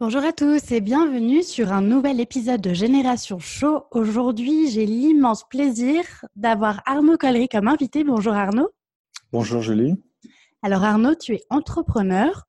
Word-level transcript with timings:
Bonjour 0.00 0.22
à 0.22 0.32
tous 0.32 0.70
et 0.70 0.80
bienvenue 0.80 1.42
sur 1.42 1.72
un 1.72 1.82
nouvel 1.82 2.20
épisode 2.20 2.60
de 2.60 2.72
Génération 2.72 3.40
Show. 3.40 3.86
Aujourd'hui, 3.90 4.70
j'ai 4.70 4.86
l'immense 4.86 5.42
plaisir 5.48 6.04
d'avoir 6.36 6.82
Arnaud 6.86 7.16
Collery 7.16 7.48
comme 7.48 7.66
invité. 7.66 8.04
Bonjour 8.04 8.32
Arnaud. 8.32 8.68
Bonjour 9.32 9.60
Julie. 9.60 9.96
Alors 10.62 10.84
Arnaud, 10.84 11.16
tu 11.16 11.34
es 11.34 11.42
entrepreneur, 11.50 12.44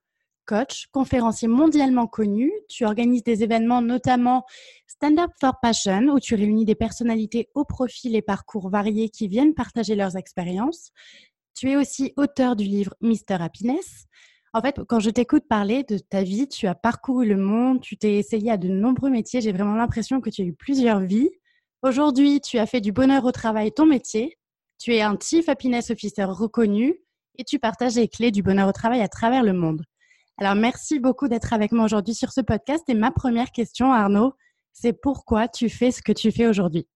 coach, 0.46 0.90
conférencier 0.92 1.48
mondialement 1.48 2.06
connu. 2.06 2.52
Tu 2.68 2.86
organises 2.86 3.24
des 3.24 3.42
événements 3.42 3.82
notamment 3.82 4.46
Stand 4.86 5.18
Up 5.18 5.32
for 5.42 5.54
Passion 5.60 6.10
où 6.10 6.20
tu 6.20 6.36
réunis 6.36 6.66
des 6.66 6.76
personnalités 6.76 7.50
au 7.56 7.66
profil 7.66 8.16
et 8.16 8.22
parcours 8.22 8.70
variés 8.70 9.10
qui 9.10 9.28
viennent 9.28 9.56
partager 9.56 9.96
leurs 9.96 10.18
expériences. 10.18 10.92
Tu 11.56 11.72
es 11.72 11.78
aussi 11.78 12.14
auteur 12.16 12.56
du 12.56 12.66
livre 12.66 12.94
Mister 13.02 13.38
Happiness 13.40 14.06
en 14.54 14.62
fait, 14.62 14.80
quand 14.88 15.00
je 15.00 15.10
t'écoute 15.10 15.44
parler 15.48 15.84
de 15.84 15.98
ta 15.98 16.24
vie, 16.24 16.48
tu 16.48 16.68
as 16.68 16.76
parcouru 16.76 17.28
le 17.28 17.38
monde, 17.38 17.82
tu 17.82 17.98
t'es 17.98 18.16
essayé 18.16 18.52
à 18.52 18.58
de 18.58 18.68
nombreux 18.68 19.10
métiers. 19.10 19.42
J'ai 19.42 19.52
vraiment 19.52 19.76
l'impression 19.76 20.22
que 20.22 20.30
tu 20.30 20.42
as 20.42 20.46
eu 20.46 20.54
plusieurs 20.54 21.02
vies. 21.02 21.30
Aujourd'hui, 21.84 22.42
tu 22.42 22.58
as 22.58 22.66
fait 22.66 22.82
du 22.82 22.92
bonheur 22.92 23.26
au 23.26 23.32
travail 23.32 23.72
ton 23.72 23.86
métier. 23.86 24.38
Tu 24.80 24.96
es 24.96 25.02
un 25.02 25.18
Chief 25.22 25.48
Happiness 25.48 25.92
Officer 25.92 26.24
reconnu 26.24 26.96
et 27.38 27.44
tu 27.44 27.60
partages 27.60 27.96
les 27.96 28.08
clés 28.08 28.32
du 28.32 28.42
bonheur 28.42 28.68
au 28.68 28.72
travail 28.72 29.02
à 29.02 29.08
travers 29.08 29.44
le 29.44 29.54
monde. 29.54 29.84
Alors, 30.38 30.56
merci 30.56 31.00
beaucoup 31.00 31.28
d'être 31.28 31.54
avec 31.54 31.72
moi 31.72 31.86
aujourd'hui 31.86 32.16
sur 32.16 32.32
ce 32.32 32.42
podcast. 32.42 32.84
Et 32.88 32.94
ma 32.94 33.12
première 33.12 33.52
question, 33.52 33.92
Arnaud, 33.92 34.34
c'est 34.74 34.94
pourquoi 34.94 35.48
tu 35.48 35.70
fais 35.70 35.92
ce 35.92 36.02
que 36.02 36.12
tu 36.12 36.32
fais 36.32 36.48
aujourd'hui? 36.48 36.88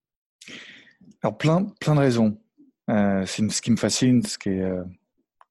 Alors, 1.22 1.38
plein, 1.38 1.66
plein 1.80 1.94
de 1.94 2.00
raisons. 2.00 2.38
Euh, 2.90 3.24
c'est 3.26 3.48
ce 3.50 3.62
qui 3.62 3.70
me 3.70 3.76
fascine, 3.76 4.22
ce 4.22 4.38
qui 4.38 4.50
est 4.50 4.62
euh, 4.62 4.82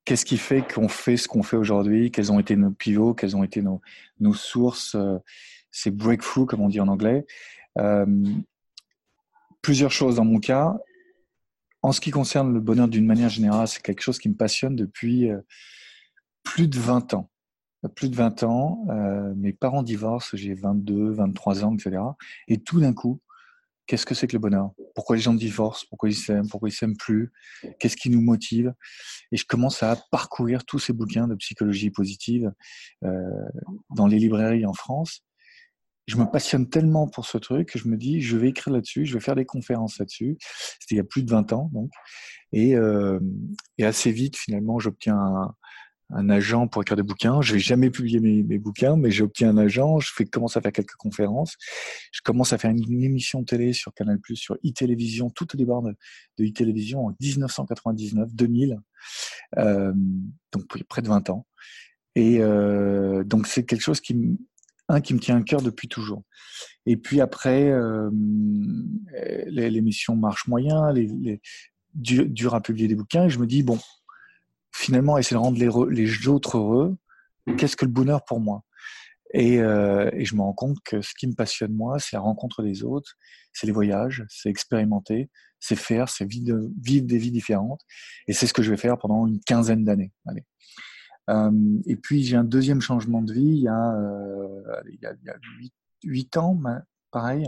qu'est-ce 0.05 0.25
qui 0.25 0.37
fait 0.37 0.61
qu'on 0.61 0.87
fait 0.87 1.17
ce 1.17 1.27
qu'on 1.27 1.43
fait 1.43 1.57
aujourd'hui? 1.57 2.11
Quels 2.11 2.31
ont 2.31 2.39
été 2.39 2.55
nos 2.55 2.71
pivots? 2.71 3.13
Quelles 3.13 3.35
ont 3.35 3.43
été 3.43 3.61
nos, 3.61 3.81
sources? 4.33 4.95
Euh, 4.95 5.17
Ces 5.71 5.91
breakthroughs, 5.91 6.45
comme 6.45 6.61
on 6.61 6.69
dit 6.69 6.79
en 6.79 6.87
anglais. 6.87 7.25
Euh, 7.79 8.05
plusieurs 9.61 9.91
choses 9.91 10.15
dans 10.15 10.25
mon 10.25 10.39
cas. 10.39 10.77
En 11.81 11.91
ce 11.91 11.99
qui 11.99 12.11
concerne 12.11 12.53
le 12.53 12.59
bonheur 12.59 12.87
d'une 12.87 13.05
manière 13.05 13.29
générale, 13.29 13.67
c'est 13.67 13.81
quelque 13.81 14.01
chose 14.01 14.19
qui 14.19 14.29
me 14.29 14.35
passionne 14.35 14.75
depuis 14.75 15.29
euh, 15.29 15.39
plus 16.43 16.67
de 16.67 16.79
20 16.79 17.13
ans. 17.13 17.29
Plus 17.95 18.09
de 18.09 18.15
20 18.15 18.43
ans, 18.43 18.85
mes 19.35 19.51
parents 19.51 19.83
divorcent, 19.83 20.37
j'ai 20.37 20.53
22, 20.53 21.11
23 21.11 21.65
ans, 21.65 21.73
etc. 21.73 22.01
Et 22.47 22.59
tout 22.59 22.79
d'un 22.79 22.93
coup, 22.93 23.19
qu'est-ce 23.87 24.05
que 24.05 24.15
c'est 24.15 24.27
que 24.27 24.33
le 24.33 24.39
bonheur? 24.39 24.71
Pourquoi 24.95 25.15
les 25.15 25.21
gens 25.21 25.33
divorcent? 25.33 25.85
Pourquoi 25.89 26.09
ils 26.09 26.15
s'aiment? 26.15 26.47
Pourquoi 26.49 26.69
ils 26.69 26.73
s'aiment 26.73 26.97
plus? 26.97 27.31
Qu'est-ce 27.79 27.97
qui 27.97 28.09
nous 28.09 28.21
motive? 28.21 28.73
Et 29.31 29.37
je 29.37 29.45
commence 29.45 29.83
à 29.83 29.97
parcourir 30.11 30.65
tous 30.65 30.79
ces 30.79 30.93
bouquins 30.93 31.27
de 31.27 31.35
psychologie 31.35 31.89
positive 31.89 32.51
euh, 33.03 33.09
dans 33.95 34.07
les 34.07 34.19
librairies 34.19 34.65
en 34.65 34.73
France. 34.73 35.23
Je 36.05 36.17
me 36.17 36.25
passionne 36.25 36.69
tellement 36.69 37.07
pour 37.07 37.25
ce 37.25 37.37
truc 37.37 37.69
que 37.69 37.79
je 37.79 37.87
me 37.87 37.95
dis, 37.95 38.21
je 38.21 38.35
vais 38.35 38.49
écrire 38.49 38.73
là-dessus, 38.73 39.05
je 39.05 39.13
vais 39.13 39.21
faire 39.21 39.35
des 39.35 39.45
conférences 39.45 39.99
là-dessus. 39.99 40.37
C'était 40.79 40.95
il 40.95 40.97
y 40.97 41.01
a 41.01 41.05
plus 41.05 41.23
de 41.23 41.31
20 41.31 41.53
ans, 41.53 41.69
donc. 41.73 41.91
Et, 42.51 42.75
euh, 42.75 43.19
et 43.77 43.85
assez 43.85 44.11
vite, 44.11 44.35
finalement, 44.35 44.79
j'obtiens 44.79 45.17
un, 45.17 45.55
un 46.15 46.29
agent 46.29 46.67
pour 46.67 46.81
écrire 46.81 46.97
des 46.97 47.03
bouquins. 47.03 47.41
Je 47.41 47.53
vais 47.53 47.59
jamais 47.59 47.89
publier 47.89 48.19
mes, 48.19 48.57
bouquins, 48.57 48.95
mais 48.95 49.11
j'ai 49.11 49.23
obtenu 49.23 49.47
un 49.47 49.57
agent. 49.57 49.99
Je 49.99 50.23
commence 50.25 50.57
à 50.57 50.61
faire 50.61 50.71
quelques 50.71 50.95
conférences. 50.95 51.55
Je 52.11 52.21
commence 52.21 52.53
à 52.53 52.57
faire 52.57 52.71
une, 52.71 53.03
émission 53.03 53.43
télé 53.43 53.73
sur 53.73 53.93
Canal+, 53.93 54.19
sur 54.33 54.55
e-télévision, 54.65 55.29
tout 55.29 55.47
au 55.53 55.57
départ 55.57 55.81
de, 55.81 55.95
e-télévision 56.39 57.07
en 57.07 57.15
1999, 57.19 58.33
2000, 58.33 58.79
euh, 59.57 59.93
donc 60.51 60.65
près 60.87 61.01
de 61.01 61.07
20 61.07 61.29
ans. 61.29 61.45
Et 62.15 62.39
euh, 62.39 63.23
donc 63.23 63.47
c'est 63.47 63.65
quelque 63.65 63.81
chose 63.81 63.99
qui, 63.99 64.37
un, 64.87 65.01
qui 65.01 65.13
me 65.13 65.19
tient 65.19 65.37
à 65.37 65.41
cœur 65.41 65.61
depuis 65.61 65.87
toujours. 65.87 66.23
Et 66.85 66.97
puis 66.97 67.21
après, 67.21 67.71
euh, 67.71 68.09
l'émission 69.47 70.15
marche 70.15 70.47
moyen, 70.47 70.91
les, 70.91 71.07
les, 71.07 71.41
dur 71.95 72.55
à 72.55 72.61
publier 72.61 72.87
des 72.87 72.95
bouquins. 72.95 73.25
Et 73.25 73.29
je 73.29 73.39
me 73.39 73.47
dis 73.47 73.63
bon, 73.63 73.79
finalement 74.73 75.17
essayer 75.17 75.35
de 75.35 75.41
rendre 75.41 75.57
les, 75.89 76.27
autres 76.27 76.57
heureux, 76.57 76.97
qu'est-ce 77.57 77.75
que 77.75 77.85
le 77.85 77.91
bonheur 77.91 78.25
pour 78.25 78.39
moi? 78.39 78.63
Et, 79.33 79.59
euh, 79.59 80.09
et, 80.13 80.25
je 80.25 80.35
me 80.35 80.41
rends 80.41 80.53
compte 80.53 80.77
que 80.83 81.01
ce 81.01 81.13
qui 81.17 81.25
me 81.25 81.33
passionne 81.33 81.73
moi, 81.73 81.99
c'est 81.99 82.15
la 82.15 82.19
rencontre 82.19 82.61
des 82.61 82.83
autres, 82.83 83.15
c'est 83.51 83.65
les 83.65 83.73
voyages, 83.73 84.23
c'est 84.29 84.49
expérimenter, 84.49 85.29
c'est 85.59 85.75
faire, 85.75 86.09
c'est 86.09 86.25
vivre, 86.25 86.59
des 86.59 87.17
vies 87.17 87.31
différentes. 87.31 87.81
Et 88.27 88.33
c'est 88.33 88.45
ce 88.45 88.53
que 88.53 88.61
je 88.61 88.69
vais 88.69 88.77
faire 88.77 88.97
pendant 88.97 89.25
une 89.25 89.39
quinzaine 89.39 89.85
d'années. 89.85 90.11
Euh, 91.29 91.51
et 91.87 91.95
puis 91.95 92.23
j'ai 92.23 92.35
un 92.35 92.43
deuxième 92.43 92.81
changement 92.81 93.21
de 93.21 93.31
vie 93.31 93.41
il 93.41 93.61
y 93.61 93.67
a, 93.69 93.95
euh, 93.95 94.61
il 94.91 94.99
y 95.01 95.05
a, 95.05 95.13
il 95.13 95.25
y 95.25 95.29
a 95.29 95.35
8, 95.57 95.73
8 96.03 96.37
ans, 96.37 96.59
pareil. 97.11 97.47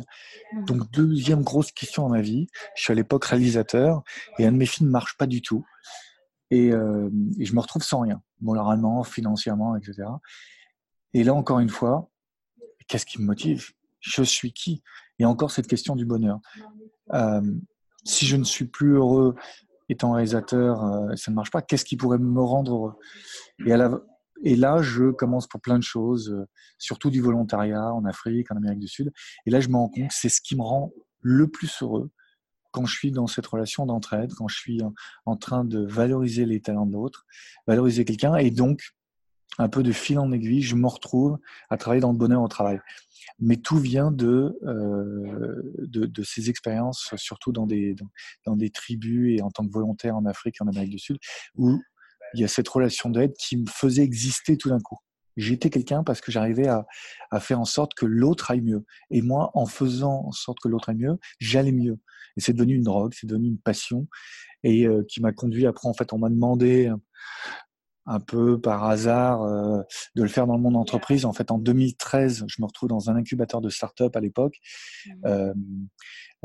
Donc 0.66 0.90
deuxième 0.92 1.44
grosse 1.44 1.72
question 1.72 2.04
dans 2.04 2.10
ma 2.10 2.22
vie. 2.22 2.48
Je 2.76 2.84
suis 2.84 2.92
à 2.94 2.96
l'époque 2.96 3.26
réalisateur 3.26 4.02
et 4.40 4.46
un 4.46 4.54
de 4.54 4.58
mes 4.58 4.66
films 4.66 4.88
ne 4.88 4.94
marche 4.94 5.18
pas 5.18 5.28
du 5.28 5.42
tout. 5.42 5.66
Et, 6.56 6.72
euh, 6.72 7.10
et, 7.38 7.44
je 7.44 7.54
me 7.54 7.60
retrouve 7.60 7.84
sans 7.84 8.00
rien, 8.00 8.22
moralement, 8.40 9.04
financièrement, 9.04 9.76
etc. 9.76 10.08
Et 11.14 11.26
là, 11.26 11.34
encore 11.34 11.60
une 11.60 11.70
fois, 11.70 12.10
qu'est-ce 12.88 13.06
qui 13.06 13.20
me 13.20 13.26
motive? 13.26 13.72
Je 14.00 14.24
suis 14.24 14.54
qui? 14.54 14.82
Et 15.20 15.26
encore 15.26 15.52
cette 15.52 15.68
question 15.68 15.98
du 15.98 16.06
bonheur. 16.06 16.40
Euh, 17.14 17.42
si 18.06 18.26
je 18.26 18.38
ne 18.38 18.46
suis 18.46 18.66
plus 18.66 18.94
heureux 18.94 19.36
étant 19.90 20.14
réalisateur, 20.14 20.82
euh, 20.86 21.16
ça 21.18 21.30
ne 21.30 21.36
marche 21.36 21.52
pas. 21.52 21.62
Qu'est-ce 21.62 21.84
qui 21.84 21.98
pourrait 21.98 22.20
me 22.20 22.42
rendre 22.42 22.74
heureux? 22.74 22.94
Et, 23.66 23.74
et, 24.50 24.56
là, 24.56 24.82
je 24.82 25.12
commence 25.12 25.48
pour 25.48 25.60
plein 25.60 25.78
de 25.78 25.84
choses, 25.84 26.34
surtout 26.78 27.10
du 27.10 27.20
volontariat 27.20 27.94
en 27.94 28.06
Afrique, 28.06 28.50
en 28.50 28.56
Amérique 28.56 28.80
du 28.80 28.88
Sud. 28.88 29.12
Et 29.46 29.50
là, 29.50 29.60
je 29.60 29.68
me 29.68 29.76
rends 29.76 29.90
compte 29.90 30.08
que 30.08 30.14
c'est 30.14 30.30
ce 30.30 30.40
qui 30.40 30.56
me 30.56 30.62
rend 30.62 30.94
le 31.20 31.50
plus 31.50 31.82
heureux 31.82 32.12
quand 32.76 32.86
je 32.86 32.94
suis 32.94 33.12
dans 33.12 33.26
cette 33.26 33.48
relation 33.48 33.86
d'entraide, 33.86 34.34
quand 34.34 34.50
je 34.50 34.58
suis 34.58 34.82
en, 35.26 35.38
train 35.38 35.64
de 35.64 35.80
valoriser 35.86 36.46
les 36.46 36.60
talents 36.60 36.86
de 36.86 36.92
l'autre, 36.92 37.26
valoriser 37.68 38.04
quelqu'un, 38.04 38.36
et 38.36 38.52
donc, 38.52 38.82
un 39.58 39.70
peu 39.70 39.82
de 39.82 39.94
fil 39.94 40.20
en 40.20 40.34
aiguille, 40.34 40.62
je 40.62 40.76
me 40.76 40.88
retrouve 40.88 41.38
à 41.70 41.78
travailler 41.78 42.02
dans 42.02 42.12
le 42.12 42.18
bonheur 42.18 42.42
au 42.42 42.50
travail. 42.50 42.82
Mais 43.40 43.56
tout 43.56 43.78
vient 43.78 44.12
de, 44.12 44.60
euh, 44.64 45.74
de, 45.88 46.06
de, 46.06 46.24
ces 46.24 46.50
expériences, 46.50 47.14
surtout 47.16 47.54
dans 47.54 47.66
des, 47.66 47.96
dans, 47.96 48.10
dans, 48.46 48.56
des 48.58 48.72
tribus 48.72 49.40
et 49.40 49.42
en 49.42 49.52
tant 49.52 49.66
que 49.66 49.72
volontaire 49.72 50.18
en 50.18 50.26
Afrique 50.26 50.58
et 50.60 50.64
en 50.66 50.68
Amérique 50.68 50.92
du 50.92 51.00
Sud, 51.00 51.18
où 51.56 51.80
il 52.34 52.42
y 52.42 52.44
a 52.44 52.50
cette 52.50 52.68
relation 52.68 53.10
d'aide 53.10 53.32
qui 53.40 53.56
me 53.56 53.68
faisait 53.68 54.04
exister 54.04 54.58
tout 54.58 54.68
d'un 54.68 54.82
coup. 54.82 54.98
J'étais 55.38 55.70
quelqu'un 55.70 56.04
parce 56.04 56.22
que 56.22 56.32
j'arrivais 56.32 56.68
à, 56.68 56.86
à, 57.32 57.40
faire 57.40 57.60
en 57.60 57.66
sorte 57.66 57.94
que 57.94 58.06
l'autre 58.06 58.52
aille 58.52 58.62
mieux. 58.62 58.86
Et 59.12 59.22
moi, 59.22 59.52
en 59.54 59.66
faisant 59.66 60.26
en 60.26 60.32
sorte 60.32 60.60
que 60.62 60.68
l'autre 60.68 60.90
aille 60.90 60.98
mieux, 60.98 61.18
j'allais 61.40 61.72
mieux. 61.72 62.00
Et 62.38 62.42
c'est 62.42 62.54
devenu 62.54 62.76
une 62.76 62.84
drogue, 62.84 63.14
c'est 63.14 63.28
devenu 63.28 63.48
une 63.48 63.60
passion, 63.60 64.08
et 64.64 64.86
euh, 64.88 65.04
qui 65.08 65.22
m'a 65.22 65.32
conduit 65.32 65.66
après, 65.66 65.88
en 65.88 65.94
fait, 65.94 66.12
on 66.12 66.18
m'a 66.18 66.30
demandé 66.30 66.92
un 68.06 68.20
peu 68.20 68.60
par 68.60 68.84
hasard 68.84 69.42
euh, 69.44 69.82
de 70.16 70.24
le 70.24 70.30
faire 70.30 70.48
dans 70.48 70.56
le 70.56 70.62
monde 70.62 70.76
entreprise. 70.76 71.26
En 71.26 71.34
fait, 71.34 71.52
en 71.52 71.58
2013, 71.58 72.46
je 72.48 72.62
me 72.62 72.68
retrouve 72.68 72.90
dans 72.90 73.10
un 73.10 73.16
incubateur 73.16 73.62
de 73.62 73.70
start-up 73.70 74.16
à 74.16 74.20
l'époque. 74.20 74.58
Mmh. 75.06 75.12
Euh, 75.26 75.54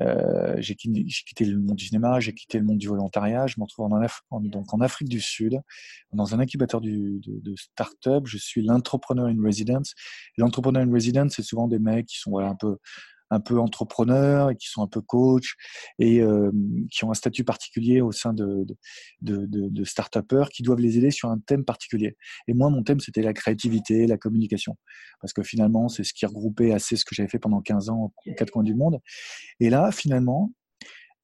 euh, 0.01 0.55
j'ai 0.59 0.75
quitté 0.77 1.45
le 1.45 1.59
monde 1.59 1.77
du 1.77 1.87
cinéma, 1.87 2.21
j'ai 2.21 2.33
quitté 2.33 2.59
le 2.59 2.65
monde 2.65 2.79
du 2.79 2.89
volontariat, 2.89 3.47
je 3.47 3.57
me 3.59 3.65
retrouve 3.65 3.93
en, 3.93 4.01
en, 4.31 4.41
donc 4.41 4.73
en 4.73 4.81
Afrique 4.81 5.09
du 5.11 5.21
Sud, 5.21 5.61
dans 6.13 6.35
un 6.35 6.41
incubateur 6.41 6.81
du, 6.81 7.21
de, 7.21 7.41
de 7.41 7.55
start-up. 7.57 8.27
Je 8.27 8.39
suis 8.39 8.63
l'entrepreneur 8.63 9.27
in 9.27 9.37
residence. 9.45 9.95
L'entrepreneur 10.39 10.83
in 10.83 10.91
residence, 10.91 11.35
c'est 11.37 11.43
souvent 11.43 11.69
des 11.69 11.79
mecs 11.79 12.07
qui 12.07 12.19
sont 12.19 12.31
voilà, 12.31 12.49
un 12.49 12.57
peu 12.57 12.79
un 13.31 13.41
peu 13.41 13.59
entrepreneurs 13.59 14.51
et 14.51 14.57
qui 14.57 14.69
sont 14.69 14.83
un 14.83 14.87
peu 14.87 15.01
coach 15.01 15.55
et 15.99 16.23
qui 16.91 17.05
ont 17.05 17.11
un 17.11 17.15
statut 17.15 17.45
particulier 17.45 18.01
au 18.01 18.13
sein 18.13 18.33
de, 18.33 18.67
de, 19.23 19.47
de, 19.47 19.69
de 19.69 19.85
start-upers 19.85 20.51
qui 20.51 20.63
doivent 20.63 20.81
les 20.81 20.99
aider 20.99 21.11
sur 21.11 21.31
un 21.31 21.39
thème 21.39 21.65
particulier. 21.65 22.17
Et 22.49 22.55
moi, 22.55 22.71
mon 22.71 22.83
thème, 22.83 23.01
c'était 23.01 23.23
la 23.23 23.33
créativité, 23.33 24.07
la 24.07 24.19
communication. 24.19 24.77
Parce 25.21 25.33
que 25.33 25.43
finalement, 25.43 25.89
c'est 25.89 26.05
ce 26.05 26.13
qui 26.13 26.27
regroupait 26.27 26.73
assez 26.73 26.97
ce 26.97 27.05
que 27.05 27.15
j'avais 27.15 27.29
fait 27.29 27.39
pendant 27.39 27.61
15 27.61 27.91
ans 27.91 28.13
aux 28.27 28.35
quatre 28.35 28.51
coins 28.51 28.63
du 28.63 28.75
monde. 28.75 28.99
Et 29.61 29.71
là, 29.71 29.93
finalement, 29.93 30.53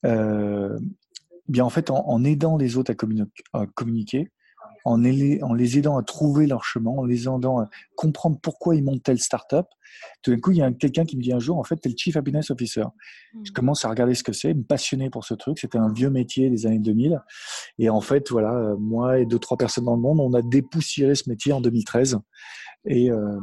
euh, 0.05 0.79
bien 1.49 1.64
en 1.64 1.70
fait, 1.70 1.91
en, 1.91 2.25
aidant 2.25 2.56
les 2.56 2.76
autres 2.76 2.93
à, 2.93 3.58
à 3.61 3.67
communiquer, 3.67 4.31
en, 4.87 4.99
les 4.99 5.79
aidant 5.79 5.99
à 5.99 6.03
trouver 6.05 6.47
leur 6.47 6.65
chemin, 6.65 6.93
en 6.93 7.05
les 7.05 7.25
aidant 7.25 7.59
à 7.59 7.69
comprendre 7.97 8.38
pourquoi 8.41 8.77
ils 8.77 8.85
montent 8.85 9.03
telle 9.03 9.19
startup. 9.19 9.67
Tout 10.23 10.31
d'un 10.31 10.38
coup, 10.38 10.53
il 10.53 10.59
y 10.59 10.62
a 10.62 10.71
quelqu'un 10.71 11.05
qui 11.05 11.17
me 11.17 11.23
dit 11.23 11.33
un 11.33 11.41
jour, 11.41 11.59
en 11.59 11.65
fait, 11.65 11.77
tu 11.77 11.88
es 11.88 11.91
le 11.91 11.97
Chief 11.99 12.17
Happiness 12.17 12.50
Officer. 12.50 12.85
Mmh. 13.35 13.41
Je 13.44 13.53
commence 13.53 13.85
à 13.85 13.88
regarder 13.88 14.15
ce 14.15 14.23
que 14.23 14.33
c'est, 14.33 14.55
me 14.55 14.62
passionner 14.62 15.11
pour 15.11 15.25
ce 15.25 15.35
truc. 15.35 15.59
C'était 15.59 15.79
un 15.79 15.93
vieux 15.93 16.11
métier 16.11 16.50
des 16.50 16.67
années 16.67 16.79
2000. 16.79 17.21
Et 17.81 17.91
en 17.91 18.00
fait, 18.00 18.31
voilà, 18.31 18.55
euh, 18.55 18.77
moi 18.77 19.19
et 19.19 19.27
deux, 19.27 19.41
trois 19.41 19.56
personnes 19.56 19.87
dans 19.87 19.97
le 19.97 20.03
monde, 20.03 20.21
on 20.21 20.33
a 20.35 20.43
dépoussiéré 20.43 21.17
ce 21.17 21.29
métier 21.29 21.53
en 21.53 21.61
2013. 21.61 22.19
Et, 22.89 23.11
euh, 23.11 23.41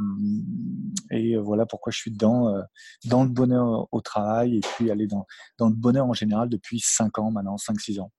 et 1.11 1.35
voilà 1.35 1.65
pourquoi 1.65 1.91
je 1.91 1.97
suis 1.97 2.11
dedans, 2.11 2.47
euh, 2.47 2.61
dans 3.05 3.23
le 3.23 3.29
bonheur 3.29 3.89
au 3.91 3.99
travail 3.99 4.57
et 4.57 4.61
puis 4.61 4.89
aller 4.89 5.07
dans, 5.07 5.25
dans 5.57 5.67
le 5.67 5.75
bonheur 5.75 6.05
en 6.05 6.13
général 6.13 6.47
depuis 6.47 6.79
5 6.79 7.19
ans 7.19 7.31
maintenant, 7.31 7.57
5-6 7.57 7.99
ans 7.99 8.11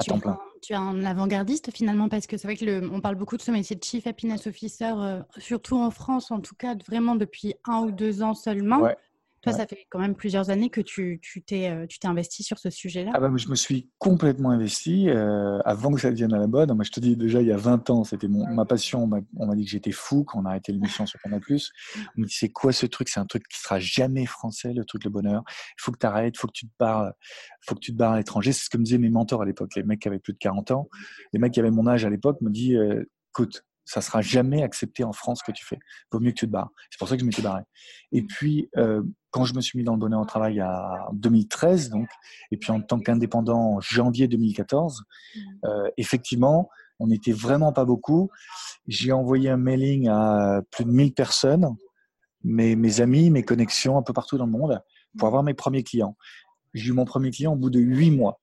tu, 0.00 0.10
es 0.68 0.74
un 0.74 1.04
avant-gardiste 1.04 1.70
finalement 1.74 2.08
parce 2.08 2.26
que 2.26 2.36
c'est 2.36 2.46
vrai 2.46 2.56
que 2.56 2.64
le, 2.64 2.90
on 2.92 3.00
parle 3.00 3.16
beaucoup 3.16 3.36
de 3.36 3.42
ce 3.42 3.50
métier 3.50 3.76
de 3.76 3.82
Chief 3.82 4.06
Happiness 4.06 4.46
Officer, 4.46 4.92
euh, 4.96 5.20
surtout 5.38 5.76
en 5.76 5.90
France 5.90 6.30
en 6.30 6.40
tout 6.40 6.54
cas, 6.54 6.74
vraiment 6.86 7.16
depuis 7.16 7.54
un 7.64 7.80
ou 7.80 7.90
deux 7.90 8.22
ans 8.22 8.34
seulement. 8.34 8.88
Toi, 9.42 9.52
ça 9.52 9.66
fait 9.66 9.86
quand 9.88 9.98
même 9.98 10.14
plusieurs 10.14 10.50
années 10.50 10.68
que 10.68 10.82
tu 10.82 11.20
t'es 11.46 11.70
euh, 11.70 11.86
tu 11.86 11.98
t'es 11.98 12.08
investi 12.08 12.42
sur 12.42 12.58
ce 12.58 12.68
sujet-là? 12.68 13.12
Ah 13.14 13.20
bah, 13.20 13.30
je 13.34 13.48
me 13.48 13.54
suis 13.54 13.90
complètement 13.98 14.50
investi 14.50 15.08
euh, 15.08 15.58
avant 15.64 15.92
que 15.92 16.00
ça 16.00 16.10
devienne 16.10 16.34
à 16.34 16.38
la 16.38 16.46
mode. 16.46 16.70
Moi, 16.72 16.84
je 16.84 16.90
te 16.90 17.00
dis 17.00 17.16
déjà, 17.16 17.40
il 17.40 17.48
y 17.48 17.52
a 17.52 17.56
20 17.56 17.88
ans, 17.88 18.04
c'était 18.04 18.28
ma 18.28 18.66
passion. 18.66 19.08
On 19.36 19.46
m'a 19.46 19.54
dit 19.54 19.64
que 19.64 19.70
j'étais 19.70 19.92
fou 19.92 20.24
quand 20.24 20.40
on 20.40 20.44
a 20.44 20.50
arrêté 20.50 20.72
l'émission 20.72 21.06
sur 21.06 21.18
Canal+. 21.20 21.40
On 21.48 22.20
me 22.20 22.26
dit, 22.26 22.34
c'est 22.34 22.50
quoi 22.50 22.72
ce 22.72 22.84
truc? 22.84 23.08
C'est 23.08 23.20
un 23.20 23.26
truc 23.26 23.48
qui 23.48 23.58
sera 23.58 23.78
jamais 23.78 24.26
français, 24.26 24.74
le 24.74 24.84
truc 24.84 25.04
le 25.04 25.10
bonheur. 25.10 25.42
Il 25.48 25.82
faut 25.82 25.92
que 25.92 25.98
tu 25.98 26.06
arrêtes, 26.06 26.34
il 26.36 26.38
faut 26.38 26.48
que 26.48 26.52
tu 26.52 26.66
te 26.66 26.72
barres, 26.78 27.12
faut 27.62 27.74
que 27.74 27.80
tu 27.80 27.92
te 27.92 27.96
barres 27.96 28.12
à 28.12 28.18
l'étranger. 28.18 28.52
C'est 28.52 28.64
ce 28.64 28.70
que 28.70 28.76
me 28.76 28.84
disaient 28.84 28.98
mes 28.98 29.10
mentors 29.10 29.40
à 29.40 29.46
l'époque, 29.46 29.74
les 29.74 29.82
mecs 29.84 30.00
qui 30.00 30.08
avaient 30.08 30.18
plus 30.18 30.34
de 30.34 30.38
40 30.38 30.70
ans. 30.72 30.88
Les 31.32 31.38
mecs 31.38 31.54
qui 31.54 31.60
avaient 31.60 31.70
mon 31.70 31.86
âge 31.86 32.04
à 32.04 32.10
l'époque 32.10 32.40
me 32.42 32.50
disent, 32.50 32.76
euh, 32.76 33.08
écoute, 33.30 33.64
ça 33.86 34.00
sera 34.00 34.20
jamais 34.20 34.62
accepté 34.62 35.02
en 35.02 35.12
France 35.12 35.40
ce 35.40 35.50
que 35.50 35.56
tu 35.56 35.64
fais. 35.64 35.78
Vaut 36.12 36.20
mieux 36.20 36.30
que 36.30 36.36
tu 36.36 36.46
te 36.46 36.50
barres. 36.50 36.70
C'est 36.90 36.98
pour 36.98 37.08
ça 37.08 37.16
que 37.16 37.22
je 37.22 37.26
m'étais 37.26 37.42
barré. 37.42 37.62
Et 38.12 38.22
puis, 38.22 38.68
euh, 38.76 39.02
quand 39.30 39.44
je 39.44 39.54
me 39.54 39.60
suis 39.60 39.78
mis 39.78 39.84
dans 39.84 39.92
le 39.92 39.98
bonheur 39.98 40.20
au 40.20 40.24
travail 40.24 40.62
en 40.62 41.12
2013, 41.12 41.90
donc, 41.90 42.08
et 42.50 42.56
puis 42.56 42.72
en 42.72 42.80
tant 42.80 42.98
qu'indépendant 42.98 43.76
en 43.76 43.80
janvier 43.80 44.28
2014, 44.28 45.02
mmh. 45.02 45.40
euh, 45.64 45.90
effectivement, 45.96 46.68
on 46.98 47.06
n'était 47.06 47.32
vraiment 47.32 47.72
pas 47.72 47.84
beaucoup. 47.84 48.30
J'ai 48.86 49.12
envoyé 49.12 49.48
un 49.48 49.56
mailing 49.56 50.08
à 50.08 50.62
plus 50.70 50.84
de 50.84 50.90
1000 50.90 51.14
personnes, 51.14 51.74
mes, 52.44 52.76
mes 52.76 53.00
amis, 53.00 53.30
mes 53.30 53.42
connexions 53.42 53.96
un 53.96 54.02
peu 54.02 54.12
partout 54.12 54.36
dans 54.36 54.46
le 54.46 54.52
monde, 54.52 54.80
pour 55.18 55.26
avoir 55.26 55.42
mes 55.42 55.54
premiers 55.54 55.82
clients. 55.82 56.16
J'ai 56.74 56.90
eu 56.90 56.92
mon 56.92 57.04
premier 57.04 57.30
client 57.30 57.54
au 57.54 57.56
bout 57.56 57.70
de 57.70 57.80
8 57.80 58.10
mois. 58.10 58.40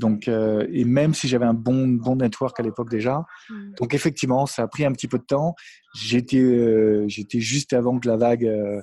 Donc, 0.00 0.28
euh, 0.28 0.66
et 0.72 0.84
même 0.84 1.12
si 1.12 1.28
j'avais 1.28 1.44
un 1.44 1.54
bon, 1.54 1.86
bon 1.88 2.16
network 2.16 2.58
à 2.58 2.62
l'époque 2.62 2.90
déjà. 2.90 3.24
Mm. 3.50 3.74
Donc, 3.78 3.94
effectivement, 3.94 4.46
ça 4.46 4.62
a 4.62 4.68
pris 4.68 4.84
un 4.84 4.92
petit 4.92 5.06
peu 5.06 5.18
de 5.18 5.24
temps. 5.24 5.54
J'étais, 5.94 6.38
euh, 6.38 7.04
j'étais 7.06 7.40
juste 7.40 7.74
avant 7.74 7.98
que 8.00 8.08
la 8.08 8.16
vague, 8.16 8.46
euh, 8.46 8.80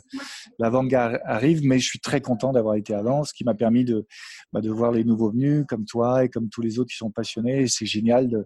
la 0.60 0.70
vague 0.70 0.94
arrive, 0.94 1.66
mais 1.66 1.80
je 1.80 1.88
suis 1.88 2.00
très 2.00 2.22
content 2.22 2.54
d'avoir 2.54 2.76
été 2.76 2.94
avant, 2.94 3.24
ce 3.24 3.34
qui 3.34 3.44
m'a 3.44 3.56
permis 3.56 3.84
de, 3.84 4.06
bah, 4.54 4.62
de 4.62 4.70
voir 4.70 4.92
les 4.92 5.04
nouveaux 5.04 5.32
venus 5.32 5.66
comme 5.68 5.86
toi 5.86 6.24
et 6.24 6.30
comme 6.30 6.50
tous 6.50 6.62
les 6.62 6.78
autres 6.78 6.92
qui 6.92 6.98
sont 6.98 7.12
passionnés. 7.12 7.68
C'est 7.68 7.88
génial 7.88 8.30
de, 8.30 8.46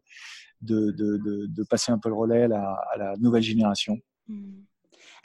de, 0.62 0.92
de, 0.92 1.48
de, 1.48 1.64
passer 1.70 1.92
un 1.92 2.00
peu 2.00 2.08
le 2.08 2.16
relais 2.16 2.44
à 2.44 2.48
la, 2.48 2.78
à 2.94 2.98
la 2.98 3.18
nouvelle 3.18 3.44
génération. 3.44 3.98
Mm. 4.28 4.62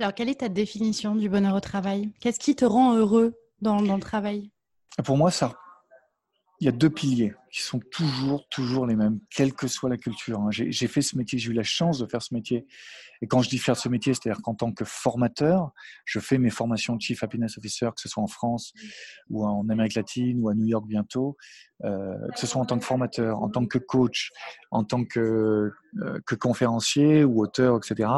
Alors, 0.01 0.15
quelle 0.15 0.29
est 0.29 0.41
ta 0.41 0.49
définition 0.49 1.15
du 1.15 1.29
bonheur 1.29 1.55
au 1.55 1.61
travail? 1.61 2.11
Qu'est-ce 2.21 2.41
qui 2.41 2.57
te 2.57 2.65
rend 2.65 2.97
heureux 2.97 3.35
dans, 3.63 3.81
dans 3.81 3.95
le 3.95 4.03
travail? 4.03 4.51
Pour 5.05 5.17
moi, 5.17 5.31
ça 5.31 5.57
il 6.61 6.65
y 6.65 6.69
a 6.69 6.73
deux 6.73 6.91
piliers 6.91 7.35
qui 7.53 7.63
sont 7.63 7.81
toujours, 7.91 8.49
toujours 8.49 8.87
les 8.87 8.97
mêmes, 8.97 9.21
quelle 9.31 9.53
que 9.53 9.67
soit 9.67 9.91
la 9.91 9.97
culture. 9.97 10.41
Hein. 10.41 10.49
J'ai 10.51 10.89
fait 10.89 11.03
ce 11.03 11.17
métier, 11.17 11.39
j'ai 11.39 11.51
eu 11.51 11.55
la 11.55 11.63
chance 11.63 11.99
de 11.99 12.07
faire 12.07 12.23
ce 12.23 12.35
métier. 12.35 12.67
Et 13.23 13.27
quand 13.27 13.43
je 13.43 13.49
dis 13.49 13.59
faire 13.59 13.77
ce 13.77 13.89
métier, 13.89 14.15
c'est-à-dire 14.15 14.43
qu'en 14.43 14.55
tant 14.55 14.73
que 14.73 14.85
formateur, 14.85 15.73
je 16.05 16.19
fais 16.19 16.39
mes 16.39 16.51
formations 16.51 16.97
de 16.97 17.01
Chief 17.01 17.23
Happiness 17.23 17.59
Officer, 17.59 17.89
que 17.95 18.01
ce 18.01 18.09
soit 18.09 18.23
en 18.23 18.27
France 18.27 18.73
ou 19.31 19.45
en 19.47 19.69
Amérique 19.69 19.95
latine 19.95 20.41
ou 20.41 20.49
à 20.49 20.55
New 20.55 20.67
York 20.67 20.87
bientôt, 20.87 21.37
euh, 21.85 22.15
que 22.35 22.39
ce 22.39 22.47
soit 22.47 22.61
en 22.61 22.67
tant 22.67 22.79
que 22.79 22.85
formateur, 22.85 23.43
en 23.43 23.49
tant 23.49 23.67
que 23.67 23.79
coach, 23.79 24.31
en 24.71 24.85
tant 24.85 25.05
que, 25.05 25.73
euh, 26.03 26.21
que 26.27 26.35
conférencier 26.35 27.25
ou 27.25 27.43
auteur, 27.43 27.79
etc. 27.79 28.09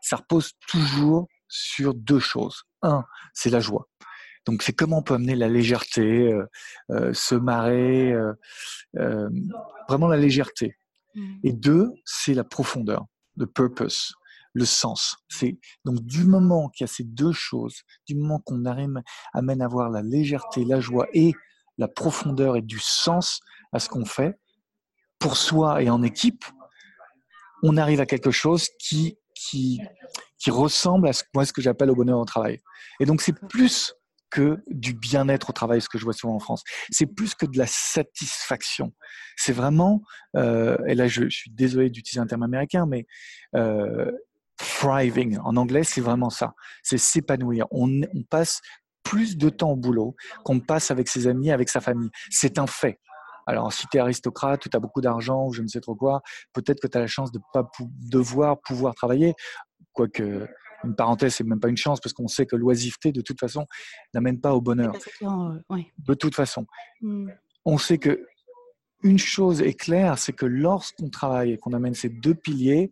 Ça 0.00 0.16
repose 0.16 0.52
toujours 0.68 1.28
sur 1.48 1.94
deux 1.94 2.20
choses. 2.20 2.64
Un, 2.82 3.04
c'est 3.32 3.50
la 3.50 3.60
joie. 3.60 3.88
Donc 4.46 4.62
c'est 4.62 4.72
comment 4.72 4.98
on 4.98 5.02
peut 5.02 5.14
amener 5.14 5.34
la 5.34 5.48
légèreté, 5.48 6.32
euh, 6.32 6.46
euh, 6.90 7.12
se 7.12 7.34
marrer, 7.34 8.12
euh, 8.96 9.28
vraiment 9.88 10.06
la 10.06 10.16
légèreté. 10.16 10.78
Mmh. 11.14 11.34
Et 11.42 11.52
deux, 11.52 11.92
c'est 12.04 12.34
la 12.34 12.44
profondeur, 12.44 13.06
le 13.36 13.46
purpose, 13.46 14.14
le 14.54 14.64
sens. 14.64 15.16
C'est 15.28 15.58
donc 15.84 16.00
du 16.02 16.24
moment 16.24 16.68
qu'il 16.68 16.84
y 16.84 16.88
a 16.88 16.92
ces 16.92 17.04
deux 17.04 17.32
choses, 17.32 17.82
du 18.06 18.14
moment 18.14 18.40
qu'on 18.44 18.64
arrive 18.64 19.02
amène 19.34 19.62
à 19.62 19.68
voir 19.68 19.90
la 19.90 20.02
légèreté, 20.02 20.64
la 20.64 20.80
joie 20.80 21.08
et 21.12 21.32
la 21.76 21.88
profondeur 21.88 22.56
et 22.56 22.62
du 22.62 22.78
sens 22.78 23.40
à 23.72 23.80
ce 23.80 23.88
qu'on 23.88 24.04
fait 24.04 24.38
pour 25.18 25.36
soi 25.36 25.82
et 25.82 25.90
en 25.90 26.02
équipe, 26.02 26.44
on 27.62 27.76
arrive 27.76 28.00
à 28.00 28.06
quelque 28.06 28.30
chose 28.30 28.68
qui 28.78 29.18
qui 29.34 29.80
qui 30.38 30.50
ressemble 30.50 31.08
à 31.08 31.12
ce, 31.12 31.24
moi, 31.34 31.44
ce 31.44 31.52
que 31.52 31.62
j'appelle 31.62 31.90
au 31.90 31.96
bonheur 31.96 32.18
au 32.18 32.24
travail. 32.24 32.60
Et 33.00 33.06
donc 33.06 33.20
c'est 33.20 33.32
plus 33.48 33.94
que 34.36 34.62
du 34.66 34.92
bien-être 34.92 35.48
au 35.48 35.52
travail, 35.54 35.80
ce 35.80 35.88
que 35.88 35.96
je 35.96 36.04
vois 36.04 36.12
souvent 36.12 36.34
en 36.34 36.40
France. 36.40 36.62
C'est 36.90 37.06
plus 37.06 37.34
que 37.34 37.46
de 37.46 37.56
la 37.56 37.66
satisfaction. 37.66 38.92
C'est 39.34 39.54
vraiment, 39.54 40.02
euh, 40.36 40.76
et 40.86 40.94
là 40.94 41.08
je, 41.08 41.26
suis 41.30 41.50
désolé 41.50 41.88
d'utiliser 41.88 42.20
un 42.20 42.26
terme 42.26 42.42
américain, 42.42 42.84
mais 42.84 43.06
euh, 43.54 44.12
thriving 44.58 45.38
en 45.38 45.56
anglais, 45.56 45.84
c'est 45.84 46.02
vraiment 46.02 46.28
ça. 46.28 46.52
C'est 46.82 46.98
s'épanouir. 46.98 47.64
On, 47.70 48.02
passe 48.28 48.60
plus 49.02 49.38
de 49.38 49.48
temps 49.48 49.70
au 49.70 49.76
boulot 49.76 50.14
qu'on 50.44 50.60
passe 50.60 50.90
avec 50.90 51.08
ses 51.08 51.28
amis, 51.28 51.50
avec 51.50 51.70
sa 51.70 51.80
famille. 51.80 52.10
C'est 52.28 52.58
un 52.58 52.66
fait. 52.66 53.00
Alors, 53.46 53.72
si 53.72 53.86
tu 53.86 53.96
es 53.96 54.00
aristocrate 54.00 54.66
ou 54.66 54.68
tu 54.68 54.76
as 54.76 54.80
beaucoup 54.80 55.00
d'argent 55.00 55.46
ou 55.46 55.52
je 55.54 55.62
ne 55.62 55.68
sais 55.68 55.80
trop 55.80 55.94
quoi, 55.94 56.20
peut-être 56.52 56.80
que 56.80 56.88
tu 56.88 56.98
as 56.98 57.00
la 57.00 57.06
chance 57.06 57.32
de 57.32 57.40
pas 57.54 57.70
devoir 57.80 58.60
pouvoir 58.60 58.94
travailler, 58.94 59.32
quoique 59.94 60.46
une 60.86 60.96
parenthèse, 60.96 61.34
c'est 61.34 61.44
même 61.44 61.60
pas 61.60 61.68
une 61.68 61.76
chance 61.76 62.00
parce 62.00 62.12
qu'on 62.12 62.28
sait 62.28 62.46
que 62.46 62.56
l'oisiveté, 62.56 63.12
de 63.12 63.20
toute 63.20 63.38
façon, 63.38 63.66
n'amène 64.14 64.40
pas 64.40 64.54
au 64.54 64.60
bonheur. 64.60 64.94
Euh, 65.22 65.58
de 65.98 66.14
toute 66.14 66.34
façon. 66.34 66.66
Hmm. 67.00 67.30
On 67.64 67.78
sait 67.78 67.98
que 67.98 68.26
une 69.02 69.18
chose 69.18 69.60
est 69.60 69.74
claire, 69.74 70.18
c'est 70.18 70.32
que 70.32 70.46
lorsqu'on 70.46 71.10
travaille 71.10 71.52
et 71.52 71.58
qu'on 71.58 71.72
amène 71.72 71.94
ces 71.94 72.08
deux 72.08 72.34
piliers, 72.34 72.90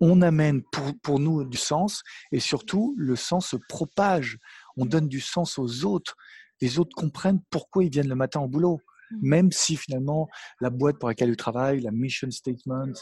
on 0.00 0.22
amène 0.22 0.62
pour, 0.72 0.92
pour, 1.02 1.20
nous 1.20 1.44
du 1.44 1.56
sens 1.56 2.02
et 2.32 2.40
surtout 2.40 2.94
le 2.98 3.16
sens 3.16 3.48
se 3.48 3.56
propage. 3.68 4.38
On 4.76 4.84
donne 4.84 5.08
du 5.08 5.20
sens 5.20 5.58
aux 5.58 5.84
autres. 5.84 6.16
Les 6.60 6.78
autres 6.78 6.94
comprennent 6.94 7.40
pourquoi 7.50 7.84
ils 7.84 7.90
viennent 7.90 8.08
le 8.08 8.14
matin 8.14 8.40
au 8.40 8.48
boulot. 8.48 8.80
Hmm. 9.10 9.18
Même 9.22 9.52
si 9.52 9.76
finalement 9.76 10.28
la 10.60 10.70
boîte 10.70 10.98
pour 10.98 11.08
laquelle 11.08 11.30
ils 11.30 11.36
travaillent, 11.36 11.80
la 11.80 11.92
mission 11.92 12.30
statement, 12.30 12.92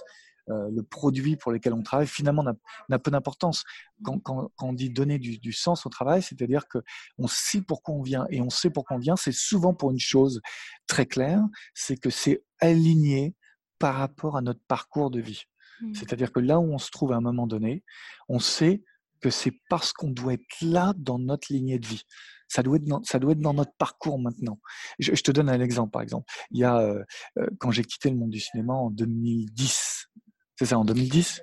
euh, 0.51 0.71
le 0.71 0.83
produit 0.83 1.37
pour 1.37 1.53
lequel 1.53 1.73
on 1.73 1.83
travaille, 1.83 2.07
finalement, 2.07 2.45
n'a 2.89 2.99
peu 2.99 3.11
d'importance. 3.11 3.65
Quand, 4.05 4.51
on 4.61 4.73
dit 4.73 4.91
donner 4.91 5.19
du, 5.19 5.53
sens 5.53 5.87
au 5.87 5.89
travail, 5.89 6.23
c'est-à-dire 6.23 6.65
qu'on 6.69 7.27
sait 7.27 7.63
pourquoi 7.63 7.95
on 7.95 8.03
vient. 8.03 8.27
Et 8.31 8.41
on 8.41 8.51
sait 8.51 8.71
pourquoi 8.71 8.97
on 8.97 9.01
vient, 9.01 9.17
c'est 9.17 9.33
souvent 9.33 9.75
pour 9.75 9.91
une 9.91 9.99
chose 9.99 10.41
très 10.87 11.07
claire, 11.07 11.43
c'est 11.75 11.97
que 11.97 12.11
c'est 12.11 12.45
aligné 12.61 13.35
par 13.79 13.95
rapport 13.97 14.37
à 14.37 14.43
notre 14.43 14.61
parcours 14.69 15.11
de 15.11 15.21
vie. 15.21 15.43
Mmh. 15.81 15.95
C'est-à-dire 15.95 16.33
que 16.33 16.41
là 16.41 16.61
où 16.61 16.73
on 16.73 16.79
se 16.79 16.91
trouve 16.91 17.13
à 17.13 17.17
un 17.17 17.21
moment 17.21 17.47
donné, 17.47 17.83
on 18.29 18.39
sait 18.39 18.83
que 19.21 19.31
c'est 19.31 19.59
parce 19.71 19.95
qu'on 19.95 20.11
doit 20.11 20.35
être 20.35 20.61
là 20.61 20.93
dans 20.99 21.19
notre 21.19 21.51
lignée 21.51 21.79
de 21.79 21.87
vie. 21.87 22.03
Ça 22.47 22.63
doit 22.63 22.77
être 22.77 22.85
dans, 22.85 23.03
ça 23.05 23.19
doit 23.19 23.33
être 23.33 23.41
dans 23.41 23.55
notre 23.55 23.75
parcours 23.79 24.19
maintenant. 24.19 24.61
Je, 24.99 25.11
te 25.11 25.31
donne 25.31 25.49
un 25.49 25.61
exemple, 25.61 25.93
par 25.93 26.03
exemple. 26.03 26.31
Il 26.51 26.59
y 26.59 26.65
a, 26.65 26.79
euh, 26.79 27.03
euh, 27.39 27.47
quand 27.59 27.71
j'ai 27.71 27.85
quitté 27.85 28.11
le 28.11 28.17
monde 28.17 28.31
du 28.31 28.41
cinéma 28.41 28.75
en 28.75 28.91
2010, 28.91 30.11
c'est 30.57 30.67
ça, 30.67 30.79
en 30.79 30.85
2010. 30.85 31.43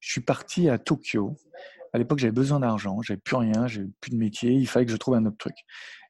Je 0.00 0.10
suis 0.10 0.20
parti 0.20 0.68
à 0.68 0.78
Tokyo. 0.78 1.36
À 1.92 1.98
l'époque, 1.98 2.18
j'avais 2.18 2.32
besoin 2.32 2.60
d'argent, 2.60 3.00
j'avais 3.02 3.20
plus 3.20 3.36
rien, 3.36 3.66
j'avais 3.66 3.88
plus 4.00 4.10
de 4.10 4.16
métier, 4.16 4.50
il 4.52 4.66
fallait 4.66 4.86
que 4.86 4.92
je 4.92 4.96
trouve 4.96 5.14
un 5.14 5.26
autre 5.26 5.36
truc. 5.38 5.54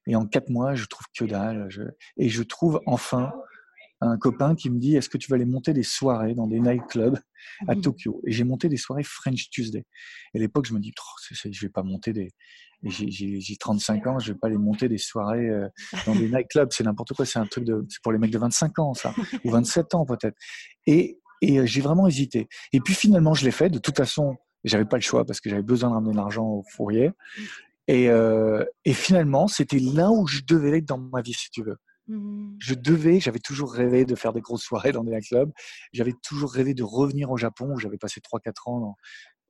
Et 0.07 0.17
en 0.17 0.27
quatre 0.27 0.49
mois, 0.49 0.75
je 0.75 0.85
trouve 0.87 1.07
que 1.17 1.25
dalle. 1.25 1.69
Et 2.17 2.29
je 2.29 2.43
trouve 2.43 2.81
enfin 2.87 3.33
un 4.01 4.17
copain 4.17 4.55
qui 4.57 4.69
me 4.71 4.79
dit 4.79 4.97
Est-ce 4.97 5.09
que 5.09 5.19
tu 5.19 5.29
vas 5.31 5.37
aller 5.37 5.45
monter 5.45 5.73
des 5.73 5.83
soirées 5.85 6.35
dans 6.35 6.47
des 6.47 6.61
nightclubs 6.61 7.19
à 7.69 7.75
Mhm. 7.75 7.83
Tokyo? 7.83 8.21
Et 8.27 8.33
j'ai 8.33 8.45
monté 8.45 8.69
des 8.69 8.77
soirées 8.77 9.05
French 9.05 9.49
Tuesday. 9.51 9.85
Et 10.35 10.39
à 10.39 10.41
l'époque, 10.41 10.67
je 10.67 10.75
me 10.75 10.81
dis 10.81 10.93
oh, 10.99 11.35
Je 11.51 11.61
vais 11.61 11.69
pas 11.69 11.83
monter 11.85 12.13
des. 12.13 12.31
j'ai 12.85 13.57
35 13.61 14.07
ans, 14.09 14.19
je 14.19 14.33
vais 14.33 14.39
pas 14.39 14.49
aller 14.49 14.59
monter 14.59 14.89
des 14.89 14.99
soirées 14.99 15.49
euh, 15.49 15.69
dans 16.07 16.15
des 16.17 16.29
nightclubs. 16.31 16.69
C'est 16.73 16.85
n'importe 16.85 17.13
quoi. 17.13 17.25
C'est 17.27 17.39
un 17.39 17.47
truc 17.47 17.65
de. 17.65 17.85
C'est 17.89 18.03
pour 18.03 18.11
les 18.13 18.19
mecs 18.19 18.33
de 18.33 18.39
25 18.39 18.79
ans, 18.81 18.95
ça. 18.95 19.15
Ou 19.45 19.51
27 19.51 19.95
ans, 19.95 20.05
peut-être. 20.05 20.37
Et, 20.87 21.21
et 21.43 21.59
euh, 21.59 21.67
j'ai 21.67 21.83
vraiment 21.83 22.07
hésité. 22.07 22.49
Et 22.73 22.81
puis 22.81 22.95
finalement, 22.95 23.35
je 23.35 23.45
l'ai 23.45 23.51
fait. 23.51 23.69
De 23.69 23.79
toute 23.79 23.97
façon, 23.97 24.37
j'avais 24.65 24.87
pas 24.87 24.97
le 24.97 25.03
choix 25.03 25.27
parce 25.27 25.41
que 25.41 25.51
j'avais 25.51 25.63
besoin 25.63 25.91
de 25.91 25.95
ramener 25.95 26.15
l'argent 26.15 26.47
au 26.47 26.65
fourrier. 26.71 27.11
Et, 27.89 28.09
euh, 28.09 28.65
et 28.85 28.95
finalement, 28.95 29.49
c'était 29.49 29.81
là 29.81 30.11
où 30.11 30.27
je 30.27 30.41
devais 30.47 30.79
être 30.79 30.87
dans 30.87 30.99
ma 30.99 31.21
vie, 31.21 31.35
si 31.35 31.51
tu 31.51 31.63
veux. 31.63 31.77
Mhm. 32.07 32.57
Je 32.61 32.75
devais, 32.75 33.21
j'avais 33.21 33.41
toujours 33.41 33.73
rêvé 33.73 34.05
de 34.05 34.15
faire 34.15 34.33
des 34.33 34.41
grosses 34.41 34.63
soirées 34.63 34.93
dans 34.93 35.05
des 35.05 35.21
clubs. 35.21 35.51
J'avais 35.93 36.15
toujours 36.23 36.53
rêvé 36.53 36.75
de 36.75 36.85
revenir 36.85 37.31
au 37.31 37.37
Japon 37.37 37.73
où 37.75 37.79
j'avais 37.79 37.99
passé 37.99 38.21
3-4 38.21 38.69
ans, 38.71 38.81
dans, 38.81 38.97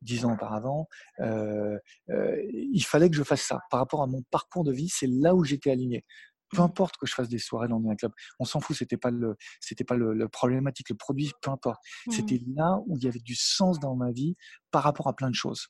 10 0.02 0.24
ans 0.24 0.34
auparavant. 0.34 0.88
Euh, 1.20 1.78
euh, 2.10 2.36
il 2.52 2.82
fallait 2.82 3.08
que 3.08 3.16
je 3.16 3.22
fasse 3.22 3.42
ça. 3.42 3.60
Par 3.70 3.80
rapport 3.80 4.02
à 4.02 4.06
mon 4.06 4.22
parcours 4.30 4.64
de 4.64 4.72
vie, 4.72 4.88
c'est 4.88 5.06
là 5.06 5.34
où 5.34 5.44
j'étais 5.44 5.70
aligné. 5.70 6.04
Peu 6.52 6.60
importe 6.62 6.96
que 6.96 7.06
je 7.06 7.14
fasse 7.14 7.28
des 7.28 7.38
soirées 7.38 7.68
dans 7.68 7.82
un 7.88 7.96
club, 7.96 8.12
on 8.38 8.44
s'en 8.44 8.60
fout. 8.60 8.76
C'était 8.76 8.96
pas 8.96 9.10
le, 9.10 9.36
c'était 9.60 9.84
pas 9.84 9.94
le, 9.96 10.14
le, 10.14 10.28
problématique, 10.28 10.88
le 10.90 10.96
produit, 10.96 11.32
peu 11.40 11.50
importe. 11.50 11.80
Mhm. 12.06 12.12
C'était 12.12 12.40
là 12.54 12.78
où 12.86 12.96
il 12.96 13.04
y 13.04 13.08
avait 13.08 13.20
du 13.20 13.34
sens 13.34 13.78
dans 13.80 13.96
ma 13.96 14.10
vie 14.10 14.36
par 14.70 14.82
rapport 14.82 15.08
à 15.08 15.14
plein 15.14 15.30
de 15.30 15.34
choses. 15.34 15.68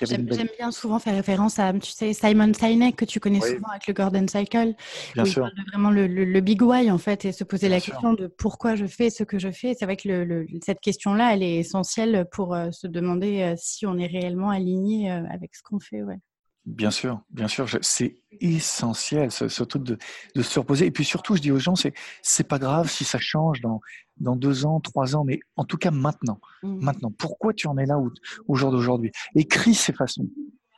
J'aime 0.00 0.22
belle... 0.24 0.48
bien 0.58 0.70
souvent 0.70 0.98
faire 0.98 1.14
référence 1.14 1.58
à, 1.58 1.72
tu 1.74 1.90
sais, 1.90 2.14
Simon 2.14 2.52
Sinek 2.54 2.96
que 2.96 3.04
tu 3.04 3.20
connais 3.20 3.40
Oui. 3.42 3.50
souvent 3.50 3.68
avec 3.68 3.86
le 3.86 3.92
Gordon 3.92 4.26
Cycle, 4.26 4.74
Bien 5.14 5.24
où 5.24 5.26
sûr. 5.26 5.42
il 5.46 5.54
parle 5.54 5.64
de 5.66 5.70
vraiment 5.70 5.90
le, 5.90 6.06
le, 6.06 6.24
le 6.24 6.40
big 6.40 6.62
why 6.62 6.90
en 6.90 6.96
fait 6.98 7.26
et 7.26 7.32
se 7.32 7.44
poser 7.44 7.68
Bien 7.68 7.76
la 7.76 7.80
sûr. 7.80 7.92
question 7.92 8.14
de 8.14 8.26
pourquoi 8.28 8.76
je 8.76 8.86
fais 8.86 9.10
ce 9.10 9.24
que 9.24 9.38
je 9.38 9.50
fais. 9.50 9.74
C'est 9.78 9.84
vrai 9.84 9.96
que 9.96 10.08
le, 10.08 10.46
cette 10.64 10.80
question-là, 10.80 11.34
elle 11.34 11.42
est 11.42 11.56
essentielle 11.56 12.26
pour 12.32 12.54
euh, 12.54 12.70
se 12.70 12.86
demander 12.86 13.42
euh, 13.42 13.54
si 13.58 13.84
on 13.86 13.98
est 13.98 14.06
réellement 14.06 14.48
aligné 14.50 15.12
euh, 15.12 15.22
avec 15.30 15.54
ce 15.54 15.62
qu'on 15.62 15.80
fait. 15.80 16.02
Ouais. 16.02 16.18
Bien 16.64 16.92
sûr, 16.92 17.20
bien 17.30 17.48
sûr, 17.48 17.66
c'est 17.80 18.20
essentiel 18.40 19.32
ce, 19.32 19.48
ce 19.48 19.64
truc 19.64 19.82
de, 19.82 19.98
de 20.36 20.42
se 20.42 20.58
reposer. 20.60 20.86
Et 20.86 20.90
puis 20.92 21.04
surtout, 21.04 21.34
je 21.34 21.40
dis 21.42 21.50
aux 21.50 21.58
gens, 21.58 21.74
c'est 21.74 21.92
c'est 22.22 22.46
pas 22.46 22.58
grave 22.60 22.88
si 22.88 23.04
ça 23.04 23.18
change 23.18 23.60
dans 23.60 23.80
dans 24.18 24.36
deux 24.36 24.64
ans, 24.64 24.78
trois 24.80 25.16
ans, 25.16 25.24
mais 25.24 25.40
en 25.56 25.64
tout 25.64 25.76
cas 25.76 25.90
maintenant, 25.90 26.38
Mhm. 26.62 26.78
maintenant. 26.84 27.10
Pourquoi 27.18 27.52
tu 27.52 27.66
en 27.66 27.76
es 27.78 27.86
là 27.86 27.98
au, 27.98 28.12
au 28.46 28.54
jour 28.54 28.70
d'aujourd'hui? 28.70 29.10
Écris 29.34 29.74
ces 29.74 29.92
façons. 29.92 30.28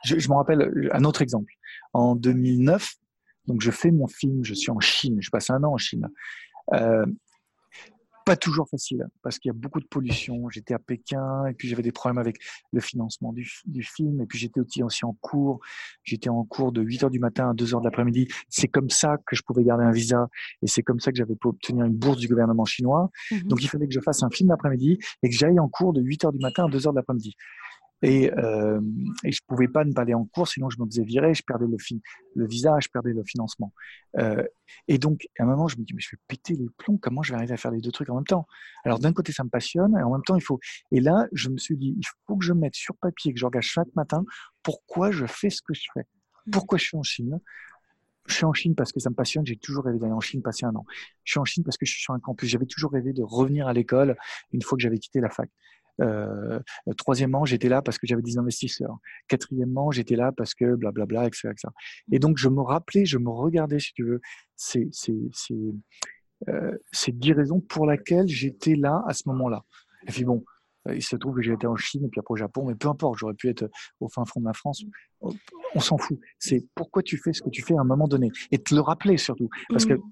Je, 0.03 0.17
je 0.17 0.27
me 0.29 0.33
rappelle 0.35 0.89
un 0.91 1.03
autre 1.03 1.21
exemple. 1.21 1.51
En 1.93 2.15
2009, 2.15 2.93
donc 3.47 3.61
je 3.61 3.69
fais 3.71 3.91
mon 3.91 4.07
film, 4.07 4.43
je 4.43 4.55
suis 4.55 4.71
en 4.71 4.79
Chine, 4.79 5.17
je 5.21 5.29
passe 5.29 5.51
un 5.51 5.63
an 5.63 5.73
en 5.73 5.77
Chine. 5.77 6.07
Euh, 6.73 7.05
pas 8.25 8.35
toujours 8.35 8.67
facile 8.67 9.07
parce 9.21 9.37
qu'il 9.37 9.49
y 9.49 9.51
a 9.51 9.53
beaucoup 9.53 9.79
de 9.79 9.85
pollution. 9.85 10.49
J'étais 10.49 10.73
à 10.73 10.79
Pékin 10.79 11.45
et 11.45 11.53
puis 11.53 11.67
j'avais 11.67 11.83
des 11.83 11.91
problèmes 11.91 12.17
avec 12.17 12.37
le 12.73 12.81
financement 12.81 13.31
du, 13.31 13.49
du 13.65 13.83
film 13.83 14.19
et 14.19 14.25
puis 14.25 14.39
j'étais 14.39 14.59
aussi, 14.59 15.05
en 15.05 15.13
cours. 15.21 15.59
J'étais 16.03 16.29
en 16.29 16.43
cours 16.43 16.71
de 16.71 16.81
8 16.81 17.03
heures 17.03 17.09
du 17.11 17.19
matin 17.19 17.51
à 17.51 17.53
2 17.53 17.75
heures 17.75 17.81
de 17.81 17.85
l'après-midi. 17.85 18.27
C'est 18.49 18.67
comme 18.67 18.89
ça 18.89 19.17
que 19.27 19.35
je 19.35 19.43
pouvais 19.43 19.63
garder 19.63 19.85
un 19.85 19.91
visa 19.91 20.27
et 20.63 20.67
c'est 20.67 20.81
comme 20.81 20.99
ça 20.99 21.11
que 21.11 21.17
j'avais 21.17 21.35
pu 21.35 21.47
obtenir 21.47 21.85
une 21.85 21.95
bourse 21.95 22.17
du 22.17 22.27
gouvernement 22.27 22.65
chinois. 22.65 23.11
Mhm. 23.31 23.43
Donc 23.43 23.63
il 23.63 23.69
fallait 23.69 23.87
que 23.87 23.93
je 23.93 24.01
fasse 24.01 24.23
un 24.23 24.29
film 24.31 24.49
l'après-midi 24.49 24.97
et 25.21 25.29
que 25.29 25.35
j'aille 25.35 25.59
en 25.59 25.69
cours 25.69 25.93
de 25.93 26.01
8 26.01 26.25
heures 26.25 26.33
du 26.33 26.39
matin 26.39 26.65
à 26.65 26.69
2 26.69 26.87
heures 26.87 26.93
de 26.93 26.97
l'après-midi. 26.97 27.35
Et, 28.01 28.31
euh, 28.33 28.81
et 29.23 29.31
je 29.31 29.39
pouvais 29.47 29.67
pas 29.67 29.83
ne 29.85 29.93
pas 29.93 30.01
aller 30.01 30.13
en 30.13 30.25
cours, 30.25 30.47
sinon 30.47 30.69
je 30.69 30.79
me 30.79 30.85
faisais 30.85 31.03
virer, 31.03 31.33
je 31.33 31.43
perdais 31.43 31.65
le, 31.65 31.77
le 32.35 32.47
visa, 32.47 32.77
je 32.79 32.89
perdais 32.89 33.13
le 33.13 33.23
financement. 33.23 33.73
Euh, 34.17 34.43
et 34.87 34.97
donc, 34.97 35.27
à 35.39 35.43
un 35.43 35.45
moment, 35.45 35.67
je 35.67 35.77
me 35.77 35.83
dis, 35.83 35.93
mais 35.93 36.01
je 36.01 36.11
vais 36.11 36.19
péter 36.27 36.55
les 36.55 36.67
plombs, 36.77 36.97
comment 36.97 37.23
je 37.23 37.31
vais 37.31 37.37
arriver 37.37 37.53
à 37.53 37.57
faire 37.57 37.71
les 37.71 37.81
deux 37.81 37.91
trucs 37.91 38.09
en 38.09 38.15
même 38.15 38.25
temps? 38.25 38.47
Alors, 38.83 38.99
d'un 38.99 39.13
côté, 39.13 39.31
ça 39.31 39.43
me 39.43 39.49
passionne, 39.49 39.97
et 39.97 40.03
en 40.03 40.11
même 40.11 40.23
temps, 40.23 40.35
il 40.35 40.43
faut. 40.43 40.59
Et 40.91 40.99
là, 40.99 41.27
je 41.31 41.49
me 41.49 41.57
suis 41.57 41.77
dit, 41.77 41.95
il 41.97 42.05
faut 42.27 42.35
que 42.35 42.45
je 42.45 42.53
mette 42.53 42.75
sur 42.75 42.95
papier, 42.97 43.33
que 43.33 43.39
je 43.39 43.45
regarde 43.45 43.63
chaque 43.63 43.93
matin, 43.95 44.23
pourquoi 44.61 45.11
je 45.11 45.25
fais 45.25 45.49
ce 45.49 45.61
que 45.61 45.73
je 45.73 45.87
fais? 45.93 46.05
Pourquoi 46.51 46.77
je 46.77 46.83
suis 46.85 46.97
en 46.97 47.03
Chine? 47.03 47.39
Je 48.27 48.33
suis 48.33 48.45
en 48.45 48.53
Chine 48.53 48.75
parce 48.75 48.91
que 48.91 48.99
ça 48.99 49.09
me 49.09 49.15
passionne. 49.15 49.45
J'ai 49.45 49.55
toujours 49.55 49.83
rêvé 49.83 49.99
d'aller 49.99 50.11
en 50.11 50.19
Chine 50.19 50.41
passer 50.41 50.65
un 50.65 50.75
an. 50.75 50.85
Je 51.23 51.33
suis 51.33 51.39
en 51.39 51.45
Chine 51.45 51.63
parce 51.63 51.77
que 51.77 51.85
je 51.85 51.91
suis 51.91 52.01
sur 52.01 52.13
un 52.13 52.19
campus. 52.19 52.49
J'avais 52.49 52.65
toujours 52.65 52.91
rêvé 52.91 53.13
de 53.13 53.23
revenir 53.23 53.67
à 53.67 53.73
l'école 53.73 54.15
une 54.51 54.61
fois 54.61 54.77
que 54.77 54.81
j'avais 54.81 54.97
quitté 54.97 55.21
la 55.21 55.29
fac. 55.29 55.49
Euh, 56.01 56.59
troisièmement, 56.97 57.45
j'étais 57.45 57.69
là 57.69 57.81
parce 57.81 57.97
que 57.97 58.05
j'avais 58.07 58.21
des 58.21 58.37
investisseurs. 58.37 58.97
Quatrièmement, 59.27 59.91
j'étais 59.91 60.15
là 60.15 60.31
parce 60.31 60.53
que 60.53 60.75
blablabla, 60.75 61.27
etc., 61.27 61.49
etc. 61.51 61.67
Et 62.11 62.19
donc, 62.19 62.37
je 62.37 62.49
me 62.49 62.61
rappelais, 62.61 63.05
je 63.05 63.17
me 63.17 63.29
regardais, 63.29 63.79
si 63.79 63.93
tu 63.93 64.03
veux, 64.03 64.21
ces, 64.55 64.89
ces, 64.91 65.15
ces, 65.33 65.73
euh, 66.49 66.77
ces 66.91 67.13
raisons 67.33 67.61
pour 67.61 67.87
lesquelles 67.87 68.27
j'étais 68.27 68.75
là 68.75 69.03
à 69.07 69.13
ce 69.13 69.23
moment-là. 69.27 69.63
Et 70.07 70.11
puis 70.11 70.25
bon, 70.25 70.43
euh, 70.87 70.95
il 70.95 71.01
se 71.01 71.15
trouve 71.15 71.35
que 71.35 71.41
j'ai 71.41 71.53
été 71.53 71.65
en 71.65 71.75
Chine 71.75 72.05
et 72.05 72.09
puis 72.09 72.19
après 72.19 72.33
au 72.33 72.37
Japon, 72.37 72.65
mais 72.67 72.75
peu 72.75 72.89
importe, 72.89 73.17
j'aurais 73.17 73.33
pu 73.33 73.49
être 73.49 73.69
au 73.99 74.09
fin 74.09 74.25
fond 74.25 74.41
de 74.41 74.45
la 74.45 74.53
France. 74.53 74.83
On 75.21 75.79
s'en 75.79 75.97
fout. 75.97 76.19
C'est 76.39 76.67
pourquoi 76.75 77.01
tu 77.01 77.17
fais 77.17 77.33
ce 77.33 77.41
que 77.41 77.49
tu 77.49 77.61
fais 77.63 77.75
à 77.75 77.81
un 77.81 77.85
moment 77.85 78.07
donné. 78.07 78.31
Et 78.51 78.59
te 78.59 78.75
le 78.75 78.81
rappeler 78.81 79.17
surtout. 79.17 79.49
Parce 79.69 79.85
que 79.85 79.93
Mhm. 79.93 80.03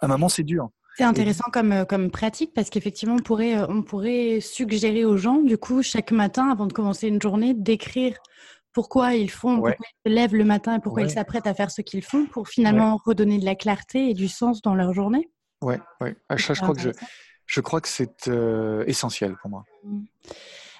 à 0.00 0.04
un 0.04 0.08
moment, 0.08 0.28
c'est 0.28 0.44
dur. 0.44 0.68
C'est 0.96 1.04
intéressant 1.04 1.44
comme, 1.52 1.72
euh, 1.72 1.84
comme 1.84 2.10
pratique 2.10 2.52
parce 2.54 2.68
qu'effectivement, 2.70 3.14
on 3.14 3.22
pourrait, 3.22 3.56
euh, 3.56 3.66
on 3.68 3.82
pourrait 3.82 4.40
suggérer 4.40 5.04
aux 5.04 5.16
gens, 5.16 5.38
du 5.42 5.56
coup, 5.58 5.82
chaque 5.82 6.12
matin, 6.12 6.50
avant 6.50 6.66
de 6.66 6.72
commencer 6.72 7.08
une 7.08 7.20
journée, 7.20 7.54
d'écrire 7.54 8.16
pourquoi 8.72 9.14
ils 9.14 9.30
font, 9.30 9.58
Ouais. 9.58 9.70
pourquoi 9.72 9.86
ils 10.04 10.10
se 10.10 10.14
lèvent 10.14 10.34
le 10.34 10.44
matin 10.44 10.76
et 10.76 10.80
pourquoi 10.80 11.02
Ouais. 11.02 11.08
ils 11.08 11.12
s'apprêtent 11.12 11.46
à 11.46 11.54
faire 11.54 11.70
ce 11.70 11.82
qu'ils 11.82 12.02
font 12.02 12.26
pour 12.26 12.48
finalement 12.48 12.98
redonner 13.04 13.38
de 13.38 13.44
la 13.44 13.54
clarté 13.54 14.10
et 14.10 14.14
du 14.14 14.28
sens 14.28 14.62
dans 14.62 14.74
leur 14.74 14.92
journée. 14.94 15.30
Ouais, 15.62 15.80
ouais. 16.00 16.16
Ah, 16.28 16.38
ça, 16.38 16.54
je 16.54 16.60
crois 16.60 16.74
que 16.74 16.92
je, 17.46 17.60
crois 17.60 17.80
que 17.80 17.88
c'est 17.88 18.28
euh, 18.28 18.84
essentiel 18.86 19.36
pour 19.40 19.50
moi. 19.50 19.64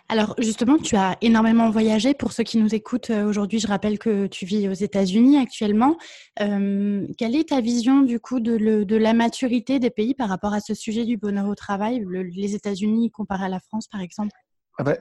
Alors 0.08 0.34
justement, 0.38 0.76
tu 0.78 0.96
as 0.96 1.16
énormément 1.22 1.70
voyagé. 1.70 2.12
Pour 2.12 2.32
ceux 2.32 2.44
qui 2.44 2.58
nous 2.58 2.74
écoutent 2.74 3.10
euh, 3.10 3.24
aujourd'hui, 3.26 3.58
je 3.58 3.66
rappelle 3.66 3.98
que 3.98 4.26
tu 4.26 4.44
vis 4.44 4.68
aux 4.68 4.72
États-Unis 4.72 5.38
actuellement. 5.38 5.96
Euh, 6.40 7.06
quelle 7.16 7.34
est 7.34 7.48
ta 7.48 7.60
vision 7.60 8.02
du 8.02 8.20
coup 8.20 8.40
de, 8.40 8.96
la 8.96 9.14
maturité 9.14 9.78
des 9.78 9.90
pays 9.90 10.14
par 10.14 10.28
rapport 10.28 10.52
à 10.52 10.60
ce 10.60 10.74
sujet 10.74 11.04
du 11.04 11.16
bonheur 11.16 11.48
au 11.48 11.54
travail, 11.54 12.04
le- 12.06 12.22
les 12.22 12.54
États-Unis 12.54 13.10
comparé 13.10 13.46
à 13.46 13.48
la 13.48 13.60
France 13.60 13.88
par 13.88 14.00
exemple? 14.00 14.36
Ah 14.78 14.84
ben, 14.84 14.98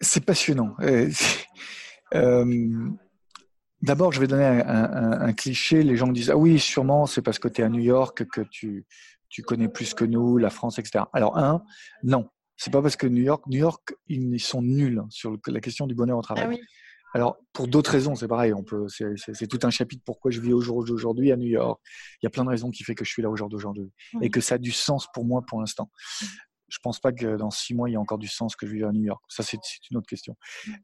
c'est 0.00 0.24
passionnant. 0.24 0.74
Euh, 2.14 2.88
D'abord, 3.82 4.12
je 4.12 4.20
vais 4.20 4.26
donner 4.26 4.44
un, 4.44 5.32
cliché. 5.34 5.82
Les 5.82 5.96
gens 5.96 6.06
disent 6.06 6.30
Ah 6.30 6.38
oui, 6.38 6.58
sûrement, 6.58 7.04
c'est 7.04 7.20
parce 7.20 7.38
que 7.38 7.48
tu 7.48 7.60
es 7.60 7.64
à 7.64 7.68
New 7.68 7.82
York 7.82 8.24
que 8.24 8.40
tu, 8.40 8.86
tu 9.28 9.42
connais 9.42 9.68
plus 9.68 9.92
que 9.92 10.06
nous, 10.06 10.38
la 10.38 10.48
France, 10.48 10.78
etc. 10.78 11.04
Alors, 11.12 11.36
un, 11.36 11.62
non. 12.02 12.30
C'est 12.56 12.72
pas 12.72 12.82
parce 12.82 12.96
que 12.96 13.06
New 13.06 13.22
York, 13.22 13.44
New 13.46 13.58
York, 13.58 13.94
ils 14.08 14.38
sont 14.40 14.62
nuls 14.62 15.02
sur 15.10 15.30
le- 15.32 15.38
la 15.48 15.60
question 15.60 15.86
du 15.86 15.94
bonheur 15.94 16.18
au 16.18 16.22
travail. 16.22 16.44
Ah 16.46 16.48
oui. 16.48 16.60
Alors, 17.16 17.36
pour 17.52 17.68
d'autres 17.68 17.92
raisons, 17.92 18.16
c'est 18.16 18.26
pareil. 18.26 18.52
On 18.52 18.64
peut, 18.64 18.86
c'est, 18.88 19.46
tout 19.46 19.60
un 19.62 19.70
chapitre 19.70 20.02
pourquoi 20.04 20.32
je 20.32 20.40
vis 20.40 20.52
au 20.52 20.60
jour 20.60 20.84
d'aujourd'hui 20.84 21.30
à 21.30 21.36
New 21.36 21.46
York. 21.46 21.80
Il 22.20 22.24
y 22.24 22.26
a 22.26 22.30
plein 22.30 22.44
de 22.44 22.48
raisons 22.48 22.70
qui 22.70 22.82
fait 22.82 22.96
que 22.96 23.04
je 23.04 23.10
suis 23.10 23.22
là 23.22 23.30
au 23.30 23.36
jour 23.36 23.48
d'aujourd'hui 23.48 23.92
Oui. 24.14 24.26
et 24.26 24.30
que 24.30 24.40
ça 24.40 24.56
a 24.56 24.58
du 24.58 24.72
sens 24.72 25.06
pour 25.14 25.24
moi 25.24 25.42
pour 25.46 25.60
l'instant. 25.60 25.90
Je 26.68 26.78
pense 26.82 26.98
pas 26.98 27.12
que 27.12 27.36
dans 27.36 27.50
six 27.50 27.72
mois 27.72 27.88
il 27.88 27.92
y 27.92 27.96
a 27.96 28.00
encore 28.00 28.18
du 28.18 28.26
sens 28.26 28.56
que 28.56 28.66
je 28.66 28.72
vive 28.72 28.84
à 28.86 28.90
New 28.92 29.04
York. 29.04 29.22
Ça, 29.28 29.44
c'est, 29.44 29.58
c'est 29.62 29.88
une 29.92 29.96
autre 29.96 30.08
question. 30.08 30.36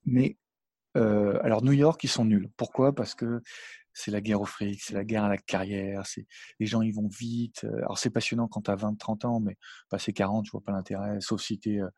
Mais 0.06 0.36
euh, 0.96 1.40
alors 1.42 1.64
New 1.64 1.72
York, 1.72 2.02
ils 2.04 2.08
sont 2.08 2.24
nuls. 2.24 2.48
Pourquoi? 2.56 2.94
Parce 2.94 3.16
que 3.16 3.42
c'est 3.92 4.10
la 4.10 4.20
guerre 4.20 4.40
au 4.40 4.44
fric, 4.44 4.82
c'est 4.82 4.94
la 4.94 5.04
guerre 5.04 5.24
à 5.24 5.28
la 5.28 5.38
carrière. 5.38 6.06
C'est 6.06 6.26
les 6.58 6.66
gens, 6.66 6.82
ils 6.82 6.94
vont 6.94 7.08
vite. 7.08 7.64
Euh, 7.64 7.78
Alors 7.78 7.98
c'est 7.98 8.10
passionnant 8.10 8.48
quand 8.48 8.62
tu 8.62 8.70
as 8.70 8.76
20, 8.76 8.96
30 8.98 9.24
ans, 9.24 9.40
mais 9.40 9.56
passer 9.88 10.12
40, 10.12 10.46
je 10.46 10.50
vois 10.52 10.62
pas 10.62 10.72
l'intérêt. 10.72 11.20
Sauf 11.20 11.40
si 11.42 11.58
t'es, 11.58 11.80
euh, 11.80 11.88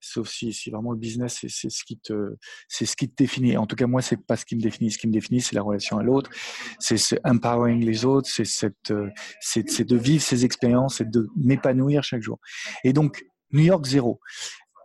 sauf 0.00 0.28
si, 0.28 0.52
vraiment 0.70 0.92
le 0.92 0.98
business, 0.98 1.44
c'est, 1.48 1.70
ce 1.70 1.84
qui 1.84 1.98
te, 1.98 2.36
c'est 2.68 2.86
ce 2.86 2.96
qui 2.96 3.08
te 3.08 3.14
définit. 3.16 3.56
En 3.56 3.66
tout 3.66 3.76
cas, 3.76 3.86
moi, 3.86 4.02
c'est 4.02 4.16
pas 4.16 4.36
ce 4.36 4.44
qui 4.44 4.56
me 4.56 4.60
définit. 4.60 4.90
Ce 4.90 4.98
qui 4.98 5.06
me 5.06 5.12
définit, 5.12 5.40
c'est 5.40 5.54
la 5.54 5.62
relation 5.62 5.98
à 5.98 6.02
l'autre, 6.02 6.30
c'est 6.78 6.96
ce 6.96 7.16
empowering 7.24 7.84
les 7.84 8.04
autres, 8.04 8.28
c'est 8.28 8.44
cette, 8.44 8.90
euh, 8.90 9.10
c'est, 9.40 9.84
de 9.84 9.96
vivre 9.96 10.22
ces 10.22 10.44
expériences, 10.44 10.96
c'est 10.98 11.10
de 11.10 11.28
m'épanouir 11.36 12.02
chaque 12.02 12.22
jour. 12.22 12.38
Et 12.84 12.92
donc 12.92 13.24
New 13.52 13.64
York 13.64 13.84
zéro. 13.86 14.20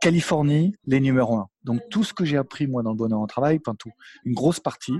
Californie, 0.06 0.76
les 0.86 1.00
numéros 1.00 1.36
un. 1.38 1.48
Donc 1.64 1.82
tout 1.90 2.04
ce 2.04 2.14
que 2.14 2.26
j'ai 2.26 2.38
appris 2.38 2.68
moi 2.68 2.84
dans 2.84 2.92
le 2.92 2.96
bonheur 2.96 3.20
au 3.22 3.26
travail, 3.26 3.58
enfin 3.60 3.74
tout, 3.74 3.90
une 4.24 4.36
grosse 4.36 4.60
partie, 4.60 4.94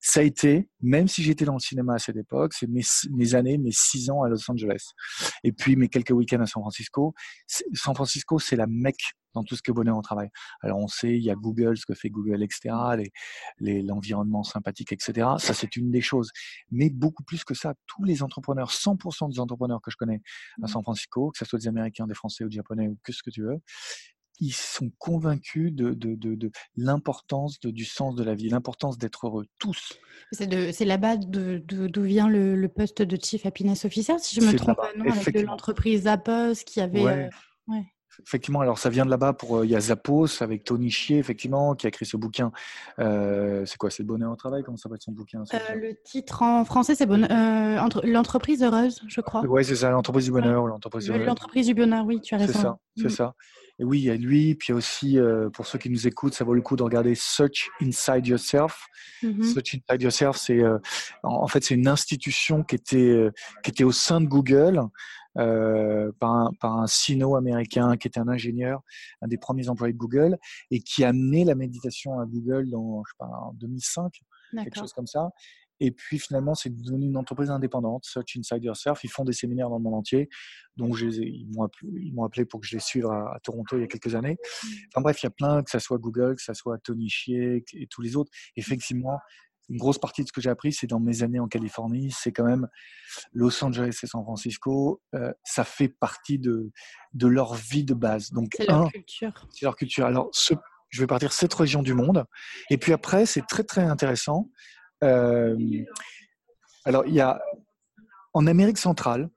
ça 0.00 0.18
a 0.18 0.24
été, 0.24 0.68
même 0.80 1.06
si 1.06 1.22
j'étais 1.22 1.44
dans 1.44 1.52
le 1.52 1.60
cinéma 1.60 1.94
à 1.94 1.98
cette 2.00 2.16
époque, 2.16 2.54
c'est 2.54 2.66
mes, 2.66 2.82
mes 3.12 3.36
années, 3.36 3.56
mes 3.56 3.70
six 3.70 4.10
ans 4.10 4.24
à 4.24 4.28
Los 4.28 4.50
Angeles. 4.50 4.82
Et 5.44 5.52
puis 5.52 5.76
mes 5.76 5.86
quelques 5.88 6.10
week-ends 6.10 6.40
à 6.40 6.46
San 6.46 6.60
Francisco. 6.60 7.14
San 7.46 7.94
Francisco, 7.94 8.40
c'est 8.40 8.56
la 8.56 8.66
mecque 8.66 9.12
dans 9.32 9.44
tout 9.44 9.54
ce 9.54 9.62
que 9.62 9.70
bonheur 9.70 9.96
au 9.96 10.02
travail. 10.02 10.28
Alors 10.60 10.78
on 10.78 10.88
sait, 10.88 11.16
il 11.16 11.22
y 11.22 11.30
a 11.30 11.36
Google, 11.36 11.76
ce 11.76 11.86
que 11.86 11.94
fait 11.94 12.10
Google, 12.10 12.42
etc., 12.42 12.74
les- 12.96 13.12
les- 13.60 13.82
l'environnement 13.82 14.42
sympathique, 14.42 14.90
etc. 14.90 15.28
Ça, 15.38 15.54
c'est 15.54 15.76
une 15.76 15.92
des 15.92 16.00
choses. 16.00 16.32
Mais 16.72 16.90
beaucoup 16.90 17.22
plus 17.22 17.44
que 17.44 17.54
ça, 17.54 17.74
tous 17.86 18.02
les 18.02 18.24
entrepreneurs, 18.24 18.72
100% 18.72 19.28
des 19.28 19.38
entrepreneurs 19.38 19.80
que 19.82 19.92
je 19.92 19.96
connais 19.96 20.20
à 20.64 20.66
San 20.66 20.82
Francisco, 20.82 21.30
que 21.30 21.38
ce 21.38 21.44
soit 21.44 21.60
des 21.60 21.68
Américains, 21.68 22.08
des 22.08 22.14
Français 22.14 22.42
ou 22.42 22.48
des 22.48 22.56
Japonais 22.56 22.88
ou 22.88 22.98
que 23.04 23.12
ce 23.12 23.22
que 23.22 23.30
tu 23.30 23.42
veux, 23.42 23.60
ils 24.40 24.52
sont 24.52 24.90
convaincus 24.98 25.72
de, 25.72 25.92
de, 25.92 26.14
de, 26.14 26.50
l'importance 26.76 27.60
du 27.60 27.84
sens 27.84 28.14
de 28.14 28.24
la 28.24 28.34
vie, 28.34 28.48
l'importance 28.48 28.98
d'être 28.98 29.26
heureux, 29.26 29.46
tous. 29.58 29.98
C'est 30.32 30.84
là-bas 30.84 31.16
d'où 31.16 32.02
vient 32.02 32.28
le, 32.28 32.68
poste 32.68 33.02
de 33.02 33.18
Chief 33.20 33.44
Happiness 33.46 33.84
Officer, 33.84 34.18
si 34.18 34.36
je 34.36 34.46
me 34.46 34.56
trompe 34.56 34.76
pas, 34.76 34.90
non, 34.96 35.10
avec 35.10 35.42
l'entreprise 35.42 36.02
Zappos 36.02 36.64
qui 36.64 36.80
avait... 36.80 37.02
Ouais. 37.02 37.30
Euh, 37.70 37.74
effectivement, 38.22 38.60
alors 38.60 38.78
ça 38.78 38.90
vient 38.90 39.04
de 39.04 39.10
là-bas. 39.10 39.32
Pour 39.32 39.58
euh, 39.58 39.66
il 39.66 39.70
y 39.70 39.76
a 39.76 39.80
Zappos 39.80 40.42
avec 40.42 40.64
Tony 40.64 40.90
Chier, 40.90 41.18
effectivement, 41.18 41.74
qui 41.74 41.86
a 41.86 41.88
écrit 41.88 42.06
ce 42.06 42.16
bouquin. 42.16 42.52
Euh, 42.98 43.64
c'est 43.66 43.76
quoi 43.76 43.90
C'est 43.90 44.02
le 44.02 44.08
bonheur 44.08 44.32
au 44.32 44.36
travail 44.36 44.62
Comment 44.62 44.76
s'appelle 44.76 45.00
son 45.00 45.12
bouquin 45.12 45.42
Le 45.74 45.92
titre 46.04 46.42
en 46.42 46.64
français, 46.64 46.94
c'est 46.94 47.06
l'entreprise 47.06 48.62
heureuse, 48.62 49.02
je 49.08 49.20
crois. 49.20 49.42
Oui, 49.46 49.64
c'est 49.64 49.76
ça, 49.76 49.90
l'entreprise 49.90 50.26
du 50.26 50.32
bonheur. 50.32 50.66
L'entreprise 50.66 51.66
du 51.66 51.74
bonheur, 51.74 52.04
oui, 52.06 52.20
tu 52.20 52.34
as 52.34 52.38
raison. 52.38 52.52
C'est 52.52 52.60
ça, 52.60 52.78
c'est 52.96 53.04
mm. 53.04 53.10
ça. 53.10 53.34
Et 53.80 53.84
oui, 53.84 54.00
il 54.00 54.04
y 54.04 54.10
a 54.10 54.16
lui, 54.16 54.56
puis 54.56 54.72
aussi, 54.72 55.18
euh, 55.18 55.50
pour 55.50 55.66
ceux 55.66 55.78
qui 55.78 55.88
nous 55.88 56.06
écoutent, 56.08 56.34
ça 56.34 56.44
vaut 56.44 56.54
le 56.54 56.62
coup 56.62 56.74
de 56.74 56.82
regarder 56.82 57.14
Search 57.14 57.70
Inside 57.80 58.26
Yourself. 58.26 58.88
Mm-hmm. 59.22 59.42
Search 59.44 59.74
Inside 59.74 60.02
Yourself, 60.02 60.36
c'est 60.36 60.60
euh, 60.60 60.78
en 61.22 61.46
fait 61.46 61.62
c'est 61.62 61.74
une 61.74 61.86
institution 61.86 62.64
qui 62.64 62.74
était 62.74 62.96
euh, 62.96 63.30
qui 63.62 63.70
était 63.70 63.84
au 63.84 63.92
sein 63.92 64.20
de 64.20 64.26
Google 64.26 64.82
par 65.34 66.32
un, 66.32 66.50
par 66.58 66.78
un 66.78 66.88
sino 66.88 67.36
américain 67.36 67.96
qui 67.96 68.08
était 68.08 68.18
un 68.18 68.26
ingénieur, 68.26 68.80
un 69.22 69.28
des 69.28 69.38
premiers 69.38 69.68
employés 69.68 69.92
de 69.92 69.98
Google, 69.98 70.36
et 70.72 70.80
qui 70.80 71.04
a 71.04 71.10
amené 71.10 71.44
la 71.44 71.54
méditation 71.54 72.18
à 72.18 72.26
Google 72.26 72.70
dans 72.70 73.04
je 73.04 73.12
sais 73.12 73.16
pas, 73.18 73.26
en 73.26 73.52
2005, 73.52 74.12
quelque 74.64 74.74
chose 74.74 74.92
comme 74.92 75.06
ça. 75.06 75.30
Et 75.80 75.90
puis 75.90 76.18
finalement, 76.18 76.54
c'est 76.54 76.70
devenu 76.70 77.06
une 77.06 77.16
entreprise 77.16 77.50
indépendante, 77.50 78.04
Search 78.04 78.36
Inside 78.36 78.64
Yourself. 78.64 79.04
Ils 79.04 79.10
font 79.10 79.24
des 79.24 79.32
séminaires 79.32 79.70
dans 79.70 79.76
le 79.76 79.82
monde 79.82 79.94
entier. 79.94 80.28
Donc 80.76 80.98
ils 81.00 81.48
m'ont 81.54 81.64
appelé, 81.64 82.12
appelé, 82.24 82.44
pour 82.44 82.60
que 82.60 82.66
je 82.66 82.76
les 82.76 82.80
suive 82.80 83.06
à, 83.06 83.38
Toronto 83.42 83.76
il 83.76 83.82
y 83.82 83.84
a 83.84 83.86
quelques 83.86 84.14
années. 84.14 84.36
Mmh. 84.40 84.68
Enfin 84.92 85.02
bref, 85.02 85.22
il 85.22 85.26
y 85.26 85.28
a 85.28 85.30
plein, 85.30 85.62
que 85.62 85.70
ce 85.70 85.78
soit 85.78 85.98
Google, 85.98 86.36
que 86.36 86.42
ce 86.42 86.54
soit 86.54 86.78
Tony 86.78 87.08
Chier 87.08 87.64
et 87.74 87.86
tous 87.86 88.02
les 88.02 88.16
autres. 88.16 88.30
Effectivement, 88.56 89.18
une 89.68 89.76
grosse 89.76 89.98
partie 89.98 90.22
de 90.22 90.28
ce 90.28 90.32
que 90.32 90.40
j'ai 90.40 90.50
appris, 90.50 90.72
c'est 90.72 90.86
dans 90.86 91.00
mes 91.00 91.22
années 91.22 91.40
en 91.40 91.48
Californie. 91.48 92.10
C'est 92.10 92.32
quand 92.32 92.44
même 92.44 92.68
Los 93.32 93.62
Angeles 93.62 94.00
et 94.02 94.06
San 94.06 94.22
Francisco. 94.22 95.02
Euh, 95.14 95.32
ça 95.44 95.64
fait 95.64 95.88
partie 95.88 96.38
de, 96.38 96.70
de 97.12 97.26
leur 97.26 97.54
vie 97.54 97.84
de 97.84 97.94
base. 97.94 98.30
Donc, 98.30 98.54
c'est 98.56 98.66
leur 98.66 98.90
culture. 98.90 99.48
C'est 99.52 99.66
leur 99.66 99.76
culture. 99.76 100.06
Alors, 100.06 100.30
ce, 100.32 100.54
je 100.88 101.00
vais 101.00 101.06
partir 101.06 101.32
cette 101.32 101.52
région 101.52 101.82
du 101.82 101.94
monde. 101.94 102.24
Et 102.70 102.78
puis 102.78 102.92
après, 102.92 103.26
c'est 103.26 103.46
très 103.46 103.64
très 103.64 103.82
intéressant. 103.82 104.50
Euh, 105.04 105.56
alors, 106.84 107.06
il 107.06 107.14
y 107.14 107.20
a 107.20 107.40
en 108.34 108.46
Amérique 108.46 108.78
centrale, 108.78 109.30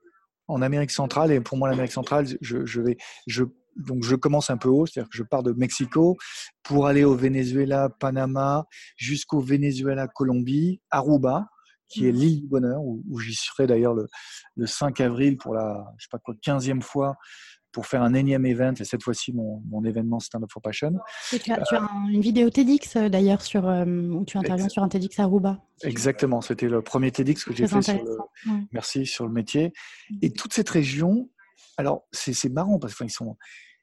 en 0.48 0.62
Amérique 0.62 0.90
centrale, 0.90 1.32
et 1.32 1.40
pour 1.40 1.58
moi, 1.58 1.68
l'Amérique 1.68 1.92
centrale, 1.92 2.26
je, 2.40 2.80
vais, 2.80 2.96
je, 3.26 3.44
donc 3.76 4.04
je 4.04 4.14
commence 4.14 4.50
un 4.50 4.56
peu 4.56 4.68
haut, 4.68 4.86
c'est-à-dire 4.86 5.10
que 5.10 5.16
je 5.16 5.22
pars 5.22 5.42
de 5.42 5.52
Mexico 5.52 6.16
pour 6.62 6.86
aller 6.86 7.04
au 7.04 7.14
Venezuela, 7.14 7.88
Panama, 7.88 8.66
jusqu'au 8.96 9.40
Venezuela, 9.40 10.08
Colombie, 10.08 10.80
Aruba, 10.90 11.46
qui 11.88 12.06
est 12.08 12.12
l'île 12.12 12.40
du 12.40 12.46
bonheur, 12.46 12.80
où, 12.82 13.18
j'y 13.20 13.34
serai 13.34 13.66
d'ailleurs 13.66 13.94
le, 13.94 14.08
le, 14.56 14.66
5 14.66 15.00
avril 15.00 15.36
pour 15.36 15.54
la, 15.54 15.84
je 15.98 16.04
sais 16.04 16.08
pas 16.10 16.18
quoi, 16.18 16.34
15e 16.34 16.80
fois 16.80 17.16
pour 17.72 17.86
faire 17.86 18.02
un 18.02 18.14
énième 18.14 18.44
event, 18.46 18.74
et 18.78 18.84
cette 18.84 19.02
fois-ci 19.02 19.32
mon, 19.32 19.62
mon 19.68 19.84
événement 19.84 20.20
Stand 20.20 20.44
Up 20.44 20.50
for 20.52 20.62
Passion. 20.62 20.92
tu 21.30 21.52
as, 21.52 21.62
tu 21.62 21.74
as 21.74 21.88
une 22.10 22.20
vidéo 22.20 22.50
TEDx 22.50 22.96
euh, 22.96 23.08
d'ailleurs 23.08 23.42
sur, 23.42 23.66
euh, 23.66 23.84
où 23.84 24.24
tu 24.24 24.36
interviens 24.36 24.68
sur 24.68 24.82
un 24.82 24.88
TEDx 24.88 25.18
Aruba. 25.18 25.58
Exactement, 25.82 26.40
c'était 26.40 26.68
le 26.68 26.82
premier 26.82 27.10
TEDx 27.10 27.44
que 27.44 27.54
j'ai 27.54 27.66
fait 27.66 27.82
sur 27.82 27.94
le, 27.94 28.18
merci, 28.72 29.06
sur 29.06 29.26
le 29.26 29.32
métier. 29.32 29.72
Mm. 30.10 30.18
Et 30.22 30.32
toute 30.32 30.52
cette 30.52 30.68
région, 30.68 31.30
alors 31.78 32.04
c'est 32.12 32.52
marrant 32.52 32.78
parce 32.78 32.94
qu'ils 32.94 33.10
sont, 33.10 33.36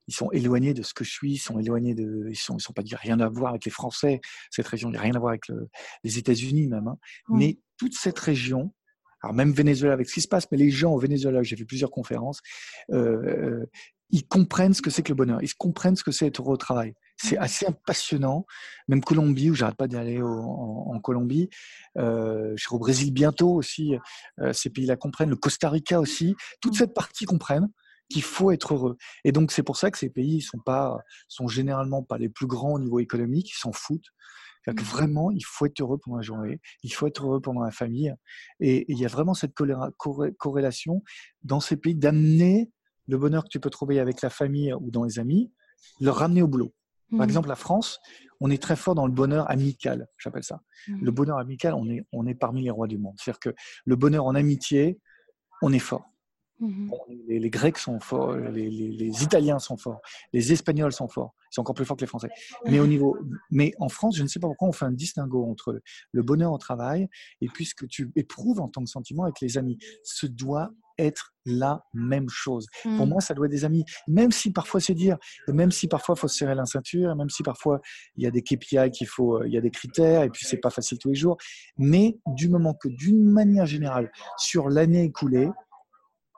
ils 0.08 0.13
sont 0.13 0.31
éloignés 0.31 0.74
de 0.74 0.84
ce 0.84 0.93
que 0.93 1.03
je 1.03 1.12
suis, 1.12 1.34
ils 1.34 1.38
sont 1.38 1.60
éloignés 1.60 1.96
de, 1.96 2.27
ils 2.29 2.38
sont, 2.38 2.58
ils 2.58 2.62
sont 2.62 2.74
pas 2.74 2.84
rien 2.93 3.19
à 3.19 3.27
voir 3.27 3.51
avec 3.51 3.65
les 3.65 3.72
Français. 3.72 4.22
Cette 4.51 4.67
région, 4.67 4.89
il 4.89 4.93
n'y 4.93 4.98
a 4.98 5.01
rien 5.01 5.15
à 5.15 5.19
voir 5.19 5.31
avec 5.31 5.46
les 6.03 6.17
États-Unis 6.17 6.67
même. 6.67 6.88
Hein. 6.88 6.98
Mais 7.29 7.60
toute 7.77 7.93
cette 7.93 8.19
région, 8.19 8.74
alors 9.21 9.33
même 9.33 9.51
Venezuela 9.51 9.93
avec 9.93 10.07
ce 10.09 10.15
qui 10.15 10.21
se 10.21 10.27
passe, 10.27 10.47
mais 10.51 10.57
les 10.57 10.71
gens 10.71 10.93
au 10.93 10.99
Venezuela, 10.99 11.43
j'ai 11.43 11.55
fait 11.55 11.65
plusieurs 11.65 11.91
conférences, 11.91 12.41
euh, 12.91 12.97
euh, 12.97 13.65
ils 14.11 14.27
comprennent 14.27 14.73
ce 14.73 14.81
que 14.81 14.89
c'est 14.89 15.03
que 15.03 15.09
le 15.09 15.15
bonheur, 15.15 15.39
ils 15.41 15.53
comprennent 15.53 15.95
ce 15.95 16.03
que 16.03 16.11
c'est 16.11 16.27
être 16.27 16.41
heureux 16.41 16.53
au 16.53 16.57
travail. 16.57 16.93
C'est 17.17 17.38
mmh. 17.38 17.43
assez 17.43 17.65
passionnant. 17.85 18.45
Même 18.88 19.03
Colombie, 19.03 19.51
où 19.51 19.55
j'arrête 19.55 19.75
pas 19.75 19.88
d'aller 19.88 20.21
en, 20.21 20.99
Colombie. 20.99 21.49
Euh, 21.97 22.53
je 22.55 22.63
serai 22.63 22.75
au 22.75 22.79
Brésil 22.79 23.13
bientôt 23.13 23.53
aussi. 23.53 23.95
Euh, 24.39 24.53
ces 24.53 24.69
pays-là 24.69 24.95
comprennent. 24.95 25.29
Le 25.29 25.35
Costa 25.35 25.69
Rica 25.69 25.99
aussi. 25.99 26.35
Toute 26.61 26.73
mmh. 26.73 26.77
cette 26.77 26.93
partie 26.93 27.25
comprennent 27.25 27.69
qu'il 28.10 28.23
faut 28.23 28.51
être 28.51 28.73
heureux. 28.73 28.97
Et 29.23 29.32
donc 29.32 29.51
c'est 29.51 29.62
pour 29.62 29.77
ça 29.77 29.91
que 29.91 29.97
ces 29.97 30.10
pays 30.10 30.41
sont 30.41 30.58
pas, 30.58 30.97
sont 31.27 31.47
généralement 31.47 32.01
pas 32.01 32.17
les 32.17 32.29
plus 32.29 32.47
grands 32.47 32.73
au 32.73 32.79
niveau 32.79 32.99
économique. 32.99 33.51
Ils 33.51 33.60
s'en 33.60 33.71
foutent. 33.71 34.10
Que 34.73 34.82
mmh. 34.82 34.86
vraiment, 34.86 35.32
il 35.32 35.43
faut 35.45 35.65
être 35.65 35.79
heureux 35.82 35.97
pendant 35.97 36.17
la 36.17 36.23
journée, 36.23 36.60
il 36.84 36.93
faut 36.93 37.08
être 37.08 37.25
heureux 37.25 37.41
pendant 37.41 37.62
la 37.62 37.71
famille. 37.71 38.13
Et, 38.60 38.86
il 38.91 38.97
y 38.97 39.05
a 39.05 39.08
vraiment 39.08 39.34
cette 39.34 39.53
corrélation 40.38 41.03
dans 41.43 41.60
ces 41.60 41.77
pays 41.77 41.95
d'amener 41.95 42.71
le 43.08 43.17
bonheur 43.17 43.43
que 43.43 43.49
tu 43.49 43.60
peux 43.60 43.69
trouver 43.69 43.99
avec 43.99 44.21
la 44.21 44.29
famille 44.29 44.73
ou 44.73 44.91
dans 44.91 45.03
les 45.03 45.19
amis, 45.19 45.51
le 45.99 46.12
ramener 46.12 46.41
au 46.41 46.47
boulot. 46.47 46.73
Par 47.10 47.19
mmh. 47.19 47.23
exemple, 47.23 47.49
la 47.49 47.55
France, 47.55 47.99
on 48.39 48.51
est 48.51 48.62
très 48.62 48.75
fort 48.75 48.93
dans 48.93 49.08
le 49.08 49.12
bonheur 49.12 49.49
amical, 49.49 50.08
j'appelle 50.17 50.43
ça. 50.43 50.62
Mmh. 50.88 51.03
Le 51.03 51.12
bonheur 51.12 51.38
amical, 51.39 51.73
on 51.73 51.89
est, 51.89 52.05
on 52.12 52.27
est 52.27 52.36
parmi 52.36 52.62
les 52.62 52.69
rois 52.69 52.88
du 52.88 52.97
monde. 52.97 53.15
C'est-à-dire 53.17 53.39
que 53.39 53.55
le 53.86 53.95
bonheur 53.95 54.25
en 54.25 54.36
amitié, 54.36 54.99
on 55.62 55.73
est 55.73 55.79
fort. 55.79 56.05
Mmh 56.60 56.91
les, 57.28 57.50
Grecs 57.50 57.78
sont 57.78 58.00
forts, 58.00 58.34
les, 58.34 59.24
Italiens 59.24 59.60
sont 59.60 59.78
forts, 59.78 60.02
les 60.34 60.52
Espagnols 60.52 60.91
sont 60.91 61.08
forts, 61.08 61.34
ils 61.52 61.56
sont 61.56 61.62
encore 61.62 61.76
plus 61.76 61.86
forts 61.86 61.95
que 61.95 62.02
les 62.02 62.08
Français. 62.08 62.30
Mais 62.65 62.80
au 62.80 62.88
niveau, 62.88 63.17
mais 63.50 63.74
en 63.80 63.88
France, 63.88 64.17
je 64.17 64.24
ne 64.24 64.28
sais 64.28 64.39
pas 64.39 64.48
pourquoi 64.48 64.67
on 64.67 64.72
fait 64.72 64.86
un 64.86 64.91
distinguo 64.91 65.45
entre 65.50 65.82
le 66.12 66.24
bonheur 66.24 66.52
au 66.52 66.58
travail 66.58 67.08
et 67.41 67.48
puis 67.48 67.65
ce 67.65 67.76
que 67.76 67.86
tu 67.86 68.12
éprouves 68.15 68.60
en 68.60 68.67
tant 68.67 68.84
que 68.84 68.89
sentiment 68.89 69.24
avec 69.24 69.39
les 69.41 69.58
amis. 69.58 69.78
Ce 70.04 70.26
doit 70.26 70.72
être 70.98 71.34
la 71.45 71.86
même 71.93 72.28
chose. 72.30 72.67
Pour 72.84 72.91
mmh. 72.91 73.10
moi, 73.10 73.22
ça 73.22 73.34
doit 73.34 73.45
être 73.45 73.52
des 73.52 73.65
amis. 73.65 73.86
Même 74.08 74.32
si 74.32 74.52
parfois 74.52 74.82
c'est 74.82 74.93
dire, 74.93 75.17
même 75.48 75.72
si 75.72 75.88
parfois 75.88 76.15
il 76.17 76.19
faut 76.19 76.28
se 76.28 76.38
serrer 76.38 76.56
la 76.56 76.65
ceinture, 76.65 77.15
même 77.15 77.30
si 77.30 77.41
parfois 77.41 77.80
il 78.17 78.24
y 78.24 78.28
a 78.28 78.32
des 78.32 78.41
KPI 78.41 78.91
qu'il 78.91 79.08
faut, 79.08 79.43
il 79.45 79.54
y 79.54 79.58
a 79.58 79.62
des 79.62 79.72
critères 79.72 80.24
et 80.24 80.30
puis 80.30 80.45
c'est 80.45 80.58
pas 80.58 80.69
facile 80.69 80.98
tous 81.00 81.10
les 81.10 81.15
jours. 81.15 81.38
Mais 81.78 82.19
du 82.28 82.50
moment 82.50 82.74
que 82.74 82.89
d'une 82.89 83.24
manière 83.24 83.65
générale, 83.65 84.12
sur 84.38 84.69
l'année 84.69 85.04
écoulée, 85.04 85.50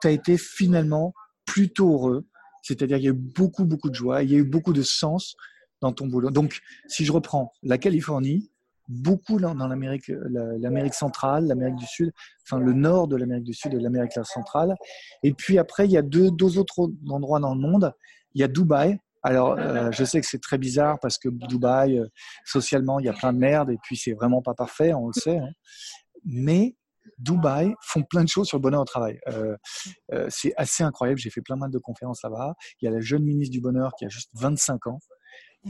tu 0.02 0.08
as 0.08 0.10
été 0.10 0.36
finalement 0.36 1.14
plutôt 1.46 1.92
heureux. 1.94 2.26
C'est-à-dire 2.62 2.98
qu'il 2.98 3.06
y 3.06 3.08
a 3.08 3.12
eu 3.12 3.14
beaucoup, 3.14 3.64
beaucoup 3.64 3.88
de 3.88 3.94
joie, 3.94 4.22
il 4.22 4.30
y 4.30 4.34
a 4.34 4.38
eu 4.38 4.44
beaucoup 4.44 4.72
de 4.72 4.82
sens 4.82 5.34
dans 5.80 5.92
ton 5.92 6.06
boulot. 6.06 6.30
Donc, 6.30 6.60
si 6.86 7.04
je 7.04 7.12
reprends 7.12 7.52
la 7.62 7.78
Californie, 7.78 8.50
beaucoup 8.88 9.38
dans 9.38 9.54
l'Amérique, 9.54 10.08
l'Amérique 10.08 10.94
centrale, 10.94 11.46
l'Amérique 11.46 11.76
du 11.76 11.86
Sud, 11.86 12.12
enfin 12.44 12.60
le 12.60 12.72
nord 12.72 13.08
de 13.08 13.16
l'Amérique 13.16 13.44
du 13.44 13.54
Sud 13.54 13.74
et 13.74 13.80
l'Amérique 13.80 14.12
centrale. 14.24 14.74
Et 15.22 15.32
puis 15.32 15.58
après, 15.58 15.86
il 15.86 15.92
y 15.92 15.96
a 15.96 16.02
deux, 16.02 16.30
deux 16.30 16.58
autres 16.58 16.90
endroits 17.08 17.40
dans 17.40 17.54
le 17.54 17.60
monde. 17.60 17.92
Il 18.34 18.40
y 18.40 18.44
a 18.44 18.48
Dubaï. 18.48 18.98
Alors, 19.24 19.56
euh, 19.56 19.90
je 19.92 20.04
sais 20.04 20.20
que 20.20 20.26
c'est 20.26 20.40
très 20.40 20.58
bizarre 20.58 20.98
parce 21.00 21.16
que 21.16 21.28
Dubaï, 21.28 21.98
euh, 21.98 22.06
socialement, 22.44 22.98
il 22.98 23.06
y 23.06 23.08
a 23.08 23.12
plein 23.12 23.32
de 23.32 23.38
merde 23.38 23.70
et 23.70 23.78
puis 23.82 23.96
c'est 23.96 24.14
vraiment 24.14 24.42
pas 24.42 24.54
parfait, 24.54 24.92
on 24.94 25.06
le 25.06 25.12
sait. 25.12 25.38
Hein. 25.38 25.50
Mais 26.24 26.74
Dubaï 27.18 27.74
font 27.82 28.02
plein 28.02 28.24
de 28.24 28.28
choses 28.28 28.48
sur 28.48 28.58
le 28.58 28.62
bonheur 28.62 28.82
au 28.82 28.84
travail. 28.84 29.18
Euh, 29.28 29.56
euh, 30.12 30.26
c'est 30.30 30.52
assez 30.56 30.82
incroyable. 30.82 31.18
J'ai 31.18 31.30
fait 31.30 31.40
plein 31.40 31.56
de 31.56 31.78
conférences 31.78 32.22
là-bas. 32.22 32.54
Il 32.80 32.86
y 32.86 32.88
a 32.88 32.90
la 32.90 33.00
jeune 33.00 33.24
ministre 33.24 33.52
du 33.52 33.60
bonheur 33.60 33.92
qui 33.98 34.04
a 34.04 34.08
juste 34.08 34.30
25 34.34 34.86
ans 34.86 34.98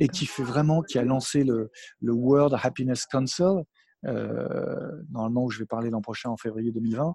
et 0.01 0.09
qui 0.09 0.25
fait 0.25 0.43
vraiment, 0.43 0.83
qui 0.83 0.99
a 0.99 1.05
lancé 1.05 1.45
le, 1.45 1.71
World 2.03 2.59
Happiness 2.63 3.07
Council. 3.07 3.65
Euh, 4.05 4.91
normalement, 5.11 5.45
où 5.45 5.51
je 5.51 5.61
vais 5.61 5.67
parler 5.67 5.89
l'an 5.89 6.01
prochain 6.01 6.31
en 6.31 6.37
février 6.37 6.73
2020 6.73 7.15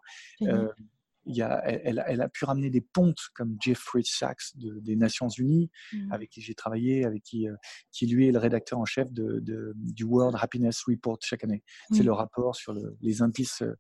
elle, 1.36 2.22
a 2.22 2.30
pu 2.30 2.46
ramener 2.46 2.70
des 2.70 2.82
pontes 2.82 3.20
comme 3.34 3.58
Jeffrey 3.60 4.02
Sachs 4.04 4.56
des 4.56 4.96
Nations 4.96 5.30
Unies, 5.30 5.70
mmh. 5.94 6.12
avec 6.12 6.30
qui 6.30 6.42
j'ai 6.42 6.56
travaillé, 6.56 7.06
avec 7.06 7.24
qui, 7.24 7.48
euh, 7.48 7.56
qui 7.92 8.08
lui 8.08 8.28
est 8.28 8.32
le 8.32 8.40
rédacteur 8.40 8.80
en 8.80 8.86
chef 8.86 9.12
de, 9.12 9.42
du 9.76 10.04
World 10.04 10.38
Happiness 10.40 10.84
Report 10.88 11.18
chaque 11.22 11.44
année. 11.44 11.64
C'est 11.92 12.04
le 12.04 12.14
rapport 12.14 12.56
sur 12.56 12.74
les 13.02 13.22
indices 13.22 13.62
euh, 13.62 13.74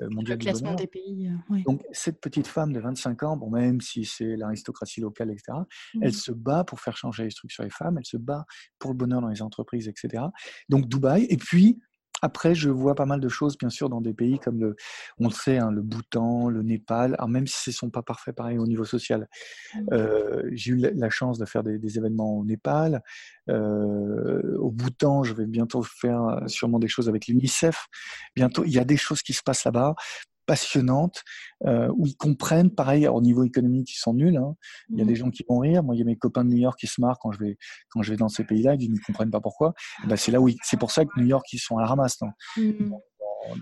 euh, 0.00 0.08
mondiaux 0.10 0.36
du 0.36 0.50
bonheur. 0.50 0.76
des 0.76 0.86
pays. 0.86 1.30
Donc 1.66 1.82
cette 1.92 2.20
petite 2.20 2.46
femme 2.46 2.72
de 2.72 2.80
25 2.80 3.22
ans, 3.22 3.36
bon 3.36 3.50
même 3.50 3.80
si 3.80 4.04
c'est 4.04 4.36
l'aristocratie 4.36 5.00
locale, 5.00 5.30
etc., 5.30 5.58
elle 6.00 6.08
mmh. 6.08 6.12
se 6.12 6.32
bat 6.32 6.64
pour 6.64 6.80
faire 6.80 6.96
changer 6.96 7.24
les 7.24 7.30
structures 7.30 7.64
des 7.64 7.70
femmes, 7.70 7.98
elle 7.98 8.06
se 8.06 8.16
bat 8.16 8.44
pour 8.78 8.90
le 8.90 8.96
bonheur 8.96 9.20
dans 9.20 9.28
les 9.28 9.42
entreprises, 9.42 9.88
etc. 9.88 10.24
Donc 10.68 10.88
Dubaï, 10.88 11.26
et 11.28 11.36
puis 11.36 11.80
après, 12.22 12.54
je 12.54 12.70
vois 12.70 12.94
pas 12.94 13.06
mal 13.06 13.20
de 13.20 13.28
choses, 13.28 13.56
bien 13.56 13.70
sûr, 13.70 13.88
dans 13.88 14.00
des 14.00 14.14
pays 14.14 14.38
comme 14.38 14.60
le, 14.60 14.76
on 15.18 15.28
le 15.28 15.32
sait, 15.32 15.58
hein, 15.58 15.70
le 15.70 15.82
Bhoutan, 15.82 16.48
le 16.48 16.62
Népal, 16.62 17.14
alors 17.14 17.28
même 17.28 17.46
si 17.46 17.60
ce 17.62 17.70
ne 17.70 17.74
sont 17.74 17.90
pas 17.90 18.02
parfaits 18.02 18.34
pareil 18.34 18.58
au 18.58 18.66
niveau 18.66 18.84
social. 18.84 19.28
Mmh. 19.74 19.78
Euh, 19.92 20.42
j'ai 20.52 20.72
eu 20.72 20.76
la 20.76 21.10
chance 21.10 21.38
de 21.38 21.44
faire 21.44 21.62
des, 21.62 21.98
événements 21.98 22.38
au 22.38 22.44
Népal. 22.44 23.02
Euh, 23.48 24.56
au 24.58 24.70
Bhoutan, 24.70 25.24
je 25.24 25.34
vais 25.34 25.46
bientôt 25.46 25.82
faire 25.82 26.22
euh, 26.22 26.46
sûrement 26.46 26.78
des 26.78 26.88
choses 26.88 27.08
avec 27.08 27.26
l'UNICEF. 27.26 27.86
Bientôt, 28.36 28.64
il 28.64 28.72
y 28.72 28.78
a 28.78 28.84
des 28.84 28.96
choses 28.96 29.22
qui 29.22 29.32
se 29.32 29.42
passent 29.42 29.64
là-bas. 29.64 29.94
Passionnante 30.46 31.22
où 31.66 32.06
ils 32.06 32.16
comprennent. 32.16 32.70
Pareil, 32.70 33.06
au 33.08 33.20
niveau 33.20 33.44
économique, 33.44 33.92
ils 33.92 33.98
sont 33.98 34.14
nuls. 34.14 34.36
Hein. 34.36 34.54
Il 34.90 34.98
y 34.98 35.02
a 35.02 35.04
des 35.04 35.12
mmh. 35.12 35.16
gens 35.16 35.30
qui 35.30 35.44
vont 35.48 35.58
rire. 35.58 35.82
Moi, 35.82 35.94
il 35.94 35.98
y 35.98 36.02
a 36.02 36.04
mes 36.04 36.16
copains 36.16 36.44
de 36.44 36.50
New 36.50 36.58
York 36.58 36.78
qui 36.78 36.86
se 36.86 37.00
marrent 37.00 37.18
quand 37.18 37.32
je 37.32 37.38
vais 37.38 37.58
quand 37.90 38.02
je 38.02 38.10
vais 38.10 38.16
dans 38.16 38.28
ces 38.28 38.44
pays-là. 38.44 38.76
Ils 38.78 38.92
ne 38.92 38.98
comprennent 38.98 39.30
pas 39.30 39.40
pourquoi. 39.40 39.74
Ben, 40.06 40.16
c'est 40.16 40.32
là 40.32 40.40
où 40.40 40.48
c'est 40.62 40.78
pour 40.78 40.90
ça 40.90 41.04
que 41.04 41.10
New 41.18 41.26
York 41.26 41.46
ils 41.52 41.58
sont 41.58 41.78
à 41.78 41.82
la 41.82 41.88
ramasse. 41.88 42.18
Mmh. 42.56 42.92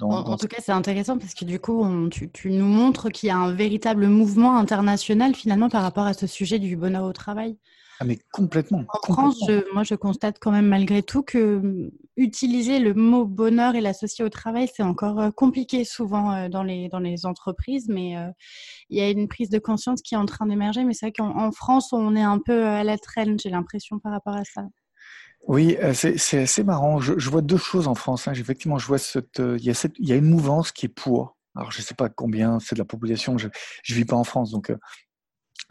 en, 0.01 0.37
tout 0.37 0.49
cas, 0.49 0.59
c'est 0.61 0.73
intéressant 0.73 1.19
parce 1.19 1.35
que 1.35 1.45
du 1.45 1.61
coup, 1.61 2.09
tu, 2.11 2.31
tu, 2.31 2.51
nous 2.51 2.67
montres 2.67 3.11
qu'il 3.11 3.29
y 3.29 3.31
a 3.31 3.37
un 3.37 3.53
véritable 3.53 4.07
mouvement 4.07 4.57
international 4.59 5.35
finalement 5.35 5.69
par 5.69 5.83
rapport 5.83 6.07
à 6.07 6.15
ce 6.15 6.27
sujet 6.27 6.59
du 6.59 6.77
bonheur 6.77 7.05
au 7.05 7.13
travail. 7.13 7.57
Ah, 8.01 8.05
mais 8.05 8.19
complètement. 8.33 8.85
En 8.89 9.13
France, 9.13 9.43
moi, 9.73 9.83
je 9.83 9.95
constate 9.95 10.39
quand 10.41 10.53
même 10.53 10.69
malgré 10.69 11.03
tout 11.03 11.23
que 11.23 11.57
hum, 11.57 11.91
utiliser 12.17 12.79
le 12.79 12.95
mot 12.95 13.25
bonheur 13.25 13.75
et 13.75 13.81
l'associer 13.81 14.25
au 14.25 14.29
travail, 14.29 14.69
c'est 14.73 14.83
encore 14.83 15.21
euh, 15.21 15.31
compliqué 15.31 15.85
souvent 15.85 16.33
euh, 16.33 16.49
dans 16.49 16.63
les, 16.63 16.89
dans 16.89 16.99
les 16.99 17.27
entreprises, 17.27 17.89
mais 17.89 18.17
euh, 18.17 18.29
il 18.91 18.99
y 18.99 19.01
a 19.01 19.11
une 19.11 19.29
prise 19.29 19.51
de 19.51 19.59
conscience 19.59 20.03
qui 20.03 20.15
est 20.15 20.19
en 20.19 20.27
train 20.27 20.47
d'émerger. 20.47 20.85
Mais 20.85 20.95
c'est 20.95 21.07
vrai 21.07 21.13
qu'en 21.13 21.51
France, 21.51 21.93
on 21.93 22.15
est 22.15 22.23
un 22.23 22.39
peu 22.39 22.67
à 22.67 22.85
la 22.85 22.99
traîne, 22.99 23.39
j'ai 23.39 23.51
l'impression, 23.51 23.99
par 23.99 24.13
rapport 24.13 24.37
à 24.37 24.45
ça. 24.45 24.63
Oui, 25.47 25.77
c'est 25.95 26.43
assez 26.43 26.63
marrant. 26.63 27.01
Je, 27.01 27.31
vois 27.31 27.41
deux 27.41 27.57
choses 27.57 27.89
en 27.89 27.95
France. 27.95 28.29
Hein. 28.29 28.33
Effectivement, 28.35 28.79
je 28.79 28.87
vois 28.87 28.99
cette, 28.99 29.39
il, 29.39 29.65
y 29.65 29.71
a 29.71 29.75
cette, 29.75 29.95
il 29.99 30.09
y 30.09 30.13
a 30.13 30.17
une 30.17 30.29
mouvance 30.29 30.73
qui 30.73 30.87
est 30.87 30.91
pour. 30.91 31.37
Alors, 31.57 31.71
je 31.71 31.79
ne 31.79 31.83
sais 31.83 31.95
pas 31.95 32.09
combien 32.09 32.59
c'est 32.59 32.75
de 32.75 32.81
la 32.81 32.85
population. 32.85 33.39
Je 33.39 33.47
ne 33.47 33.95
vis 33.95 34.05
pas 34.05 34.17
en 34.17 34.25
France, 34.25 34.51
donc 34.51 34.73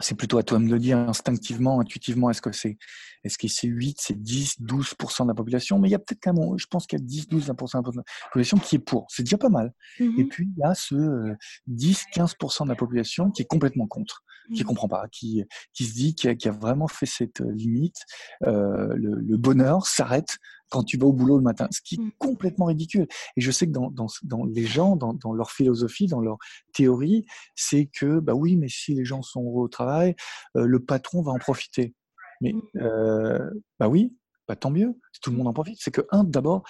c'est 0.00 0.14
plutôt 0.14 0.38
à 0.38 0.42
toi 0.42 0.58
de 0.58 0.64
me 0.64 0.70
le 0.70 0.78
dire 0.78 0.98
instinctivement, 0.98 1.80
intuitivement, 1.80 2.30
est-ce 2.30 2.42
que 2.42 2.52
c'est 2.52 2.78
est-ce 3.24 3.36
que 3.36 3.48
c'est 3.48 3.66
8, 3.66 3.98
c'est 4.00 4.20
10, 4.20 4.60
12% 4.60 5.24
de 5.24 5.28
la 5.28 5.34
population? 5.34 5.78
Mais 5.78 5.88
il 5.88 5.92
y 5.92 5.94
a 5.94 5.98
peut-être 5.98 6.20
quand 6.22 6.32
même, 6.32 6.56
je 6.56 6.66
pense 6.66 6.86
qu'il 6.86 6.98
y 6.98 7.02
a 7.02 7.04
10, 7.04 7.28
12, 7.28 7.48
20% 7.48 7.82
de 7.82 7.96
la 7.96 8.02
population 8.26 8.58
qui 8.58 8.76
est 8.76 8.80
pour. 8.80 9.06
C'est 9.10 9.24
déjà 9.24 9.38
pas 9.38 9.48
mal. 9.48 9.72
Mmh 9.98 10.20
Et 10.20 10.24
puis, 10.24 10.48
il 10.56 10.60
y 10.60 10.64
a 10.64 10.74
ce 10.74 11.34
10, 11.66 12.04
euh, 12.16 12.22
15% 12.22 12.64
de 12.64 12.68
la 12.68 12.76
population 12.76 13.30
qui 13.30 13.42
est 13.42 13.46
complètement 13.46 13.86
contre, 13.86 14.22
qui 14.54 14.62
mmh 14.62 14.66
comprend 14.66 14.88
pas, 14.88 15.08
qui, 15.10 15.44
qui 15.72 15.84
se 15.84 15.94
dit, 15.94 16.14
qui 16.14 16.28
a, 16.28 16.34
qui 16.34 16.48
a 16.48 16.52
vraiment 16.52 16.88
fait 16.88 17.06
cette 17.06 17.40
euh, 17.40 17.52
limite. 17.52 18.02
Euh, 18.46 18.94
le, 18.94 19.16
le 19.16 19.36
bonheur 19.36 19.86
s'arrête 19.86 20.38
quand 20.70 20.82
tu 20.84 20.98
vas 20.98 21.06
au 21.06 21.12
boulot 21.12 21.36
le 21.36 21.42
matin, 21.42 21.68
ce 21.70 21.80
qui 21.80 21.96
est 21.96 21.98
mmh. 21.98 22.12
complètement 22.18 22.66
ridicule. 22.66 23.06
Et 23.36 23.40
je 23.40 23.50
sais 23.50 23.66
que 23.66 23.72
dans, 23.72 23.90
dans, 23.90 24.06
dans 24.22 24.44
les 24.44 24.64
gens, 24.64 24.96
dans, 24.96 25.14
dans, 25.14 25.32
leur 25.32 25.50
philosophie, 25.50 26.06
dans 26.06 26.20
leur 26.20 26.38
théorie, 26.72 27.24
c'est 27.54 27.86
que, 27.86 28.20
bah 28.20 28.34
oui, 28.34 28.56
mais 28.56 28.68
si 28.68 28.94
les 28.94 29.04
gens 29.04 29.22
sont 29.22 29.42
heureux 29.42 29.64
au 29.64 29.68
travail, 29.68 30.14
euh, 30.56 30.66
le 30.66 30.84
patron 30.84 31.22
va 31.22 31.32
en 31.32 31.38
profiter. 31.38 31.94
Mais, 32.40 32.52
mmh. 32.52 32.62
euh, 32.80 33.50
bah 33.78 33.88
oui, 33.88 34.16
bah 34.46 34.56
tant 34.56 34.70
mieux, 34.70 34.94
si 35.12 35.20
tout 35.20 35.30
le 35.30 35.36
monde 35.36 35.48
en 35.48 35.52
profite. 35.52 35.78
C'est 35.80 35.90
que, 35.90 36.02
un, 36.10 36.24
d'abord, 36.24 36.62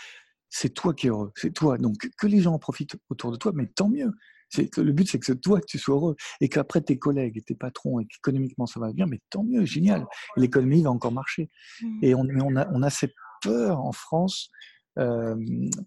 c'est 0.50 0.70
toi 0.70 0.94
qui 0.94 1.06
es 1.06 1.10
heureux, 1.10 1.32
c'est 1.36 1.52
toi. 1.52 1.78
Donc, 1.78 1.96
que 2.16 2.26
les 2.26 2.40
gens 2.40 2.54
en 2.54 2.58
profitent 2.58 2.96
autour 3.10 3.32
de 3.32 3.36
toi, 3.36 3.52
mais 3.54 3.66
tant 3.66 3.88
mieux. 3.88 4.12
Le 4.56 4.92
but, 4.92 5.06
c'est 5.06 5.18
que 5.18 5.26
c'est 5.26 5.38
toi 5.38 5.60
que 5.60 5.66
tu 5.66 5.78
sois 5.78 5.94
heureux 5.94 6.16
et 6.40 6.48
qu'après 6.48 6.80
tes 6.80 6.98
collègues 6.98 7.36
et 7.36 7.42
tes 7.42 7.54
patrons 7.54 8.00
et 8.00 8.06
qu'économiquement 8.06 8.64
ça 8.64 8.80
va 8.80 8.94
bien, 8.94 9.04
mais 9.04 9.20
tant 9.28 9.44
mieux, 9.44 9.66
génial. 9.66 10.06
L'économie 10.36 10.82
va 10.82 10.90
encore 10.90 11.12
marcher. 11.12 11.50
Mmh. 11.82 11.98
Et 12.00 12.14
on, 12.14 12.26
on, 12.40 12.56
a, 12.56 12.66
on 12.72 12.82
a 12.82 12.88
cette 12.88 13.12
peur 13.40 13.80
en 13.80 13.92
France 13.92 14.50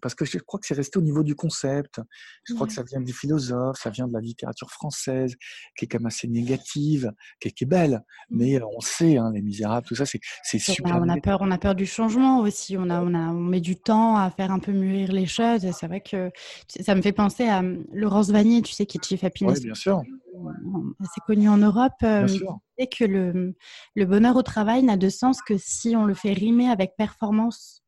parce 0.00 0.14
que 0.14 0.24
je 0.24 0.38
crois 0.38 0.58
que 0.58 0.66
c'est 0.66 0.74
resté 0.74 0.98
au 0.98 1.02
niveau 1.02 1.22
du 1.22 1.34
concept. 1.34 2.00
Je 2.44 2.54
crois 2.54 2.66
que 2.66 2.72
ça 2.72 2.82
vient 2.82 3.00
des 3.00 3.12
philosophes, 3.12 3.78
ça 3.78 3.90
vient 3.90 4.08
de 4.08 4.12
la 4.12 4.20
littérature 4.20 4.70
française, 4.70 5.36
qui 5.76 5.84
est 5.84 5.88
quand 5.88 5.98
même 5.98 6.06
assez 6.06 6.28
négative, 6.28 7.12
qui 7.40 7.48
est, 7.48 7.66
belle. 7.66 8.02
Mmh. 8.30 8.36
Mais 8.36 8.62
on 8.62 8.80
sait, 8.80 9.18
hein, 9.18 9.30
Les 9.34 9.42
Misérables, 9.42 9.86
tout 9.86 9.94
ça, 9.94 10.04
c'est 10.06 10.58
super. 10.58 10.96
on 10.96 11.08
a 11.08 11.20
peur, 11.20 11.38
on 11.42 11.50
a 11.50 11.58
peur 11.58 11.74
du 11.74 11.86
changement 11.86 12.40
aussi. 12.40 12.76
On 12.76 12.88
a, 12.90 13.02
on 13.02 13.14
a, 13.14 13.30
on 13.30 13.40
met 13.40 13.60
du 13.60 13.76
temps 13.76 14.16
à 14.16 14.30
faire 14.30 14.50
un 14.50 14.58
peu 14.58 14.72
mûrir 14.72 15.12
les 15.12 15.26
choses. 15.26 15.70
C'est 15.72 15.86
vrai 15.86 16.00
que 16.00 16.30
ça 16.80 16.94
me 16.94 17.02
fait 17.02 17.12
penser 17.12 17.44
à 17.44 17.62
Laurence 17.92 18.30
Vanier, 18.30 18.62
tu 18.62 18.72
sais, 18.72 18.86
qui 18.86 18.98
est 18.98 19.04
Chief 19.04 19.22
Happiness. 19.24 19.58
Oui, 19.58 19.64
bien 19.64 19.74
sûr. 19.74 20.02
Assez 21.00 21.20
connu 21.26 21.48
en 21.48 21.58
Europe. 21.58 21.92
Bien 22.00 22.26
sûr. 22.26 22.58
que 22.78 23.04
le, 23.04 23.54
le 23.94 24.04
bonheur 24.06 24.36
au 24.36 24.42
travail 24.42 24.82
n'a 24.82 24.96
de 24.96 25.08
sens 25.08 25.42
que 25.42 25.56
si 25.58 25.94
on 25.94 26.04
le 26.04 26.14
fait 26.14 26.32
rimer 26.32 26.68
avec 26.68 26.96
performance. 26.96 27.81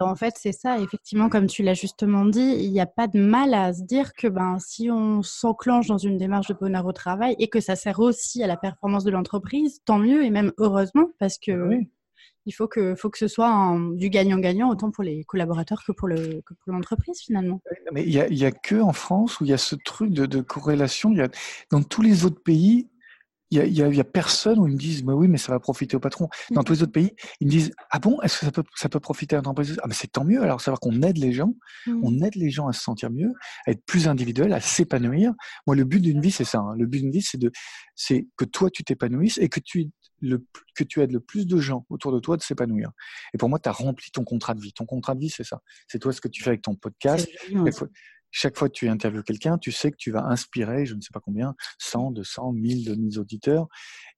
En 0.00 0.16
fait, 0.16 0.34
c'est 0.38 0.52
ça. 0.52 0.78
Effectivement, 0.78 1.28
comme 1.28 1.46
tu 1.46 1.62
l'as 1.62 1.74
justement 1.74 2.24
dit, 2.24 2.56
il 2.60 2.70
n'y 2.72 2.80
a 2.80 2.86
pas 2.86 3.06
de 3.06 3.20
mal 3.20 3.54
à 3.54 3.72
se 3.72 3.82
dire 3.82 4.14
que 4.14 4.26
ben, 4.26 4.58
si 4.58 4.90
on 4.90 5.22
s'enclenche 5.22 5.86
dans 5.86 5.98
une 5.98 6.18
démarche 6.18 6.48
de 6.48 6.54
bonheur 6.54 6.86
au 6.86 6.92
travail 6.92 7.36
et 7.38 7.48
que 7.48 7.60
ça 7.60 7.76
sert 7.76 8.00
aussi 8.00 8.42
à 8.42 8.46
la 8.46 8.56
performance 8.56 9.04
de 9.04 9.10
l'entreprise, 9.10 9.80
tant 9.84 9.98
mieux 9.98 10.24
et 10.24 10.30
même 10.30 10.52
heureusement 10.58 11.10
parce 11.18 11.38
que 11.38 11.80
il 12.46 12.52
faut 12.52 12.68
que, 12.68 12.94
faut 12.94 13.10
que 13.10 13.18
ce 13.18 13.28
soit 13.28 13.76
du 13.94 14.08
gagnant-gagnant 14.08 14.70
autant 14.70 14.90
pour 14.90 15.04
les 15.04 15.24
collaborateurs 15.24 15.84
que 15.86 15.92
pour, 15.92 16.08
le, 16.08 16.42
pour 16.42 16.72
l'entreprise 16.72 17.20
finalement. 17.20 17.60
Mais 17.92 18.02
il 18.04 18.10
n'y 18.10 18.44
a, 18.44 18.48
a, 18.48 18.50
que 18.50 18.80
en 18.80 18.92
France 18.92 19.40
où 19.40 19.44
il 19.44 19.50
y 19.50 19.52
a 19.52 19.58
ce 19.58 19.76
truc 19.76 20.10
de, 20.10 20.26
de 20.26 20.40
corrélation. 20.40 21.12
Y 21.12 21.20
a, 21.20 21.28
dans 21.70 21.82
tous 21.82 22.02
les 22.02 22.24
autres 22.24 22.42
pays, 22.42 22.88
il 23.50 23.76
y, 23.76 24.00
a, 24.00 24.04
personne 24.04 24.58
où 24.58 24.68
ils 24.68 24.74
me 24.74 24.78
disent 24.78 25.02
bah 25.02 25.14
oui 25.14 25.26
mais 25.26 25.38
ça 25.38 25.52
va 25.52 25.58
profiter 25.58 25.96
au 25.96 26.00
patron. 26.00 26.28
Dans 26.50 26.60
mmh. 26.60 26.64
tous 26.64 26.72
les 26.72 26.82
autres 26.82 26.92
pays, 26.92 27.12
ils 27.40 27.46
me 27.46 27.50
disent 27.50 27.72
ah 27.90 27.98
bon 27.98 28.20
est-ce 28.22 28.40
que 28.40 28.46
ça 28.46 28.52
peut 28.52 28.62
ça 28.76 28.88
peut 28.88 29.00
profiter 29.00 29.34
à 29.34 29.38
l'entreprise 29.38 29.78
Ah 29.82 29.88
mais 29.88 29.94
c'est 29.94 30.12
tant 30.12 30.24
mieux 30.24 30.42
alors 30.42 30.60
savoir 30.60 30.78
qu'on 30.80 31.02
aide 31.02 31.18
les 31.18 31.32
gens, 31.32 31.54
mmh. 31.86 32.00
on 32.02 32.22
aide 32.22 32.36
les 32.36 32.50
gens 32.50 32.68
à 32.68 32.72
se 32.72 32.80
sentir 32.80 33.10
mieux, 33.10 33.32
à 33.66 33.72
être 33.72 33.84
plus 33.84 34.08
individuel, 34.08 34.52
à 34.52 34.60
s'épanouir. 34.60 35.32
Moi 35.66 35.74
le 35.74 35.84
but 35.84 36.00
d'une 36.00 36.20
vie 36.20 36.30
c'est 36.30 36.44
ça. 36.44 36.58
Hein. 36.58 36.74
Le 36.78 36.86
but 36.86 37.00
d'une 37.00 37.10
vie 37.10 37.22
c'est 37.22 37.38
de 37.38 37.50
c'est 37.94 38.28
que 38.36 38.44
toi 38.44 38.70
tu 38.70 38.84
t'épanouisses 38.84 39.38
et 39.38 39.48
que 39.48 39.60
tu 39.60 39.90
le, 40.20 40.46
que 40.74 40.84
tu 40.84 41.00
aides 41.00 41.12
le 41.12 41.20
plus 41.20 41.46
de 41.46 41.56
gens 41.58 41.86
autour 41.88 42.12
de 42.12 42.20
toi 42.20 42.36
de 42.36 42.42
s'épanouir. 42.42 42.90
Et 43.34 43.38
pour 43.38 43.48
moi, 43.48 43.58
tu 43.58 43.68
as 43.68 43.72
rempli 43.72 44.10
ton 44.10 44.24
contrat 44.24 44.54
de 44.54 44.60
vie. 44.60 44.72
Ton 44.72 44.86
contrat 44.86 45.14
de 45.14 45.20
vie, 45.20 45.30
c'est 45.30 45.44
ça. 45.44 45.62
C'est 45.88 45.98
toi 45.98 46.12
ce 46.12 46.20
que 46.20 46.28
tu 46.28 46.42
fais 46.42 46.50
avec 46.50 46.62
ton 46.62 46.74
podcast 46.74 47.28
chaque 48.30 48.56
fois 48.56 48.68
que 48.68 48.74
tu 48.74 48.88
interviews 48.88 49.22
quelqu'un, 49.22 49.58
tu 49.58 49.72
sais 49.72 49.90
que 49.90 49.96
tu 49.96 50.10
vas 50.10 50.24
inspirer, 50.24 50.86
je 50.86 50.94
ne 50.94 51.00
sais 51.00 51.10
pas 51.12 51.20
combien, 51.20 51.54
100, 51.78 52.12
200, 52.12 52.52
1000 52.52 52.84
de 52.84 52.94
nos 52.94 53.10
auditeurs. 53.20 53.68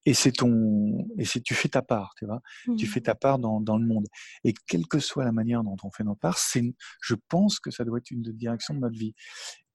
Et 0.05 0.15
c'est 0.15 0.33
ton, 0.33 1.07
et 1.19 1.25
c'est, 1.25 1.41
tu 1.41 1.55
fais 1.55 1.69
ta 1.69 1.83
part, 1.83 2.15
tu 2.19 2.27
vois? 2.27 2.41
Tu 2.65 2.73
mmh. 2.73 2.89
fais 2.89 3.01
ta 3.01 3.15
part 3.15 3.39
dans, 3.39 3.61
dans 3.61 3.79
le 3.79 3.87
monde. 3.87 4.07
Et 4.45 4.53
quelle 4.67 4.87
que 4.87 4.99
soit 4.99 5.25
la 5.25 5.33
manière 5.33 5.63
dont 5.63 5.77
on 5.85 5.91
fait 5.91 6.05
nos 6.05 6.17
parts, 6.17 6.39
c'est, 6.39 6.75
je 7.01 7.15
pense 7.29 7.61
que 7.61 7.71
ça 7.71 7.85
doit 7.85 7.99
être 7.99 8.11
une 8.11 8.23
direction 8.23 8.75
de 8.75 8.81
notre 8.81 8.99
vie. 8.99 9.15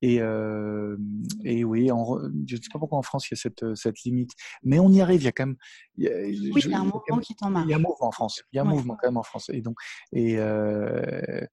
Et, 0.01 0.21
euh, 0.21 0.95
et 1.43 1.63
oui, 1.63 1.91
en, 1.91 2.19
je 2.47 2.55
ne 2.55 2.61
sais 2.61 2.69
pas 2.71 2.79
pourquoi 2.79 2.99
en 2.99 3.01
France 3.01 3.27
il 3.29 3.33
y 3.33 3.37
a 3.37 3.41
cette, 3.41 3.75
cette 3.75 4.01
limite, 4.03 4.31
mais 4.63 4.79
on 4.79 4.89
y 4.89 5.01
arrive. 5.01 5.21
Il 5.21 5.25
y 5.25 5.27
a 5.27 5.31
quand 5.31 5.47
même. 5.47 5.57
Il 5.95 6.05
y 6.05 6.07
a, 6.07 6.11
oui, 6.53 6.61
il 6.65 6.71
y 6.71 6.73
a 6.73 6.79
un 6.79 6.83
mouvement 6.83 7.19
qui 7.19 7.35
t'en 7.35 7.63
Il 7.63 7.69
y 7.69 7.73
a 7.73 7.77
un 7.77 7.79
mouvement 7.79 8.07
en 8.07 8.11
France. 8.11 8.43
Il 8.51 8.57
y 8.57 8.59
a 8.59 8.61
un 8.61 8.65
mouvement 8.65 8.95
quand 9.01 9.07
même 9.07 9.17
en 9.17 9.23
France. 9.23 9.49
Et 9.51 9.61
donc, 9.61 9.77
et 10.13 10.37
euh, 10.37 11.45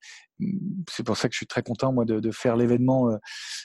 c'est 0.90 1.04
pour 1.04 1.16
ça 1.16 1.28
que 1.28 1.32
je 1.32 1.38
suis 1.38 1.46
très 1.46 1.62
content 1.62 1.92
moi 1.92 2.04
de, 2.04 2.20
de 2.20 2.30
faire 2.30 2.56
l'événement 2.56 3.08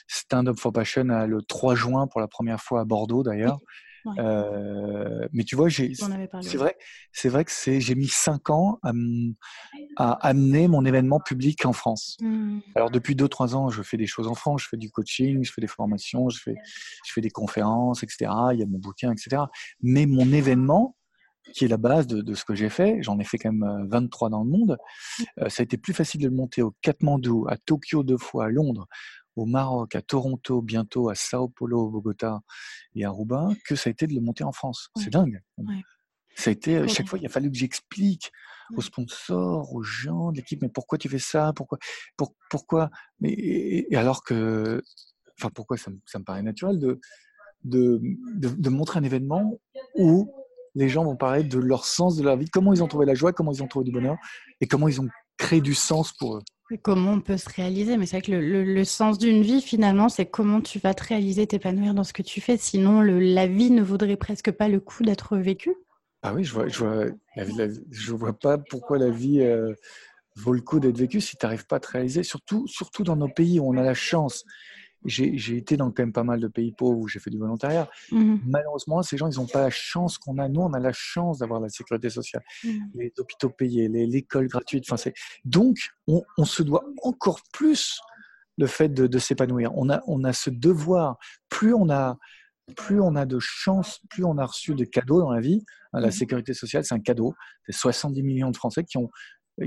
Stand 0.08 0.48
Up 0.48 0.58
for 0.58 0.72
Passion 0.72 1.04
le 1.04 1.42
3 1.42 1.74
juin 1.74 2.06
pour 2.06 2.20
la 2.20 2.28
première 2.28 2.60
fois 2.60 2.80
à 2.80 2.84
Bordeaux 2.84 3.22
d'ailleurs. 3.22 3.58
Euh, 4.18 5.28
mais 5.32 5.44
tu 5.44 5.56
vois, 5.56 5.68
c'est 5.70 6.56
vrai, 6.56 6.76
c'est 7.12 7.28
vrai 7.28 7.44
que 7.44 7.52
c'est, 7.52 7.80
j'ai 7.80 7.94
mis 7.94 8.08
cinq 8.08 8.50
ans 8.50 8.78
à, 8.82 8.92
à, 9.96 10.12
amener 10.28 10.68
mon 10.68 10.84
événement 10.84 11.20
public 11.20 11.64
en 11.66 11.72
France. 11.72 12.16
Mmh. 12.20 12.60
Alors 12.74 12.90
depuis 12.90 13.14
deux 13.14 13.28
trois 13.28 13.56
ans, 13.56 13.68
je 13.68 13.82
fais 13.82 13.96
des 13.96 14.06
choses 14.06 14.28
en 14.28 14.34
France, 14.34 14.62
je 14.62 14.68
fais 14.68 14.76
du 14.76 14.90
coaching, 14.90 15.44
je 15.44 15.52
fais 15.52 15.60
des 15.60 15.66
formations, 15.66 16.28
je 16.28 16.40
fais, 16.40 16.54
je 17.06 17.12
fais 17.12 17.20
des 17.20 17.30
conférences, 17.30 18.02
etc. 18.02 18.30
Il 18.52 18.60
y 18.60 18.62
a 18.62 18.66
mon 18.66 18.78
bouquin, 18.78 19.12
etc. 19.12 19.42
Mais 19.82 20.06
mon 20.06 20.32
événement, 20.32 20.96
qui 21.52 21.64
est 21.64 21.68
la 21.68 21.76
base 21.76 22.06
de, 22.06 22.20
de 22.20 22.34
ce 22.34 22.44
que 22.44 22.54
j'ai 22.54 22.68
fait, 22.68 22.98
j'en 23.02 23.18
ai 23.18 23.24
fait 23.24 23.38
quand 23.38 23.52
même 23.52 23.86
23 23.88 24.28
euh, 24.28 24.30
dans 24.30 24.44
le 24.44 24.50
monde. 24.50 24.78
Mmh. 25.18 25.24
Euh, 25.42 25.48
ça 25.48 25.62
a 25.62 25.64
été 25.64 25.76
plus 25.76 25.92
facile 25.92 26.20
de 26.20 26.28
le 26.28 26.34
monter 26.34 26.62
au 26.62 26.74
Katmandou, 26.82 27.46
à 27.48 27.56
Tokyo 27.56 28.02
deux 28.02 28.18
fois, 28.18 28.46
à 28.46 28.48
Londres, 28.48 28.86
au 29.36 29.46
Maroc, 29.46 29.94
à 29.94 30.02
Toronto, 30.02 30.62
bientôt 30.62 31.08
à 31.08 31.14
Sao 31.14 31.48
Paulo, 31.48 31.88
Bogota 31.88 32.40
et 32.94 33.04
à 33.04 33.10
Roubaix, 33.10 33.54
que 33.64 33.76
ça 33.76 33.88
a 33.88 33.90
été 33.90 34.06
de 34.06 34.14
le 34.14 34.20
monter 34.20 34.44
en 34.44 34.52
France. 34.52 34.90
C'est 34.96 35.10
dingue. 35.10 35.40
Ça 36.36 36.50
a 36.50 36.52
été, 36.52 36.86
chaque 36.88 37.08
fois, 37.08 37.18
il 37.18 37.26
a 37.26 37.28
fallu 37.28 37.50
que 37.50 37.56
j'explique 37.56 38.30
aux 38.76 38.82
sponsors, 38.82 39.74
aux 39.74 39.82
gens 39.82 40.30
de 40.32 40.36
l'équipe, 40.36 40.62
mais 40.62 40.68
pourquoi 40.68 40.96
tu 40.96 41.08
fais 41.08 41.18
ça? 41.18 41.52
Pourquoi 41.54 41.78
Pourquoi? 42.50 42.90
Mais, 43.20 43.32
et, 43.32 43.96
alors 43.96 44.22
que, 44.22 44.82
enfin, 45.38 45.50
pourquoi 45.50 45.76
ça, 45.76 45.90
me 45.90 46.24
paraît 46.24 46.42
naturel 46.42 46.78
de, 46.78 47.00
de, 47.64 48.00
de, 48.36 48.70
montrer 48.70 49.00
un 49.00 49.02
événement 49.02 49.60
où 49.96 50.32
les 50.74 50.88
gens 50.88 51.04
vont 51.04 51.16
parler 51.16 51.42
de 51.42 51.58
leur 51.58 51.84
sens 51.84 52.16
de 52.16 52.22
leur 52.22 52.36
vie, 52.36 52.48
comment 52.48 52.72
ils 52.72 52.82
ont 52.82 52.88
trouvé 52.88 53.06
la 53.06 53.14
joie, 53.14 53.32
comment 53.32 53.52
ils 53.52 53.62
ont 53.62 53.68
trouvé 53.68 53.84
du 53.84 53.92
bonheur 53.92 54.16
et 54.60 54.66
comment 54.66 54.88
ils 54.88 55.00
ont 55.00 55.08
créé 55.36 55.60
du 55.60 55.74
sens 55.74 56.12
pour 56.12 56.36
eux. 56.36 56.42
Comment 56.78 57.12
on 57.12 57.20
peut 57.20 57.36
se 57.36 57.48
réaliser 57.48 57.96
Mais 57.96 58.06
c'est 58.06 58.18
vrai 58.18 58.22
que 58.22 58.32
le, 58.32 58.84
sens 58.84 59.18
d'une 59.18 59.42
vie, 59.42 59.60
finalement, 59.60 60.08
c'est 60.08 60.26
comment 60.26 60.60
tu 60.60 60.78
vas 60.78 60.94
te 60.94 61.04
réaliser, 61.04 61.46
t'épanouir 61.46 61.94
dans 61.94 62.04
ce 62.04 62.12
que 62.12 62.22
tu 62.22 62.40
fais. 62.40 62.56
Sinon, 62.56 63.00
la 63.00 63.46
vie 63.46 63.70
ne 63.70 63.82
vaudrait 63.82 64.16
presque 64.16 64.50
pas 64.52 64.68
le 64.68 64.80
coup 64.80 65.02
d'être 65.02 65.36
vécue. 65.36 65.74
Ah 66.22 66.34
oui, 66.34 66.44
je 66.44 66.52
vois, 66.52 66.68
je 66.68 66.78
vois, 66.78 67.06
je 67.90 68.12
vois 68.12 68.38
pas 68.38 68.58
pourquoi 68.58 68.98
la 68.98 69.10
vie 69.10 69.40
euh, 69.40 69.74
vaut 70.36 70.52
le 70.52 70.60
coup 70.60 70.78
d'être 70.78 70.98
vécue 70.98 71.20
si 71.20 71.36
tu 71.36 71.44
n'arrives 71.44 71.66
pas 71.66 71.76
à 71.76 71.80
te 71.80 71.88
réaliser. 71.88 72.22
Surtout, 72.22 72.66
surtout 72.66 73.04
dans 73.04 73.16
nos 73.16 73.28
pays 73.28 73.58
où 73.58 73.68
on 73.68 73.76
a 73.76 73.82
la 73.82 73.94
chance 73.94 74.44
j'ai 75.04 75.56
été 75.56 75.76
dans 75.76 75.90
quand 75.90 76.02
même 76.02 76.12
pas 76.12 76.24
mal 76.24 76.40
de 76.40 76.48
pays 76.48 76.72
pauvres 76.72 76.98
où 76.98 77.08
j'ai 77.08 77.18
fait 77.18 77.30
du 77.30 77.38
volontariat. 77.38 77.88
Mmh 78.12 78.36
Malheureusement, 78.46 79.02
ces 79.02 79.16
gens, 79.16 79.30
ils 79.30 79.38
n'ont 79.38 79.46
pas 79.46 79.62
la 79.62 79.70
chance 79.70 80.18
qu'on 80.18 80.38
a. 80.38 80.48
Nous, 80.48 80.60
on 80.60 80.72
a 80.72 80.78
la 80.78 80.92
chance 80.92 81.38
d'avoir 81.38 81.60
la 81.60 81.68
sécurité 81.68 82.10
sociale, 82.10 82.42
mmh. 82.64 82.68
les 82.94 83.12
hôpitaux 83.18 83.50
payés, 83.50 83.88
l'école 83.88 84.48
gratuite. 84.48 84.84
Enfin, 84.90 85.10
donc, 85.44 85.78
on, 86.06 86.22
on, 86.36 86.44
se 86.44 86.62
doit 86.62 86.84
encore 87.02 87.40
plus 87.52 88.00
le 88.58 88.66
fait 88.66 88.88
de, 88.90 89.18
s'épanouir. 89.18 89.72
On 89.74 89.88
a, 89.88 90.02
on 90.06 90.22
a 90.24 90.32
ce 90.32 90.50
devoir. 90.50 91.18
Plus 91.48 91.72
on 91.72 91.88
a, 91.88 92.18
plus 92.76 93.00
on 93.00 93.16
a 93.16 93.24
de 93.24 93.38
chance, 93.40 94.00
plus 94.10 94.24
on 94.24 94.36
a 94.38 94.44
reçu 94.44 94.74
de 94.74 94.84
cadeaux 94.84 95.20
dans 95.20 95.32
la 95.32 95.40
vie. 95.40 95.64
La 95.92 96.02
mhm. 96.02 96.10
sécurité 96.10 96.54
sociale, 96.54 96.84
c'est 96.84 96.94
un 96.94 97.00
cadeau. 97.00 97.34
C'est 97.66 97.72
70 97.72 98.22
millions 98.22 98.50
de 98.50 98.56
Français 98.56 98.84
qui 98.84 98.98
ont 98.98 99.10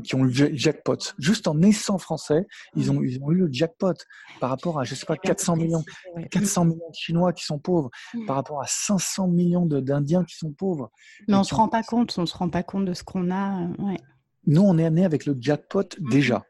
qui 0.01 0.15
ont 0.15 0.23
le 0.23 0.31
jackpot. 0.31 0.97
Juste 1.19 1.47
en 1.47 1.55
naissant 1.55 1.97
français, 1.97 2.47
ils 2.75 2.91
ont, 2.91 3.03
ils 3.03 3.21
ont 3.21 3.31
eu 3.31 3.35
le 3.35 3.49
jackpot 3.51 3.93
par 4.39 4.49
rapport 4.49 4.79
à, 4.79 4.83
je 4.83 4.95
sais 4.95 5.05
pas, 5.05 5.17
400 5.17 5.55
millions, 5.55 5.83
400 6.31 6.65
millions 6.65 6.89
de 6.89 6.95
Chinois 6.95 7.33
qui 7.33 7.45
sont 7.45 7.59
pauvres, 7.59 7.89
mm. 8.13 8.25
par 8.25 8.35
rapport 8.35 8.61
à 8.61 8.65
500 8.67 9.27
millions 9.27 9.65
d'Indiens 9.65 10.23
qui 10.23 10.35
sont 10.35 10.51
pauvres. 10.51 10.91
Mais 11.27 11.35
on 11.35 11.39
ne 11.39 11.43
se 11.43 11.55
rend 11.55 11.67
pas 11.67 11.83
compte, 11.83 12.13
on 12.17 12.25
se 12.25 12.35
rend 12.35 12.49
pas 12.49 12.63
compte 12.63 12.85
de 12.85 12.93
ce 12.93 13.03
qu'on 13.03 13.31
a. 13.31 13.67
Ouais. 13.79 13.97
Nous, 14.45 14.61
on 14.61 14.77
est 14.77 14.89
né 14.89 15.05
avec 15.05 15.25
le 15.25 15.35
jackpot 15.39 15.83
mm. 15.99 16.09
déjà. 16.09 16.45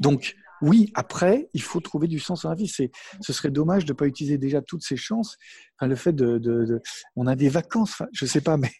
Donc, 0.00 0.36
oui, 0.62 0.90
après, 0.94 1.50
il 1.52 1.62
faut 1.62 1.80
trouver 1.80 2.08
du 2.08 2.18
sens 2.18 2.42
dans 2.42 2.48
la 2.48 2.54
vie. 2.54 2.68
C'est, 2.68 2.90
ce 3.20 3.32
serait 3.32 3.50
dommage 3.50 3.84
de 3.84 3.92
ne 3.92 3.96
pas 3.96 4.06
utiliser 4.06 4.38
déjà 4.38 4.62
toutes 4.62 4.82
ces 4.82 4.96
chances. 4.96 5.36
Enfin, 5.78 5.88
le 5.88 5.96
fait 5.96 6.12
de, 6.12 6.38
de, 6.38 6.80
on 7.14 7.26
a 7.26 7.36
des 7.36 7.48
vacances, 7.48 7.92
enfin, 7.92 8.06
je 8.12 8.24
sais 8.24 8.40
pas, 8.40 8.56
mais 8.56 8.70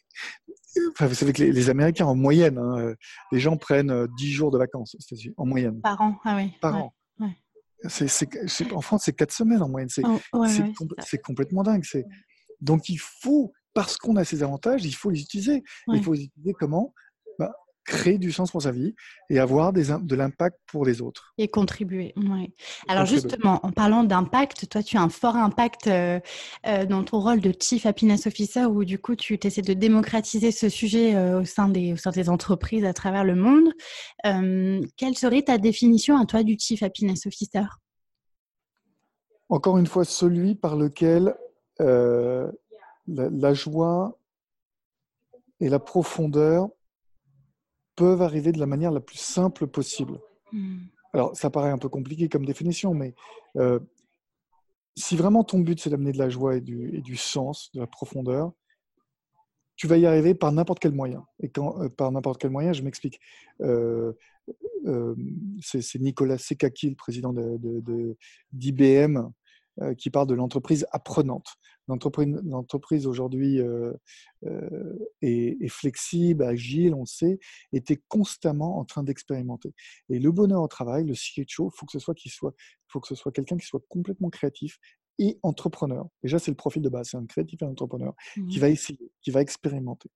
enfin, 0.93 1.07
vous 1.07 1.15
savez 1.15 1.33
que 1.33 1.43
les, 1.43 1.71
Américains, 1.71 2.07
en 2.07 2.15
moyenne, 2.15 2.59
hein, 2.59 2.95
les 3.33 3.41
gens 3.41 3.57
prennent 3.57 4.07
10 4.17 4.33
jours 4.33 4.51
de 4.51 4.59
vacances 4.59 4.97
en 5.37 5.47
moyenne. 5.47 5.81
Par 5.81 6.01
an, 6.01 6.19
ah 6.25 6.37
oui. 6.37 6.53
Par 6.61 6.77
an. 6.77 6.95
En 8.73 8.81
France, 8.81 9.03
c'est 9.05 9.13
4 9.13 9.33
semaines 9.33 9.63
en 9.63 9.69
moyenne. 9.69 9.89
C'est, 9.89 10.03
oh, 10.33 10.45
complètement 11.25 11.63
dingue. 11.63 11.85
Donc, 12.61 12.89
il 12.89 12.99
faut, 12.99 13.53
parce 13.75 13.97
qu'on 13.97 14.17
a 14.17 14.25
ces 14.25 14.43
avantages, 14.43 14.85
il 14.85 14.95
faut 14.95 15.11
les 15.11 15.21
utiliser. 15.21 15.63
Il 15.89 16.03
faut 16.03 16.15
les 16.15 16.25
utiliser 16.25 16.55
comment? 16.59 16.95
Créer 17.87 18.19
du 18.19 18.33
sens 18.33 18.51
pour 18.51 18.63
sa 18.63 18.73
vie 18.73 18.95
et 19.31 19.39
avoir 19.39 19.73
des, 19.73 19.85
de 20.01 20.17
l'impact 20.17 20.59
pour 20.67 20.85
les 20.85 21.01
autres. 21.01 21.33
Et 21.39 21.49
contribuer, 21.49 22.13
oui. 22.17 22.53
Alors 22.89 23.07
justement, 23.07 23.65
en 23.65 23.71
parlant 23.71 24.05
d'impact, 24.05 24.69
toi 24.69 24.83
tu 24.83 24.97
as 24.97 25.03
un 25.03 25.09
fort 25.09 25.37
impact 25.37 25.87
euh, 25.87 26.21
euh, 26.67 26.85
dans 26.85 27.05
ton 27.05 27.21
rôle 27.21 27.41
de 27.41 27.55
Chief 27.59 27.87
Happiness 27.87 28.27
Officer 28.27 28.67
où 28.67 28.85
du 28.85 28.99
coup 28.99 29.15
tu 29.15 29.39
essaies 29.43 29.63
de 29.63 29.73
démocratiser 29.73 30.51
ce 30.51 30.69
sujet 30.69 31.15
euh, 31.15 31.41
au, 31.41 31.45
sein 31.45 31.69
des, 31.69 31.93
au 31.93 31.97
sein 31.97 32.11
des 32.11 32.29
entreprises 32.29 32.85
à 32.85 32.93
travers 32.93 33.25
le 33.25 33.37
monde. 33.37 33.73
quelle 34.97 35.17
serait 35.17 35.43
ta 35.43 35.57
définition 35.57 36.19
à 36.21 36.27
toi 36.27 36.43
du 36.43 36.57
Chief 36.59 36.83
Happiness 36.83 37.27
Officer? 37.27 37.65
Encore 39.49 39.79
une 39.79 39.87
fois, 39.87 40.05
celui 40.05 40.57
par 40.57 40.75
lequel 40.75 41.37
la, 41.79 42.51
la 43.07 43.55
joie 43.55 44.19
et 45.61 45.69
la 45.69 45.79
profondeur 45.79 46.69
peuvent 47.97 48.23
arriver 48.23 48.53
de 48.53 48.61
la 48.61 48.67
manière 48.67 48.93
la 48.93 49.01
plus 49.01 49.19
simple 49.19 49.67
possible. 49.67 50.21
Hmm. 50.53 50.79
Alors, 51.13 51.35
ça 51.35 51.51
paraît 51.51 51.71
un 51.71 51.79
peu 51.79 51.89
compliqué 51.89 52.29
comme 52.29 52.45
définition, 52.45 52.95
mais 52.95 53.15
euh, 53.57 53.81
si 54.97 55.17
vraiment 55.17 55.45
ton 55.45 55.59
but, 55.61 55.81
c'est 55.81 55.91
d'amener 55.91 56.13
de 56.13 56.19
la 56.19 56.29
joie 56.29 56.57
et 56.57 56.61
du, 56.61 57.01
du, 57.01 57.17
sens, 57.17 57.71
de 57.73 57.81
la 57.81 57.87
profondeur, 57.87 58.53
tu 59.77 59.87
vas 59.87 59.97
y 59.99 60.07
arriver 60.07 60.35
par 60.35 60.53
n'importe 60.53 60.79
quel 60.79 60.93
moyen. 60.93 61.27
Et 61.41 61.49
quand, 61.49 61.83
euh, 61.83 61.89
par 61.89 62.13
n'importe 62.13 62.41
quel 62.41 62.51
moyen, 62.51 62.73
je 62.73 62.83
m'explique. 62.83 63.21
Euh, 63.61 64.13
c'est 65.61 65.99
Nicolas 65.99 66.39
Sekaki, 66.39 66.91
le 66.91 66.97
président 66.97 67.35
d'IBM, 68.53 69.31
qui 69.99 70.11
parle 70.11 70.27
de 70.27 70.35
l'entreprise 70.35 70.87
apprenante. 70.91 71.57
L'entreprise 71.89 73.07
aujourd'hui 73.07 73.61
euh, 73.61 73.93
euh, 74.45 74.99
est, 75.23 75.69
flexible, 75.69 76.43
agile, 76.43 76.95
on 76.95 77.01
le 77.01 77.07
sait, 77.07 77.39
était 77.73 78.03
constamment 78.09 78.79
en 78.79 78.85
train 78.85 79.05
d'expérimenter. 79.05 79.73
Et 80.09 80.19
le 80.19 80.33
bonheur 80.33 80.63
au 80.63 80.69
travail, 80.69 81.05
le 81.05 81.15
CHO, 81.15 81.71
il 81.73 81.77
faut 81.77 81.87
que 81.87 81.93
ce 81.93 82.01
soit, 82.01 82.15
soit, 82.27 82.55
faut 82.89 83.01
que 83.01 83.09
ce 83.09 83.15
soit 83.15 83.31
quelqu'un 83.31 83.57
qui 83.57 83.67
soit 83.67 83.83
complètement 83.89 84.31
créatif 84.31 84.79
et 85.19 85.39
entrepreneur. 85.43 86.07
Déjà, 86.23 86.39
c'est 86.39 86.51
le 86.51 86.57
profil 86.57 86.83
de 86.83 86.89
base, 86.89 87.11
c'est 87.11 87.17
un 87.17 87.27
créatif 87.27 87.63
et 87.63 87.65
un 87.65 87.71
entrepreneur 87.71 88.15
qui 88.35 88.41
mmh 88.41 88.61
va 88.61 88.69
essayer, 88.69 89.13
qui 89.23 89.31
va 89.31 89.41
expérimenter 89.41 90.11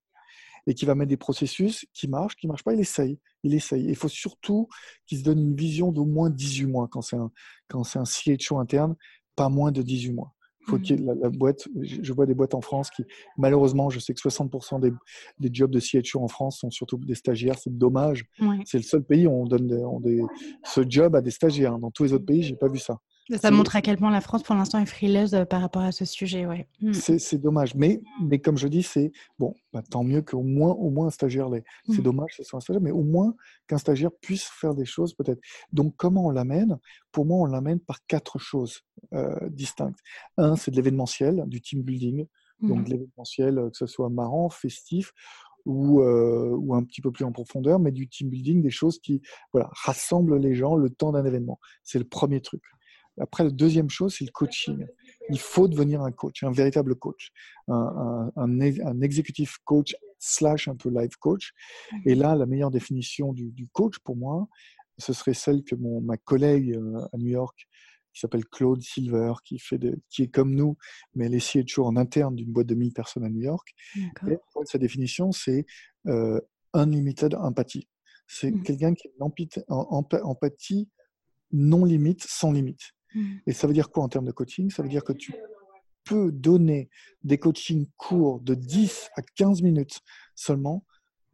et 0.67 0.75
qui 0.75 0.85
va 0.85 0.95
mettre 0.95 1.09
des 1.09 1.17
processus 1.17 1.87
qui 1.95 2.09
marchent, 2.09 2.37
qui 2.37 2.47
ne 2.47 2.51
marchent 2.53 2.65
pas, 2.65 2.75
il 2.75 2.81
essaye. 2.81 3.19
Il 3.43 3.55
essaye. 3.55 3.85
Il 3.87 3.97
faut 3.97 4.09
surtout 4.09 4.69
qu'il 5.07 5.19
se 5.19 5.25
donne 5.25 5.39
une 5.39 5.57
vision 5.57 5.93
d'au 5.93 6.05
moins 6.05 6.31
18 6.31 6.67
mois 6.67 6.89
quand 6.89 7.01
c'est 7.01 7.17
un, 7.17 7.31
quand 7.69 7.85
c'est 7.85 7.99
un 7.99 8.05
CHO 8.05 8.59
interne, 8.59 8.95
pas 9.41 9.49
moins 9.49 9.73
de 9.73 9.81
18 9.81 10.13
mois. 10.13 10.35
Faut 10.67 10.77
mmh. 10.77 11.17
la, 11.23 11.31
boîte, 11.31 11.67
je 11.81 12.13
vois 12.13 12.27
des 12.27 12.35
boîtes 12.35 12.55
en 12.55 12.61
France 12.61 12.91
qui, 12.91 13.03
malheureusement, 13.39 13.89
je 13.89 13.99
sais 13.99 14.13
que 14.13 14.21
60% 14.21 14.79
des, 14.79 14.93
des, 15.39 15.49
jobs 15.51 15.71
de 15.71 15.81
CHO 15.81 16.21
en 16.21 16.29
France 16.29 16.59
sont 16.59 16.71
surtout 16.71 16.99
des 16.99 17.15
stagiaires. 17.15 17.59
C'est 17.59 17.75
dommage. 17.79 18.27
C'est 18.67 18.77
le 18.77 18.83
seul 18.83 19.03
pays 19.03 19.27
où 19.27 19.31
on 19.31 19.47
donne 19.47 19.89
ce 20.63 20.83
job 20.87 21.17
à 21.17 21.23
des 21.23 21.31
stagiaires. 21.31 21.79
Dans 21.79 21.91
tous 21.91 22.05
les 22.05 22.13
autres 22.13 22.27
pays, 22.27 22.43
j'ai 22.43 22.55
pas 22.55 22.69
vu 22.69 22.79
ça. 22.79 22.99
Ça 23.39 23.51
montre 23.51 23.77
à 23.77 23.83
quel 23.83 23.97
point 23.97 24.11
la 24.11 24.21
France, 24.21 24.43
pour 24.43 24.55
l'instant, 24.55 24.79
est 24.79 24.87
frileuse 24.87 25.35
euh, 25.35 25.45
par 25.45 25.61
rapport 25.61 25.83
à 25.83 25.93
ce 25.93 26.05
sujet. 26.05 26.47
Ouais. 26.47 26.67
Mm. 26.81 26.93
C'est 26.93 27.39
dommage. 27.39 27.75
Mais, 27.75 28.03
mais 28.21 28.41
comme 28.41 28.57
je 28.57 28.67
dis, 28.67 28.83
c'est 28.83 29.13
bon, 29.39 29.55
bah, 29.73 29.83
tant 29.89 30.03
mieux 30.03 30.23
qu'au 30.23 30.43
moins, 30.43 30.73
au 30.73 30.91
moins 30.91 31.09
un 31.09 31.11
stagiaire 31.11 31.49
l'ait. 31.49 31.65
C'est 31.87 32.01
mm. 32.01 32.03
dommage 32.03 32.31
que 32.31 32.37
ce 32.37 32.45
soit 32.45 32.57
un 32.57 32.61
stagiaire, 32.61 32.83
mais 32.83 32.91
au 32.91 33.03
moins 33.03 33.35
qu'un 33.69 33.79
stagiaire 33.79 34.11
puisse 34.21 34.45
faire 34.45 34.75
des 34.75 34.85
choses 34.85 35.15
peut-être. 35.15 35.41
Donc, 35.73 35.95
comment 35.97 36.27
on 36.27 36.31
l'amène? 36.31 36.79
Pour 37.13 37.25
moi, 37.25 37.39
on 37.39 37.47
l'amène 37.47 37.79
par 37.79 38.05
quatre 38.07 38.39
choses 38.39 38.81
euh, 39.15 39.49
distinctes. 39.49 39.99
Un, 40.37 40.57
c'est 40.57 40.71
de 40.71 40.77
l'événementiel, 40.77 41.45
du 41.47 41.61
team 41.61 41.83
building. 41.83 42.27
Donc, 42.63 42.89
mm. 42.89 42.91
l'événementiel, 42.91 43.59
euh, 43.59 43.71
que 43.71 43.77
ce 43.77 43.87
soit 43.87 44.11
marrant, 44.11 44.51
festif, 44.51 45.13
ou, 45.67 46.01
ou, 46.01 46.75
un 46.75 46.83
petit 46.83 47.03
peu 47.03 47.13
plus 47.13 47.27
en 47.27 47.33
profondeur, 47.33 47.79
mais 47.79 47.93
du 47.93 48.09
team 48.09 48.31
building, 48.31 48.63
des 48.63 48.71
choses 48.71 48.99
qui 48.99 49.21
voilà, 49.53 49.69
rassemblent 49.73 50.39
les 50.39 50.55
gens 50.55 50.75
le 50.75 50.89
temps 50.89 51.13
d'un 51.13 51.25
événement. 51.27 51.61
C'est 51.85 51.99
le 51.99 52.07
premier 52.07 52.41
truc. 52.41 52.63
Après, 53.21 53.45
la 53.45 53.51
deuxième 53.51 53.91
chose, 53.91 54.17
c'est 54.19 54.25
le 54.25 54.33
coaching. 54.33 54.87
Il 55.29 55.39
faut 55.39 55.69
devenir 55.69 56.03
un 56.03 56.11
coach, 56.11 56.43
un 56.43 56.51
véritable 56.51 56.97
coach, 56.97 57.31
un, 57.69 58.31
un, 58.37 58.61
un, 58.61 59.01
exécutif 59.01 59.59
coach 59.65 59.95
slash 60.19 60.69
un 60.69 60.77
peu 60.77 60.91
life 60.91 61.17
coach. 61.17 61.53
Et 62.07 62.15
là, 62.15 62.35
la 62.35 62.47
meilleure 62.47 62.71
définition 62.71 63.33
du, 63.33 63.69
coach 63.73 63.99
pour 64.01 64.17
moi, 64.17 64.49
ce 64.99 65.13
serait 65.13 65.35
celle 65.35 65.63
que 65.63 65.75
mon, 65.75 66.01
ma 66.01 66.17
collègue 66.17 66.73
euh, 66.73 67.07
à 67.13 67.17
New 67.17 67.29
York, 67.29 67.69
qui 68.13 68.21
s'appelle 68.21 68.45
Claude 68.45 68.83
Silver, 68.83 69.35
qui, 69.45 69.59
fait 69.59 69.79
de, 69.79 69.99
qui 70.11 70.25
est 70.25 70.29
comme 70.29 70.55
nous, 70.55 70.77
mais 71.15 71.27
elle 71.27 71.35
est 71.35 71.65
toujours 71.69 71.87
en 71.87 71.97
interne 71.97 72.35
d'une 72.35 72.53
boîte 72.53 72.67
de 72.67 72.75
1000 72.75 72.93
personnes 72.93 73.25
à 73.25 73.29
New 73.29 73.43
York. 73.43 73.69
Et 74.29 74.37
sa 74.65 74.79
définition, 74.79 75.33
c'est 75.33 75.65
euh, 76.07 76.41
unlimited 76.75 77.35
empathie. 77.35 77.89
C'est 78.27 78.51
mmh. 78.51 78.63
quelqu'un 78.63 78.95
qui 78.95 79.09
a 79.09 79.11
une 79.11 80.25
empathie 80.25 80.89
non 81.53 81.85
limite, 81.85 82.25
sans 82.29 82.53
limite. 82.53 82.93
Mmh. 83.15 83.37
Et 83.47 83.53
ça 83.53 83.67
veut 83.67 83.73
dire 83.73 83.91
quoi 83.91 84.03
en 84.05 84.09
termes 84.09 84.27
de 84.27 84.33
coaching? 84.33 84.71
Ça 84.71 84.83
veut 84.83 84.89
dire 84.89 85.05
que 85.05 85.13
tu 85.13 85.35
peux 86.05 86.33
donner 86.33 86.89
des 87.23 87.39
coachings 87.39 87.87
courts 87.97 88.41
de 88.41 88.55
10 88.55 89.11
à 89.17 89.23
15 89.23 89.63
minutes 89.63 90.01
seulement 90.35 90.85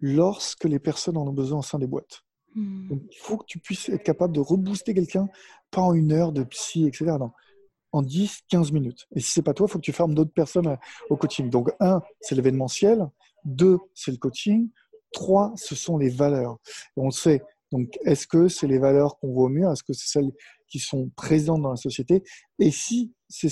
lorsque 0.01 0.65
les 0.65 0.79
personnes 0.79 1.17
en 1.17 1.27
ont 1.27 1.33
besoin 1.33 1.61
au 1.61 1.62
sein 1.62 1.79
des 1.79 1.87
boîtes. 1.87 2.23
Mmh. 2.55 2.89
Donc, 2.89 3.03
il 3.11 3.19
faut 3.19 3.37
que 3.37 3.47
tu 3.47 3.59
puisses 3.59 3.89
être 3.89 4.03
capable 4.03 4.35
de 4.35 4.41
rebooster 4.41 4.95
quelqu'un, 4.95 5.29
pas 5.71 5.83
en 5.83 5.95
une 5.95 6.12
heure 6.12 6.33
de 6.33 6.43
psy, 6.45 6.87
etc. 6.87 7.17
Non, 7.19 7.33
en 7.93 8.03
10, 8.03 8.43
15 8.49 8.73
minutes. 8.73 9.07
Et 9.15 9.21
si 9.21 9.33
c'est 9.33 9.43
pas 9.43 9.55
toi, 9.55 9.67
il 9.69 9.73
faut 9.73 9.79
que 9.79 9.85
tu 9.85 9.93
formes 9.93 10.15
d'autres 10.15 10.33
personnes 10.33 10.69
euh, 10.69 10.77
au 11.11 11.17
coaching. 11.17 11.49
Donc, 11.51 11.71
un, 11.81 12.03
c'est 12.21 12.35
l'événementiel. 12.35 13.09
Deux, 13.45 13.79
c'est 13.95 14.11
le 14.11 14.19
coaching. 14.19 14.69
Trois, 15.12 15.53
ce 15.57 15.75
sont 15.75 15.97
les 15.97 16.11
valeurs. 16.11 16.59
on 16.97 17.07
le 17.07 17.11
sait. 17.11 17.43
Donc, 17.73 17.97
est-ce 18.05 18.27
que 18.27 18.49
c'est 18.49 18.67
les 18.67 18.79
valeurs 18.79 19.19
qu'on 19.19 19.33
voit 19.33 19.49
mieux 19.49 19.67
Est-ce 19.71 19.83
que 19.83 19.93
c'est 19.93 20.09
celles 20.09 20.31
qui 20.69 20.79
sont 20.79 21.11
présentes 21.17 21.63
dans 21.63 21.71
la 21.71 21.77
société. 21.77 22.23
Et 22.59 22.71
si 22.71 23.13
ce 23.29 23.47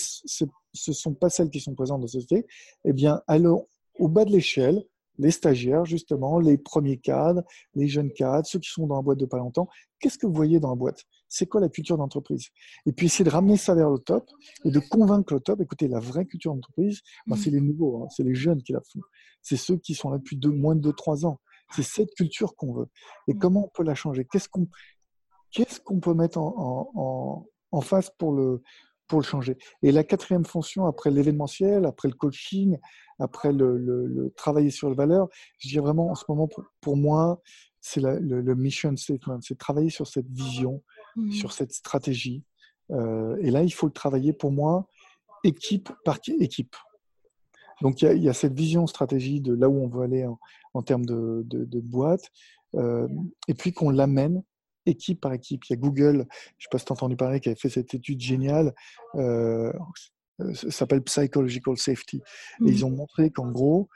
ne 0.44 0.92
sont 0.92 1.14
pas 1.14 1.30
celles 1.30 1.50
qui 1.50 1.60
sont 1.60 1.74
présentes 1.74 1.98
dans 1.98 2.06
la 2.06 2.08
société, 2.08 2.46
eh 2.84 2.92
bien, 2.92 3.22
allons 3.26 3.68
au 3.98 4.08
bas 4.08 4.24
de 4.24 4.30
l'échelle, 4.30 4.84
les 5.18 5.30
stagiaires, 5.30 5.84
justement, 5.84 6.40
les 6.40 6.58
premiers 6.58 6.98
cadres, 6.98 7.42
les 7.74 7.86
jeunes 7.86 8.12
cadres, 8.12 8.46
ceux 8.46 8.58
qui 8.58 8.70
sont 8.70 8.86
dans 8.86 8.96
la 8.96 9.02
boîte 9.02 9.18
de 9.18 9.26
pas 9.26 9.38
longtemps, 9.38 9.68
qu'est-ce 10.00 10.18
que 10.18 10.26
vous 10.26 10.34
voyez 10.34 10.58
dans 10.58 10.70
la 10.70 10.74
boîte? 10.74 11.04
C'est 11.28 11.46
quoi 11.46 11.60
la 11.60 11.68
culture 11.68 11.96
d'entreprise? 11.96 12.48
Et 12.86 12.92
puis 12.92 13.06
essayer 13.06 13.24
de 13.24 13.30
ramener 13.30 13.56
ça 13.56 13.74
vers 13.74 13.90
le 13.90 13.98
top 13.98 14.28
et 14.64 14.70
de 14.70 14.80
convaincre 14.80 15.34
le 15.34 15.40
top, 15.40 15.60
écoutez, 15.60 15.88
la 15.88 16.00
vraie 16.00 16.26
culture 16.26 16.52
d'entreprise, 16.52 17.00
ben, 17.26 17.36
c'est 17.36 17.50
les 17.50 17.60
nouveaux, 17.60 18.02
hein, 18.02 18.08
c'est 18.10 18.24
les 18.24 18.34
jeunes 18.34 18.62
qui 18.62 18.72
la 18.72 18.80
font. 18.80 19.00
C'est 19.40 19.56
ceux 19.56 19.76
qui 19.76 19.94
sont 19.94 20.10
là 20.10 20.18
depuis 20.18 20.38
moins 20.48 20.74
de 20.74 20.90
2-3 20.90 21.26
ans. 21.26 21.40
C'est 21.74 21.82
cette 21.82 22.12
culture 22.14 22.56
qu'on 22.56 22.72
veut. 22.72 22.88
Et 23.28 23.34
comment 23.34 23.66
on 23.66 23.70
peut 23.72 23.84
la 23.84 23.94
changer? 23.94 24.26
Qu'est-ce 24.30 24.48
qu'on 24.48 24.68
qu'est-ce 25.54 25.80
qu'on 25.80 26.00
peut 26.00 26.12
mettre 26.12 26.38
en, 26.38 27.46
face 27.80 28.10
pour 28.18 28.32
le, 28.32 28.62
pour 29.08 29.20
le 29.20 29.24
changer? 29.24 29.56
Et 29.82 29.92
la 29.92 30.04
quatrième 30.04 30.44
fonction, 30.44 30.84
après 30.86 31.10
l'événementiel, 31.10 31.86
après 31.86 32.08
le 32.08 32.14
coaching, 32.14 32.76
après 33.18 33.52
le, 33.52 34.32
travailler 34.36 34.70
sur 34.70 34.90
les 34.90 34.96
valeurs, 34.96 35.28
je 35.58 35.68
dirais 35.68 35.82
vraiment 35.82 36.10
en 36.10 36.14
ce 36.14 36.24
moment, 36.28 36.48
pour, 36.80 36.96
moi, 36.96 37.40
c'est 37.80 38.00
le, 38.00 38.54
mission 38.54 38.94
statement, 38.96 39.38
c'est 39.40 39.56
travailler 39.56 39.90
sur 39.90 40.06
cette 40.06 40.28
vision, 40.28 40.82
mmh. 41.16 41.30
sur 41.30 41.52
cette 41.52 41.72
stratégie. 41.72 42.42
Euh, 42.90 43.36
et 43.40 43.50
là, 43.50 43.62
il 43.62 43.72
faut 43.72 43.86
le 43.86 43.92
travailler 43.92 44.32
pour 44.32 44.50
moi, 44.50 44.88
équipe 45.44 45.90
par 46.04 46.18
équipe. 46.26 46.76
Donc, 47.80 48.02
il 48.02 48.22
y, 48.22 48.28
a, 48.28 48.32
cette 48.32 48.54
vision, 48.54 48.86
stratégie 48.86 49.40
de 49.40 49.52
là 49.54 49.68
où 49.68 49.82
on 49.82 49.88
veut 49.88 50.02
aller 50.02 50.26
en, 50.74 50.82
termes 50.82 51.04
de, 51.04 51.80
boîte, 51.80 52.30
euh, 52.74 53.08
et 53.46 53.54
puis 53.54 53.72
qu'on 53.72 53.90
l'amène 53.90 54.42
équipe 54.86 55.20
par 55.20 55.32
équipe. 55.32 55.64
Il 55.66 55.72
y 55.72 55.74
a 55.74 55.76
Google, 55.76 56.14
je 56.14 56.18
ne 56.18 56.60
sais 56.60 56.68
pas 56.70 56.78
si 56.78 56.84
tu 56.84 56.92
as 56.92 56.94
entendu 56.94 57.16
parler, 57.16 57.40
qui 57.40 57.48
avait 57.48 57.58
fait 57.58 57.68
cette 57.68 57.94
étude 57.94 58.20
géniale, 58.20 58.74
euh, 59.14 59.72
ça 60.54 60.70
s'appelle 60.70 61.02
Psychological 61.02 61.76
Safety. 61.76 62.20
Et 62.64 62.70
ils 62.70 62.80
mmh. 62.80 62.84
ont 62.84 62.90
montré 62.90 63.30
qu'en 63.30 63.50
gros, 63.50 63.88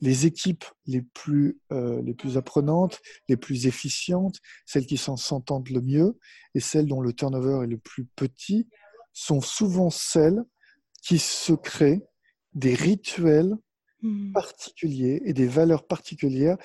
les 0.00 0.26
équipes 0.26 0.64
les 0.86 1.02
plus, 1.02 1.60
euh, 1.72 2.00
les 2.02 2.14
plus 2.14 2.36
apprenantes, 2.36 3.00
les 3.28 3.36
plus 3.36 3.66
efficientes, 3.66 4.36
celles 4.64 4.86
qui 4.86 4.96
s'entendent 4.96 5.68
le 5.70 5.80
mieux 5.80 6.18
et 6.54 6.60
celles 6.60 6.86
dont 6.86 7.00
le 7.00 7.12
turnover 7.12 7.64
est 7.64 7.68
le 7.68 7.78
plus 7.78 8.04
petit, 8.04 8.68
sont 9.12 9.40
souvent 9.40 9.90
celles 9.90 10.42
qui 11.02 11.18
se 11.18 11.52
créent 11.52 12.02
des 12.54 12.74
rituels 12.74 13.56
mmh. 14.02 14.32
particuliers 14.32 15.20
et 15.24 15.32
des 15.32 15.46
valeurs 15.46 15.86
particulières 15.86 16.56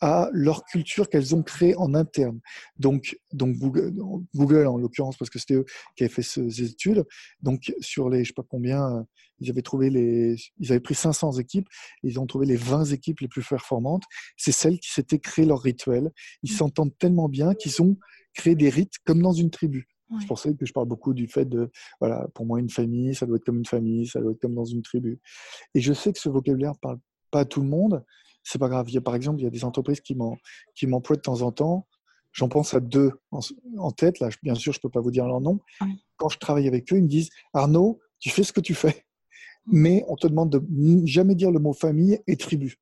à 0.00 0.28
leur 0.32 0.64
culture 0.64 1.08
qu'elles 1.08 1.34
ont 1.34 1.42
créée 1.42 1.74
en 1.76 1.94
interne. 1.94 2.40
Donc, 2.78 3.18
donc 3.32 3.56
Google, 3.56 3.94
Google 4.34 4.66
en 4.66 4.76
l'occurrence, 4.76 5.16
parce 5.16 5.30
que 5.30 5.38
c'était 5.38 5.54
eux 5.54 5.64
qui 5.96 6.04
avaient 6.04 6.12
fait 6.12 6.22
ces 6.22 6.62
études, 6.62 7.04
donc 7.42 7.72
sur 7.80 8.08
les, 8.08 8.24
je 8.24 8.28
sais 8.28 8.34
pas 8.34 8.44
combien, 8.48 9.06
ils 9.40 9.50
avaient 9.50 9.62
trouvé 9.62 9.90
les, 9.90 10.36
ils 10.58 10.70
avaient 10.70 10.80
pris 10.80 10.94
500 10.94 11.32
équipes, 11.38 11.68
ils 12.02 12.18
ont 12.18 12.26
trouvé 12.26 12.46
les 12.46 12.56
20 12.56 12.86
équipes 12.86 13.20
les 13.20 13.28
plus 13.28 13.44
performantes. 13.44 14.04
C'est 14.36 14.52
celles 14.52 14.78
qui 14.78 14.90
s'étaient 14.90 15.18
créées 15.18 15.46
leur 15.46 15.60
rituel. 15.60 16.10
Ils 16.42 16.52
mmh. 16.52 16.56
s'entendent 16.56 16.98
tellement 16.98 17.28
bien 17.28 17.54
qu'ils 17.54 17.82
ont 17.82 17.96
créé 18.34 18.54
des 18.54 18.68
rites 18.68 18.94
comme 19.04 19.22
dans 19.22 19.32
une 19.32 19.50
tribu. 19.50 19.88
C'est 20.20 20.26
pour 20.26 20.38
ça 20.38 20.50
que 20.52 20.64
je 20.64 20.72
parle 20.72 20.88
beaucoup 20.88 21.12
du 21.12 21.28
fait 21.28 21.44
de, 21.44 21.70
voilà, 22.00 22.26
pour 22.34 22.46
moi, 22.46 22.60
une 22.60 22.70
famille, 22.70 23.14
ça 23.14 23.26
doit 23.26 23.36
être 23.36 23.44
comme 23.44 23.58
une 23.58 23.66
famille, 23.66 24.06
ça 24.06 24.20
doit 24.20 24.32
être 24.32 24.40
comme 24.40 24.54
dans 24.54 24.64
une 24.64 24.80
tribu. 24.80 25.20
Et 25.74 25.80
je 25.80 25.92
sais 25.92 26.12
que 26.12 26.18
ce 26.18 26.30
vocabulaire 26.30 26.72
parle 26.80 26.98
pas 27.30 27.40
à 27.40 27.44
tout 27.44 27.60
le 27.60 27.68
monde, 27.68 28.02
c'est 28.48 28.58
pas 28.58 28.68
grave. 28.68 28.88
Il 28.88 28.94
y 28.94 28.98
a, 28.98 29.02
par 29.02 29.14
exemple, 29.14 29.40
il 29.40 29.44
y 29.44 29.46
a 29.46 29.50
des 29.50 29.64
entreprises 29.64 30.00
qui 30.00 30.14
m'emploient 30.14 31.16
de 31.16 31.20
temps 31.20 31.42
en 31.42 31.52
temps. 31.52 31.86
J'en 32.32 32.48
pense 32.48 32.72
à 32.72 32.80
deux 32.80 33.12
en, 33.30 33.90
tête. 33.90 34.20
Là, 34.20 34.28
bien 34.42 34.54
sûr, 34.54 34.72
je 34.72 34.80
peux 34.80 34.88
pas 34.88 35.00
vous 35.00 35.10
dire 35.10 35.26
leur 35.26 35.40
nom. 35.40 35.60
Quand 36.16 36.28
je 36.28 36.38
travaille 36.38 36.66
avec 36.66 36.90
eux, 36.92 36.96
ils 36.96 37.02
me 37.02 37.08
disent 37.08 37.30
Arnaud, 37.52 38.00
tu 38.20 38.30
fais 38.30 38.44
ce 38.44 38.52
que 38.52 38.60
tu 38.60 38.74
fais, 38.74 39.04
mais 39.66 40.02
on 40.08 40.16
te 40.16 40.26
demande 40.26 40.50
de 40.50 41.06
jamais 41.06 41.34
dire 41.34 41.50
le 41.50 41.58
mot 41.58 41.72
famille 41.72 42.20
et 42.26 42.36
tribu. 42.36 42.76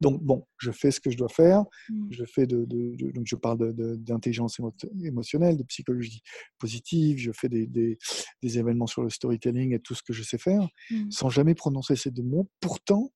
Donc 0.00 0.22
bon, 0.22 0.46
je 0.56 0.70
fais 0.70 0.90
ce 0.90 1.00
que 1.00 1.10
je 1.10 1.18
dois 1.18 1.28
faire. 1.28 1.64
Mm. 1.90 2.06
Je 2.10 2.24
fais 2.24 2.46
de, 2.46 2.64
donc 3.12 3.26
je 3.26 3.36
parle 3.36 3.74
d'intelligence 3.74 4.58
émotionnelle, 5.04 5.58
de 5.58 5.62
psychologie 5.64 6.22
positive. 6.58 7.18
Je 7.18 7.32
fais 7.32 7.50
des, 7.50 7.66
des, 7.66 7.98
événements 8.58 8.86
sur 8.86 9.02
le 9.02 9.10
storytelling 9.10 9.74
et 9.74 9.80
tout 9.80 9.94
ce 9.94 10.02
que 10.02 10.14
je 10.14 10.22
sais 10.22 10.38
faire, 10.38 10.66
mm. 10.90 11.10
sans 11.10 11.28
jamais 11.28 11.54
prononcer 11.54 11.96
ces 11.96 12.10
deux 12.10 12.22
mots. 12.22 12.48
Pourtant, 12.60 13.12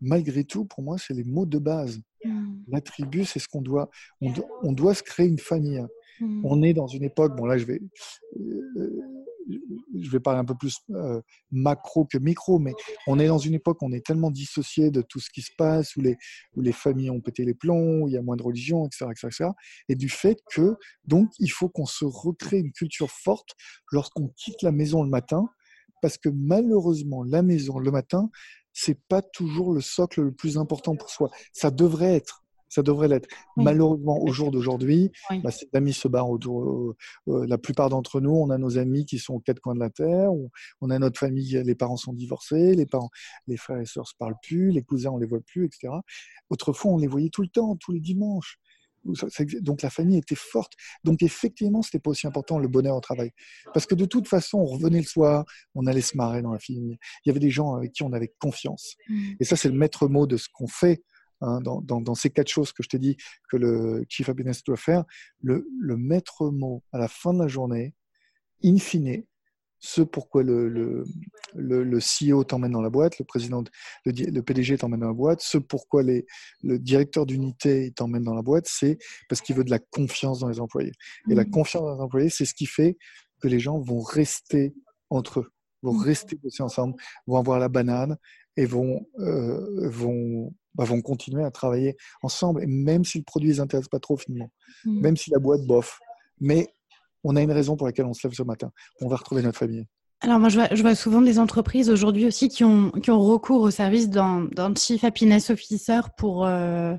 malgré 0.00 0.44
tout, 0.44 0.64
pour 0.64 0.82
moi, 0.82 0.96
c'est 0.98 1.14
les 1.14 1.24
mots 1.24 1.46
de 1.46 1.58
base. 1.58 2.00
Mmh. 2.24 2.62
La 2.68 2.80
tribu, 2.80 3.24
c'est 3.24 3.38
ce 3.38 3.48
qu'on 3.48 3.62
doit, 3.62 3.90
on, 4.20 4.72
doit 4.72 4.94
se 4.94 5.02
créer 5.02 5.26
une 5.26 5.38
famille. 5.38 5.84
Mmh. 6.20 6.44
On 6.44 6.62
est 6.62 6.74
dans 6.74 6.86
une 6.86 7.04
époque, 7.04 7.36
bon 7.36 7.46
là, 7.46 7.56
je 7.58 7.64
vais, 7.64 7.80
euh, 8.38 9.00
je 9.98 10.10
vais 10.10 10.20
parler 10.20 10.40
un 10.40 10.44
peu 10.44 10.54
plus 10.54 10.78
euh, 10.90 11.20
macro 11.50 12.04
que 12.04 12.18
micro, 12.18 12.58
mais 12.58 12.74
on 13.06 13.18
est 13.18 13.26
dans 13.26 13.38
une 13.38 13.54
époque 13.54 13.82
où 13.82 13.86
on 13.86 13.92
est 13.92 14.04
tellement 14.04 14.30
dissocié 14.30 14.90
de 14.90 15.02
tout 15.02 15.20
ce 15.20 15.30
qui 15.30 15.42
se 15.42 15.52
passe, 15.56 15.96
où 15.96 16.00
les, 16.00 16.16
où 16.56 16.60
les 16.60 16.72
familles 16.72 17.10
ont 17.10 17.20
pété 17.20 17.44
les 17.44 17.54
plombs, 17.54 18.02
où 18.02 18.08
il 18.08 18.14
y 18.14 18.16
a 18.16 18.22
moins 18.22 18.36
de 18.36 18.42
religion, 18.42 18.86
etc., 18.86 19.06
etc., 19.10 19.26
etc. 19.28 19.50
et 19.88 19.94
du 19.94 20.08
fait 20.08 20.38
que, 20.52 20.76
donc, 21.06 21.30
il 21.38 21.50
faut 21.50 21.68
qu'on 21.68 21.86
se 21.86 22.04
recrée 22.04 22.58
une 22.58 22.72
culture 22.72 23.10
forte 23.10 23.54
lorsqu'on 23.92 24.28
quitte 24.28 24.62
la 24.62 24.72
maison 24.72 25.02
le 25.02 25.10
matin, 25.10 25.48
parce 26.02 26.16
que 26.16 26.28
malheureusement, 26.28 27.22
la 27.24 27.42
maison 27.42 27.78
le 27.78 27.90
matin, 27.90 28.30
c'est 28.72 28.98
pas 29.08 29.22
toujours 29.22 29.72
le 29.72 29.80
socle 29.80 30.22
le 30.22 30.32
plus 30.32 30.58
important 30.58 30.96
pour 30.96 31.10
soi. 31.10 31.30
Ça 31.52 31.70
devrait 31.70 32.14
être. 32.14 32.44
Ça 32.70 32.84
devrait 32.84 33.08
l'être. 33.08 33.28
Malheureusement, 33.56 34.22
au 34.22 34.28
jour 34.28 34.52
d'aujourd'hui, 34.52 35.10
bah, 35.42 35.50
ces 35.50 35.68
amis 35.74 35.92
se 35.92 36.06
barrent 36.06 36.30
autour. 36.30 36.62
Euh, 36.62 36.96
euh, 37.28 37.46
la 37.48 37.58
plupart 37.58 37.88
d'entre 37.88 38.20
nous, 38.20 38.30
on 38.30 38.48
a 38.48 38.58
nos 38.58 38.78
amis 38.78 39.04
qui 39.04 39.18
sont 39.18 39.34
aux 39.34 39.40
quatre 39.40 39.58
coins 39.58 39.74
de 39.74 39.80
la 39.80 39.90
terre. 39.90 40.30
On, 40.80 40.90
a 40.90 40.98
notre 41.00 41.18
famille, 41.18 41.60
les 41.64 41.74
parents 41.74 41.96
sont 41.96 42.12
divorcés, 42.12 42.76
les 42.76 42.86
parents, 42.86 43.10
les 43.48 43.56
frères 43.56 43.80
et 43.80 43.86
sœurs 43.86 44.06
se 44.06 44.14
parlent 44.16 44.38
plus, 44.40 44.70
les 44.70 44.82
cousins 44.82 45.10
on 45.10 45.18
les 45.18 45.26
voit 45.26 45.40
plus, 45.40 45.66
etc. 45.66 45.92
Autrefois, 46.48 46.92
on 46.92 46.98
les 46.98 47.08
voyait 47.08 47.30
tout 47.30 47.42
le 47.42 47.48
temps, 47.48 47.74
tous 47.74 47.90
les 47.90 48.00
dimanches. 48.00 48.60
Donc 49.60 49.82
la 49.82 49.90
famille 49.90 50.18
était 50.18 50.34
forte. 50.34 50.72
Donc 51.04 51.22
effectivement, 51.22 51.82
c'était 51.82 51.98
pas 51.98 52.10
aussi 52.10 52.26
important 52.26 52.58
le 52.58 52.68
bonheur 52.68 52.96
au 52.96 53.00
travail. 53.00 53.30
Parce 53.72 53.86
que 53.86 53.94
de 53.94 54.04
toute 54.04 54.28
façon, 54.28 54.58
on 54.58 54.66
revenait 54.66 55.00
le 55.00 55.06
soir, 55.06 55.44
on 55.74 55.86
allait 55.86 56.00
se 56.00 56.16
marrer 56.16 56.42
dans 56.42 56.52
la 56.52 56.58
famille. 56.58 56.98
Il 57.24 57.28
y 57.28 57.30
avait 57.30 57.40
des 57.40 57.50
gens 57.50 57.74
avec 57.74 57.92
qui 57.92 58.02
on 58.02 58.12
avait 58.12 58.32
confiance. 58.38 58.96
Mmh. 59.08 59.32
Et 59.40 59.44
ça, 59.44 59.56
c'est 59.56 59.68
le 59.68 59.74
maître 59.74 60.08
mot 60.08 60.26
de 60.26 60.36
ce 60.36 60.48
qu'on 60.52 60.68
fait 60.68 61.02
hein, 61.40 61.60
dans, 61.62 62.14
ces 62.14 62.30
quatre 62.30 62.48
choses 62.48 62.72
que 62.72 62.82
je 62.82 62.88
t'ai 62.88 62.98
dit 62.98 63.16
que 63.50 63.56
le 63.56 64.04
Chief 64.08 64.28
Happiness 64.28 64.62
doit 64.64 64.76
faire. 64.76 65.04
Le, 65.40 65.66
le 65.80 65.96
maître 65.96 66.50
mot 66.50 66.82
à 66.92 66.98
la 66.98 67.08
fin 67.08 67.32
de 67.32 67.38
la 67.38 67.48
journée, 67.48 67.94
in 68.62 68.78
fine, 68.78 69.24
ce 69.80 70.02
pourquoi 70.02 70.42
le, 70.42 70.68
le, 70.68 71.04
le, 71.54 71.98
CEO 71.98 72.44
t'emmène 72.44 72.72
dans 72.72 72.82
la 72.82 72.90
boîte, 72.90 73.18
le 73.18 73.24
président, 73.24 73.64
le, 74.04 74.40
PDG 74.42 74.76
t'emmène 74.76 75.00
dans 75.00 75.08
la 75.08 75.14
boîte, 75.14 75.40
ce 75.40 75.56
pourquoi 75.56 76.02
les, 76.02 76.26
le 76.62 76.78
directeur 76.78 77.24
d'unité 77.24 77.90
t'emmène 77.96 78.22
dans 78.22 78.34
la 78.34 78.42
boîte, 78.42 78.66
c'est 78.68 78.98
parce 79.28 79.40
qu'il 79.40 79.56
veut 79.56 79.64
de 79.64 79.70
la 79.70 79.78
confiance 79.78 80.40
dans 80.40 80.48
les 80.48 80.60
employés. 80.60 80.92
Et 81.30 81.34
la 81.34 81.44
mmh. 81.44 81.50
confiance 81.50 81.82
dans 81.82 81.94
les 81.94 82.00
employés, 82.02 82.28
c'est 82.28 82.44
ce 82.44 82.52
qui 82.52 82.66
fait 82.66 82.98
que 83.40 83.48
les 83.48 83.58
gens 83.58 83.80
vont 83.80 84.00
rester 84.00 84.74
entre 85.08 85.40
eux, 85.40 85.52
vont 85.82 85.94
mmh. 85.94 86.02
rester 86.02 86.36
bosser 86.36 86.62
ensemble, 86.62 86.94
vont 87.26 87.38
avoir 87.38 87.58
la 87.58 87.70
banane 87.70 88.18
et 88.58 88.66
vont, 88.66 89.06
euh, 89.18 89.88
vont, 89.88 90.54
bah, 90.74 90.84
vont 90.84 91.00
continuer 91.00 91.42
à 91.42 91.50
travailler 91.50 91.96
ensemble, 92.22 92.62
et 92.62 92.66
même 92.66 93.06
si 93.06 93.16
le 93.16 93.24
produit 93.24 93.48
les 93.48 93.60
intéresse 93.60 93.88
pas 93.88 93.98
trop 93.98 94.18
finalement, 94.18 94.52
mmh. 94.84 95.00
même 95.00 95.16
si 95.16 95.30
la 95.30 95.38
boîte 95.38 95.66
bof. 95.66 95.98
Mais 96.38 96.68
on 97.24 97.36
a 97.36 97.42
une 97.42 97.52
raison 97.52 97.76
pour 97.76 97.86
laquelle 97.86 98.06
on 98.06 98.14
se 98.14 98.26
lève 98.26 98.34
ce 98.34 98.42
matin. 98.42 98.70
On 99.00 99.08
va 99.08 99.16
retrouver 99.16 99.42
notre 99.42 99.58
famille. 99.58 99.86
Alors 100.22 100.38
moi, 100.38 100.50
je 100.50 100.82
vois, 100.82 100.94
souvent 100.94 101.22
des 101.22 101.38
entreprises 101.38 101.88
aujourd'hui 101.88 102.26
aussi 102.26 102.48
qui 102.48 102.62
ont, 102.62 102.90
qui 102.90 103.10
ont 103.10 103.20
recours 103.20 103.62
au 103.62 103.70
service 103.70 104.10
d'un 104.10 104.48
Chief 104.76 105.02
Happiness 105.02 105.48
Officer 105.48 106.00
pour 106.18 106.44
euh, 106.44 106.94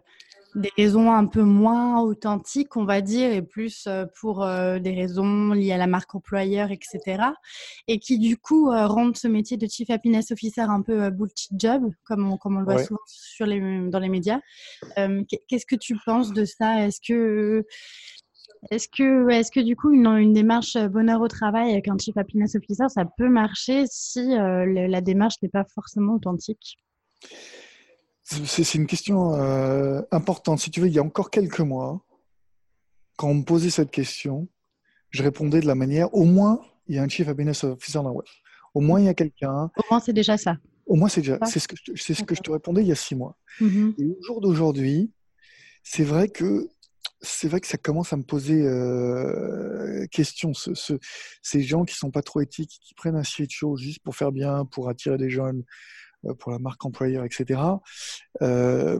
des 0.56 0.72
raisons 0.76 1.12
un 1.12 1.28
peu 1.28 1.44
moins 1.44 2.02
authentiques, 2.02 2.76
on 2.78 2.84
va 2.84 3.02
dire, 3.02 3.32
et 3.32 3.44
plus 3.44 3.86
euh, 3.86 4.08
pour 4.20 4.44
euh, 4.44 4.80
des 4.80 4.96
raisons 4.96 5.52
liées 5.52 5.72
à 5.72 5.78
la 5.78 5.86
marque 5.86 6.16
employeur, 6.16 6.72
etc. 6.72 7.24
Et 7.88 8.00
qui 8.00 8.18
du 8.18 8.38
coup 8.38 8.72
rendent 8.72 9.16
ce 9.16 9.28
métier 9.28 9.56
de 9.56 9.68
Chief 9.68 9.92
Happiness 9.92 10.32
Officer 10.32 10.62
un 10.62 10.82
peu 10.82 11.12
bullshit 11.12 11.52
job, 11.56 11.84
comme 12.04 12.28
on, 12.28 12.38
comme 12.38 12.58
on 12.58 12.62
le 12.62 12.66
voit 12.66 12.84
souvent 12.84 13.02
sur 13.06 13.46
les, 13.46 13.88
dans 13.90 14.00
les 14.00 14.10
médias. 14.10 14.40
Qu'est-ce 14.96 15.68
que 15.68 15.76
tu 15.76 15.96
penses 16.08 16.34
de 16.34 16.44
ça? 16.44 16.88
Est-ce 16.88 17.02
que 17.08 17.68
est-ce 18.70 18.88
que, 18.88 19.30
est 19.32 19.50
que 19.52 19.60
du 19.60 19.76
coup, 19.76 19.92
une, 19.92 20.06
une, 20.06 20.34
démarche 20.34 20.76
euh, 20.76 20.88
bonheur 20.88 21.22
au 21.22 21.28
travail 21.28 21.72
avec 21.72 21.88
un 21.88 21.98
Chief 21.98 22.16
Happiness 22.16 22.56
Officer, 22.56 22.86
ça 22.90 23.06
peut 23.06 23.30
marcher 23.30 23.86
si 23.90 24.20
euh, 24.20 24.88
la 24.88 25.02
démarche 25.02 25.36
n'est 25.42 25.50
pas 25.50 25.66
forcément 25.74 26.16
authentique? 26.16 26.78
C'est 28.24 28.76
une 28.76 28.88
question 28.88 29.34
euh, 29.34 30.02
importante. 30.12 30.60
Si 30.60 30.70
tu 30.70 30.80
veux, 30.80 30.88
il 30.88 30.94
y 30.94 31.00
a 31.00 31.04
encore 31.04 31.32
quelques 31.32 31.60
mois, 31.60 32.06
quand 33.18 33.30
on 33.30 33.36
me 33.36 33.44
posait 33.44 33.72
cette 33.72 33.92
question, 33.92 34.48
je 35.10 35.24
répondais 35.24 35.60
de 35.60 35.68
la 35.68 35.76
manière 35.76 36.14
au 36.14 36.24
moins, 36.24 36.62
il 36.88 36.96
y 36.96 37.00
a 37.00 37.04
un 37.04 37.10
Chief 37.10 37.28
Happiness 37.28 37.64
Officer 37.64 37.98
dans 38.00 38.04
la 38.04 38.12
web. 38.12 38.26
Au 38.74 38.80
moins, 38.80 39.00
il 39.00 39.08
y 39.08 39.10
a 39.10 39.14
quelqu'un. 39.14 39.70
Au 39.76 39.82
moins, 39.90 40.00
c'est 40.00 40.14
déjà 40.14 40.38
ça. 40.38 40.56
Au 40.86 40.96
moins, 40.96 41.10
c'est 41.10 41.22
déjà. 41.22 41.38
C'est 41.46 41.60
ce, 41.60 41.68
que 41.68 41.76
je, 41.76 42.14
ce 42.14 42.24
que 42.24 42.36
je 42.36 42.42
te 42.42 42.52
répondais 42.52 42.82
il 42.82 42.88
y 42.88 42.92
a 42.92 42.96
six 42.96 43.16
mois. 43.16 43.38
Mm-hmm. 43.60 43.96
Et 43.98 44.06
au 44.06 44.24
jour 44.24 44.40
d'aujourd'hui, 44.40 45.12
c'est 45.84 46.04
vrai 46.04 46.30
que 46.30 46.70
c'est 47.22 47.48
vrai 47.48 47.62
que 47.62 47.68
ça 47.68 47.78
commence 47.78 48.14
à 48.14 48.18
me 48.18 48.24
poser 48.24 48.62
euh, 48.64 50.06
question. 50.12 50.54
Ce, 50.54 50.72
ces 51.42 51.62
gens 51.62 51.86
qui 51.86 51.96
sont 51.96 52.12
pas 52.12 52.22
trop 52.22 52.42
éthiques, 52.42 52.80
qui 52.82 52.94
prennent 52.94 53.16
un 53.16 53.22
de 53.22 53.50
show 53.50 53.78
juste 53.78 54.02
pour 54.04 54.16
faire 54.16 54.32
bien, 54.32 54.66
pour 54.66 54.90
attirer 54.90 55.18
des 55.18 55.30
jeunes, 55.30 55.64
euh, 56.26 56.34
pour 56.34 56.52
la 56.52 56.60
marque 56.60 56.84
employeur, 56.86 57.24
etc. 57.24 57.62
Euh, 58.42 59.00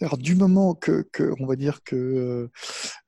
alors 0.00 0.18
du 0.18 0.36
moment 0.36 0.74
que, 0.74 1.02
que, 1.12 1.32
on 1.40 1.46
va 1.46 1.56
dire 1.56 1.82
que 1.82 2.48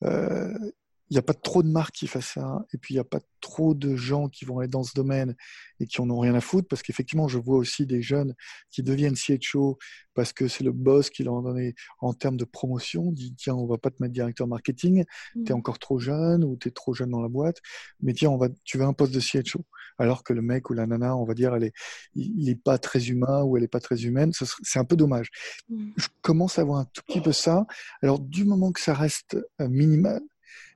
euh, 0.05 0.73
il 1.11 1.15
n'y 1.15 1.19
a 1.19 1.23
pas 1.23 1.35
trop 1.35 1.63
de 1.65 1.69
marques 1.69 1.97
qui 1.97 2.07
fassent 2.07 2.35
ça, 2.35 2.65
et 2.73 2.79
puis 2.79 2.95
il 2.95 2.97
n'y 2.97 3.01
a 3.01 3.05
pas 3.05 3.21
trop 3.41 3.75
de 3.75 3.97
gens 3.97 4.29
qui 4.29 4.45
vont 4.45 4.61
aller 4.61 4.69
dans 4.69 4.85
ce 4.85 4.95
domaine 4.95 5.35
et 5.81 5.87
qui 5.87 6.01
en 6.01 6.09
ont 6.09 6.21
rien 6.21 6.35
à 6.35 6.41
foutre, 6.41 6.69
parce 6.69 6.83
qu'effectivement, 6.83 7.27
je 7.27 7.39
vois 7.39 7.57
aussi 7.57 7.85
des 7.85 8.01
jeunes 8.01 8.35
qui 8.71 8.83
deviennent 8.83 9.17
CHO 9.17 9.79
parce 10.15 10.33
que 10.33 10.49
c'est 10.49 10.65
le 10.65 10.73
boss 10.73 11.11
qui 11.11 11.25
leur 11.25 11.39
a 11.39 11.43
donné 11.43 11.75
en 12.01 12.13
termes 12.13 12.37
de 12.37 12.45
promotion, 12.45 13.11
dit 13.11 13.35
tiens, 13.35 13.55
on 13.55 13.67
va 13.67 13.79
pas 13.79 13.91
te 13.91 14.03
mettre 14.03 14.13
directeur 14.13 14.47
marketing, 14.47 15.05
tu 15.35 15.47
es 15.47 15.53
encore 15.53 15.79
trop 15.79 15.99
jeune 15.99 16.45
ou 16.45 16.57
tu 16.57 16.69
es 16.69 16.71
trop 16.71 16.95
jeune 16.95 17.11
dans 17.11 17.23
la 17.23 17.29
boîte, 17.29 17.59
mais 18.01 18.13
tiens, 18.13 18.31
on 18.31 18.37
va, 18.37 18.49
tu 18.65 18.79
veux 18.79 18.85
un 18.85 18.93
poste 18.93 19.13
de 19.13 19.21
CHO. 19.21 19.65
Alors 19.99 20.25
que 20.25 20.33
le 20.33 20.41
mec 20.43 20.71
ou 20.71 20.73
la 20.73 20.87
nana, 20.87 21.17
on 21.17 21.25
va 21.25 21.35
dire, 21.35 21.55
elle 21.55 21.65
est, 21.65 21.73
il 22.15 22.45
n'est 22.45 22.55
pas 22.55 22.79
très 22.79 23.09
humain 23.09 23.43
ou 23.43 23.57
elle 23.57 23.63
n'est 23.63 23.69
pas 23.69 23.81
très 23.81 24.05
humaine, 24.05 24.33
c'est 24.33 24.79
un 24.79 24.85
peu 24.85 24.97
dommage. 24.97 25.29
Mmh. 25.69 25.91
Je 25.97 26.09
commence 26.23 26.59
à 26.59 26.65
voir 26.65 26.79
un 26.79 26.87
tout 26.87 27.03
petit 27.07 27.21
peu 27.21 27.33
ça. 27.33 27.67
Alors, 28.03 28.19
du 28.19 28.45
moment 28.45 28.73
que 28.73 28.81
ça 28.81 28.95
reste 28.95 29.37
euh, 29.61 29.69
minimal, 29.69 30.21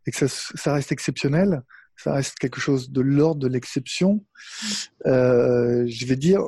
et 0.07 0.11
que 0.11 0.27
ça, 0.27 0.73
reste 0.73 0.93
exceptionnel, 0.93 1.63
ça 1.97 2.15
reste 2.15 2.39
quelque 2.39 2.61
chose 2.61 2.91
de 2.91 3.01
l'ordre 3.01 3.41
de 3.41 3.49
l'exception, 3.49 4.25
euh, 5.07 5.85
je 5.87 6.07
vais 6.07 6.17
dire, 6.17 6.43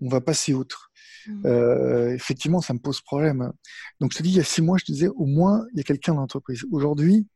on 0.00 0.08
va 0.08 0.20
passer 0.20 0.54
outre. 0.54 0.90
Mmh. 1.26 1.46
Euh, 1.46 2.14
effectivement, 2.14 2.60
ça 2.60 2.72
me 2.72 2.78
pose 2.78 3.00
problème. 3.00 3.52
Donc, 4.00 4.12
je 4.12 4.18
te 4.18 4.22
dis, 4.22 4.30
il 4.30 4.36
y 4.36 4.40
a 4.40 4.44
six 4.44 4.62
mois, 4.62 4.78
je 4.78 4.84
te 4.84 4.92
disais, 4.92 5.08
au 5.08 5.26
moins, 5.26 5.66
il 5.72 5.78
y 5.78 5.80
a 5.80 5.84
quelqu'un 5.84 6.14
dans 6.14 6.20
l'entreprise. 6.20 6.64
Aujourd'hui, 6.70 7.26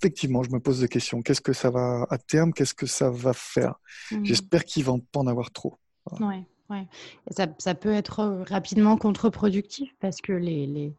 effectivement, 0.00 0.42
je 0.42 0.50
me 0.50 0.58
pose 0.58 0.80
des 0.80 0.88
questions. 0.88 1.22
Qu'est-ce 1.22 1.40
que 1.40 1.52
ça 1.52 1.70
va 1.70 2.06
à 2.10 2.18
terme 2.18 2.52
Qu'est-ce 2.52 2.74
que 2.74 2.86
ça 2.86 3.10
va 3.10 3.32
faire? 3.32 3.74
Mmh. 4.10 4.24
J'espère 4.24 4.64
qu'il 4.64 4.84
va 4.84 4.94
pas 5.12 5.20
en 5.20 5.26
avoir 5.26 5.50
trop. 5.50 5.78
Ouais. 6.20 6.46
Ouais. 6.68 6.86
ça, 7.30 7.74
peut 7.74 7.92
être 7.92 8.20
euh, 8.20 8.42
rapidement 8.42 8.96
contre-productif 8.96 9.88
parce 10.00 10.20
que 10.20 10.32
les, 10.32 10.92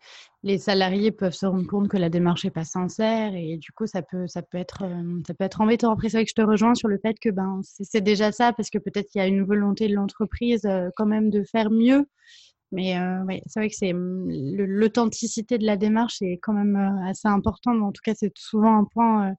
salariés 0.59 1.11
peuvent 1.11 1.33
se 1.33 1.45
rendre 1.45 1.67
compte 1.67 1.89
que 1.89 1.97
la 1.97 2.09
démarche 2.09 2.45
n'est 2.45 2.51
pas 2.51 2.63
sincère 2.63 3.35
et 3.35 3.57
du 3.57 3.73
coup, 3.73 3.85
ça 3.85 4.01
peut, 4.01 4.27
ça 4.27 4.41
peut, 4.41 4.57
être, 4.57 4.83
euh, 4.85 5.21
ça 5.27 5.33
peut 5.33 5.43
être 5.43 5.59
embêtant. 5.59 5.91
Après, 5.91 6.07
c'est 6.07 6.17
vrai 6.17 6.23
que 6.23 6.29
je 6.29 6.41
te 6.41 6.47
rejoins 6.47 6.73
sur 6.73 6.87
le 6.87 6.97
fait 6.99 7.19
que 7.19 7.29
ben, 7.29 7.59
c'est 7.63 7.99
déjà 7.99 8.31
ça 8.31 8.53
parce 8.53 8.69
que 8.69 8.77
peut-être 8.77 9.09
qu'il 9.09 9.19
y 9.19 9.23
a 9.23 9.27
une 9.27 9.43
volonté 9.43 9.89
de 9.89 9.93
l'entreprise 9.95 10.63
euh, 10.65 10.89
quand 10.95 11.05
même 11.05 11.29
de 11.29 11.43
faire 11.43 11.69
mieux. 11.69 12.05
Mais 12.71 12.99
ouais, 13.25 13.41
c'est 13.45 13.61
vrai 13.61 13.69
que 13.69 13.93
mmh, 13.93 14.65
l'authenticité 14.65 15.57
de 15.57 15.65
la 15.65 15.77
démarche 15.77 16.21
est 16.21 16.37
quand 16.41 16.51
même 16.51 16.75
assez 17.05 17.27
importante. 17.29 17.81
En 17.81 17.93
tout 17.93 18.01
cas, 18.03 18.13
c'est 18.13 18.37
souvent 18.37 18.77
un 18.77 18.83
point 18.83 19.35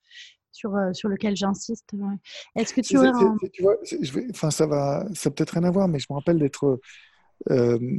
sur, 0.58 0.74
euh, 0.74 0.92
sur 0.92 1.08
lequel 1.08 1.36
j'insiste. 1.36 1.92
Est-ce 2.56 2.74
que 2.74 2.80
tu 2.80 2.98
aurais 2.98 3.12
tu 3.52 3.62
vois, 3.62 3.76
je 3.84 4.12
vais, 4.12 4.26
enfin, 4.30 4.50
ça 4.50 4.66
va, 4.66 5.06
ça 5.14 5.30
peut-être 5.30 5.50
rien 5.50 5.64
à 5.64 5.70
voir, 5.70 5.88
mais 5.88 5.98
je 5.98 6.06
me 6.10 6.16
rappelle 6.16 6.38
d'être. 6.38 6.80
Euh, 7.50 7.98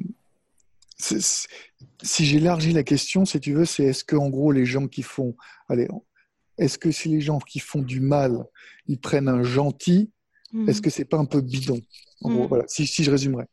si 0.98 2.26
j'élargis 2.26 2.74
la 2.74 2.84
question, 2.84 3.24
si 3.24 3.40
tu 3.40 3.54
veux, 3.54 3.64
c'est 3.64 3.86
est-ce 3.86 4.04
que 4.04 4.18
en 4.18 4.30
gros 4.30 4.52
les 4.52 4.66
gens 4.66 4.88
qui 4.88 5.02
font, 5.02 5.36
allez, 5.70 5.88
est-ce 6.58 6.78
que 6.78 6.92
si 6.92 7.08
les 7.08 7.22
gens 7.22 7.40
qui 7.40 7.60
font 7.60 7.82
du 7.82 8.02
mal, 8.02 8.44
ils 8.88 9.00
prennent 9.00 9.30
un 9.30 9.44
gentil, 9.44 10.12
est-ce 10.68 10.80
mmh. 10.80 10.82
que 10.82 10.90
c'est 10.90 11.06
pas 11.06 11.18
un 11.18 11.26
peu 11.26 11.40
bidon 11.40 11.80
en 12.22 12.34
gros, 12.34 12.44
mmh. 12.44 12.48
voilà, 12.48 12.66
si, 12.68 12.86
si, 12.86 13.06
je 13.06 13.12
résumerais. 13.12 13.48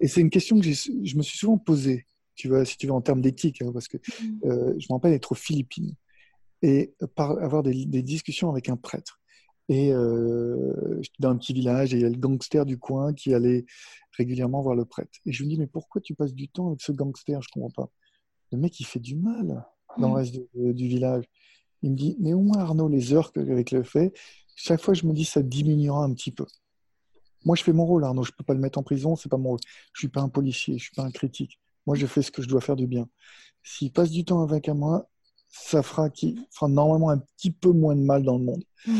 Et 0.00 0.08
c'est 0.08 0.22
une 0.22 0.30
question 0.30 0.58
que 0.58 0.64
je 0.64 1.16
me 1.16 1.22
suis 1.22 1.36
souvent 1.36 1.58
posée, 1.58 2.06
tu 2.34 2.48
vois, 2.48 2.64
si 2.64 2.78
tu 2.78 2.86
veux, 2.86 2.94
en 2.94 3.02
termes 3.02 3.20
d'éthique, 3.20 3.60
hein, 3.60 3.72
parce 3.74 3.88
que 3.88 3.98
mmh. 3.98 4.40
euh, 4.46 4.74
je 4.78 4.86
me 4.88 4.94
rappelle 4.94 5.12
être 5.12 5.32
aux 5.32 5.34
Philippines 5.34 5.94
et 6.62 6.94
par, 7.14 7.32
avoir 7.42 7.62
des, 7.62 8.02
discussions 8.02 8.50
avec 8.50 8.68
un 8.68 8.76
prêtre. 8.76 9.20
Et 9.68 9.92
euh, 9.92 11.02
j'étais 11.02 11.16
dans 11.18 11.30
un 11.30 11.36
petit 11.36 11.52
village 11.52 11.92
et 11.92 11.96
il 11.96 12.02
y 12.02 12.06
a 12.06 12.08
le 12.08 12.16
gangster 12.16 12.64
du 12.64 12.78
coin 12.78 13.12
qui 13.12 13.34
allait 13.34 13.66
régulièrement 14.16 14.62
voir 14.62 14.76
le 14.76 14.84
prêtre. 14.84 15.10
Et 15.26 15.32
je 15.32 15.42
lui 15.42 15.50
dis, 15.50 15.58
mais 15.58 15.66
pourquoi 15.66 16.00
tu 16.00 16.14
passes 16.14 16.34
du 16.34 16.48
temps 16.48 16.68
avec 16.68 16.80
ce 16.80 16.92
gangster? 16.92 17.42
Je 17.42 17.48
comprends 17.52 17.84
pas. 17.84 17.90
Le 18.52 18.58
mec, 18.58 18.78
il 18.78 18.84
fait 18.84 19.00
du 19.00 19.16
mal 19.16 19.64
dans 19.98 20.08
le 20.08 20.12
mmh. 20.12 20.16
reste 20.16 20.34
du 20.54 20.88
village. 20.88 21.24
Il 21.82 21.92
me 21.92 21.96
dit, 21.96 22.16
mais 22.20 22.32
au 22.32 22.40
moins 22.40 22.58
Arnaud, 22.58 22.88
les 22.88 23.12
heures 23.12 23.32
avec 23.36 23.70
le 23.70 23.82
fait, 23.82 24.12
chaque 24.54 24.80
fois 24.80 24.94
je 24.94 25.06
me 25.06 25.12
dis, 25.12 25.24
ça 25.24 25.42
diminuera 25.42 26.04
un 26.04 26.14
petit 26.14 26.32
peu. 26.32 26.46
Moi, 27.44 27.54
je 27.54 27.62
fais 27.62 27.72
mon 27.72 27.86
rôle, 27.86 28.04
Arnaud. 28.04 28.24
Je 28.24 28.32
peux 28.32 28.42
pas 28.44 28.54
le 28.54 28.60
mettre 28.60 28.78
en 28.78 28.82
prison, 28.82 29.14
c'est 29.14 29.28
pas 29.28 29.36
mon 29.36 29.50
rôle. 29.50 29.60
Je 29.92 30.00
suis 30.00 30.08
pas 30.08 30.20
un 30.20 30.28
policier, 30.28 30.78
je 30.78 30.84
suis 30.84 30.94
pas 30.94 31.04
un 31.04 31.12
critique. 31.12 31.60
Moi, 31.86 31.96
je 31.96 32.06
fais 32.06 32.22
ce 32.22 32.32
que 32.32 32.42
je 32.42 32.48
dois 32.48 32.60
faire 32.60 32.74
du 32.74 32.86
bien. 32.86 33.08
S'il 33.62 33.92
passe 33.92 34.10
du 34.10 34.24
temps 34.24 34.42
avec 34.42 34.68
moi, 34.68 35.08
ça 35.64 35.82
fera, 35.82 36.10
qui 36.10 36.38
fera 36.50 36.68
normalement 36.68 37.10
un 37.10 37.18
petit 37.18 37.50
peu 37.50 37.70
moins 37.70 37.96
de 37.96 38.00
mal 38.00 38.22
dans 38.22 38.38
le 38.38 38.44
monde. 38.44 38.62
Mm. 38.86 38.92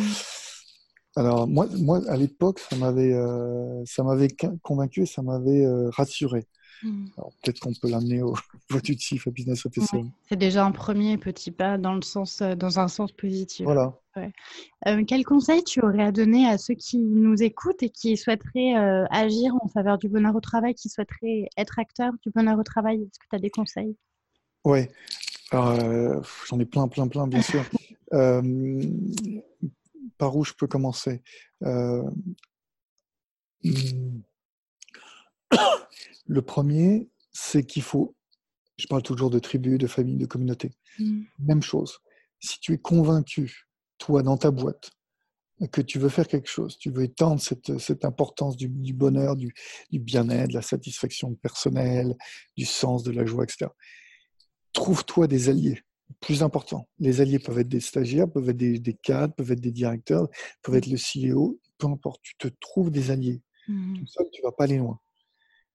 Alors 1.17 1.49
moi, 1.49 1.67
moi 1.79 2.01
à 2.09 2.17
l'époque, 2.17 2.59
ça 2.59 2.77
m'avait, 2.77 3.13
euh, 3.13 3.83
ça 3.87 4.03
m'avait 4.03 4.29
convaincu 4.63 5.03
et 5.03 5.07
ça 5.07 5.23
m'avait 5.23 5.65
euh, 5.65 5.89
rassuré. 5.91 6.47
Mm. 6.83 7.07
Peut-être 7.43 7.61
qu'on 7.61 7.73
peut 7.73 7.89
l'amener 7.89 8.21
au 8.23 8.35
vote 8.71 8.85
à 8.91 9.31
Business 9.31 9.65
Officer. 9.65 10.03
c'est 10.29 10.37
déjà 10.37 10.65
un 10.65 10.73
premier 10.73 11.17
petit 11.17 11.51
pas 11.51 11.79
dans, 11.79 11.95
le 11.95 12.03
sens, 12.03 12.43
euh, 12.43 12.55
dans 12.55 12.79
un 12.79 12.89
sens 12.89 13.13
positif. 13.13 13.65
Voilà. 13.65 13.95
quel 15.07 15.25
conseil 15.25 15.65
tu 15.65 15.81
aurais 15.81 16.03
à 16.03 16.13
donner 16.13 16.47
à 16.47 16.59
ceux 16.59 16.75
qui 16.75 16.99
nous 16.99 17.43
écoutent 17.43 17.83
et 17.83 17.91
qui 17.91 18.17
souhaiteraient 18.17 18.75
agir 19.11 19.55
en 19.63 19.69
faveur 19.69 19.97
du 19.97 20.09
bonheur 20.09 20.35
au 20.35 20.41
travail, 20.41 20.75
qui 20.75 20.91
souhaiteraient 20.91 21.49
être 21.57 21.79
acteurs 21.79 22.13
du 22.23 22.31
bonheur 22.31 22.59
au 22.59 22.65
travail? 22.65 23.03
Est-ce 23.03 23.19
que 23.19 23.27
tu 23.31 23.37
as 23.37 23.39
des 23.39 23.51
conseils? 23.51 23.97
Oui. 24.67 24.89
Euh, 25.55 26.21
j'en 26.49 26.59
ai 26.59 26.65
plein, 26.65 26.89
plein, 26.89 27.09
plein, 27.09 27.27
bien 27.27 27.43
sûr. 27.43 27.65
Euh, 28.13 28.85
par 30.17 30.37
où 30.37 30.45
je 30.45 30.53
peux 30.53 30.69
commencer? 30.69 31.25
Euh, 31.65 32.09
Le 36.29 36.41
premier, 36.41 37.09
c'est 37.33 37.65
qu'il 37.65 37.83
faut, 37.83 38.15
je 38.77 38.87
parle 38.87 39.03
toujours 39.03 39.29
de 39.29 39.41
tribu, 39.41 39.77
de 39.77 39.89
famille, 39.89 40.19
de 40.19 40.27
communauté. 40.27 40.71
Mm. 41.01 41.23
Même 41.41 41.63
chose. 41.65 41.99
Si 42.39 42.61
tu 42.61 42.75
es 42.75 42.79
convaincu, 42.79 43.67
toi, 43.99 44.23
dans 44.23 44.37
ta 44.37 44.53
boîte, 44.53 44.93
que 45.73 45.81
tu 45.81 45.99
veux 45.99 46.09
faire 46.09 46.29
quelque 46.29 46.49
chose, 46.49 46.79
tu 46.79 46.91
veux 46.93 47.03
étendre 47.03 47.41
cette, 47.41 47.77
cette 47.79 48.05
importance 48.05 48.57
du, 48.57 48.69
du 48.69 48.93
bonheur, 48.93 49.35
du, 49.35 49.53
du 49.91 49.99
bien-être, 49.99 50.51
de 50.51 50.55
la 50.55 50.63
satisfaction 50.63 51.35
personnelle, 51.35 52.15
du 52.57 52.67
sens, 52.67 53.03
de 53.03 53.11
la 53.11 53.27
joie, 53.27 53.43
etc 53.43 53.69
trouve-toi 54.77 55.27
des 55.27 55.49
alliés 55.49 55.83
plus 56.21 56.43
importants. 56.43 56.89
Les 56.99 57.21
alliés 57.21 57.39
peuvent 57.39 57.59
être 57.59 57.69
des 57.69 57.81
stagiaires, 57.81 58.31
peuvent 58.31 58.49
être 58.49 58.57
des, 58.57 58.95
cadres, 58.95 59.35
peuvent 59.35 59.53
être 59.53 59.61
des 59.61 59.73
directeurs, 59.73 60.29
peuvent 60.63 60.77
être 60.77 60.87
le 60.87 60.97
CEO, 60.97 61.59
peu 61.79 61.87
importe. 61.89 62.21
Tu 62.23 62.37
te 62.37 62.49
trouves 62.61 62.91
des 62.91 63.11
alliés. 63.11 63.43
Mmh. 63.69 63.99
Tout 63.99 64.07
seul, 64.07 64.27
tu 64.33 64.43
vas 64.43 64.53
pas 64.53 64.65
aller 64.65 64.79
loin. 64.79 65.01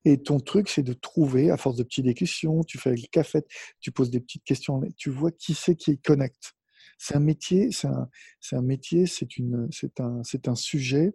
Et 0.04 0.18
ton 0.18 0.40
truc, 0.40 0.70
c'est 0.70 0.84
de 0.84 0.94
trouver, 0.94 1.52
à 1.52 1.58
force 1.58 1.76
de 1.76 1.84
petites 1.84 2.06
discussions, 2.06 2.64
tu 2.64 2.80
fais 2.80 2.90
avec 2.90 3.02
le 3.02 3.08
café, 3.08 3.42
tu 3.82 3.92
poses 3.92 4.10
des 4.10 4.20
petites 4.20 4.44
questions, 4.44 4.82
tu 4.98 5.12
vois 5.12 5.32
qui 5.32 5.54
c'est 5.54 5.76
qui 5.76 6.00
connecte. 6.00 6.54
C'est 6.98 7.16
un 7.16 7.20
métier, 7.20 7.72
c'est 7.72 7.88
un, 7.88 8.10
un, 8.54 8.62
métier, 8.62 9.06
c'est 9.06 9.38
une, 9.38 9.68
c'est 9.72 10.00
un, 10.00 10.24
c'est 10.24 10.48
un 10.48 10.56
sujet 10.56 11.14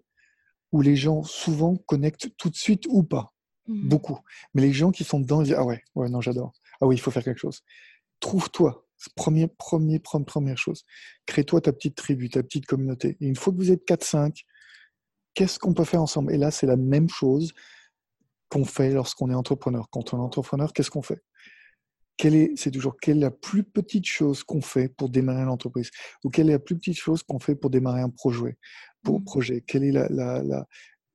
où 0.70 0.82
les 0.82 0.94
gens 0.94 1.22
souvent 1.22 1.76
connectent 1.76 2.30
tout 2.36 2.50
de 2.50 2.56
suite 2.56 2.84
ou 2.88 3.02
pas, 3.02 3.34
mmh. 3.66 3.88
beaucoup. 3.88 4.18
Mais 4.54 4.62
les 4.62 4.72
gens 4.72 4.92
qui 4.92 5.02
sont 5.02 5.18
dedans, 5.18 5.42
ils 5.42 5.46
disent 5.46 5.56
ah 5.58 5.64
ouais, 5.64 5.82
ouais 5.96 6.08
non 6.08 6.20
j'adore. 6.20 6.52
Ah 6.80 6.86
oui, 6.86 6.96
il 6.96 7.00
faut 7.00 7.10
faire 7.10 7.24
quelque 7.24 7.40
chose. 7.40 7.62
Trouve-toi. 8.20 8.86
Premier, 9.14 9.46
premier, 9.46 9.98
première 9.98 10.56
chose. 10.56 10.84
Crée-toi 11.26 11.60
ta 11.60 11.72
petite 11.72 11.96
tribu, 11.96 12.30
ta 12.30 12.42
petite 12.42 12.66
communauté. 12.66 13.16
Et 13.20 13.26
une 13.26 13.36
fois 13.36 13.52
que 13.52 13.58
vous 13.58 13.70
êtes 13.70 13.86
4-5, 13.86 14.44
qu'est-ce 15.34 15.58
qu'on 15.58 15.74
peut 15.74 15.84
faire 15.84 16.02
ensemble? 16.02 16.32
Et 16.32 16.38
là, 16.38 16.50
c'est 16.50 16.66
la 16.66 16.76
même 16.76 17.08
chose 17.08 17.52
qu'on 18.48 18.64
fait 18.64 18.90
lorsqu'on 18.90 19.30
est 19.30 19.34
entrepreneur. 19.34 19.88
Quand 19.90 20.14
on 20.14 20.18
est 20.18 20.22
entrepreneur, 20.22 20.72
qu'est-ce 20.72 20.90
qu'on 20.90 21.02
fait? 21.02 21.22
C'est 22.56 22.70
toujours 22.70 22.96
quelle 22.98 23.18
est 23.18 23.20
la 23.20 23.30
plus 23.30 23.62
petite 23.62 24.06
chose 24.06 24.42
qu'on 24.42 24.62
fait 24.62 24.88
pour 24.88 25.10
démarrer 25.10 25.44
l'entreprise? 25.44 25.90
Ou 26.24 26.30
quelle 26.30 26.48
est 26.48 26.52
la 26.52 26.58
plus 26.58 26.76
petite 26.76 26.98
chose 26.98 27.22
qu'on 27.22 27.38
fait 27.38 27.54
pour 27.54 27.68
démarrer 27.68 28.00
un 28.00 28.08
projet 28.08 28.56
pour 29.02 29.20
mmh. 29.20 29.24
projet? 29.24 29.60
Quelle 29.66 29.84
est 29.84 29.92
la, 29.92 30.08
la, 30.08 30.66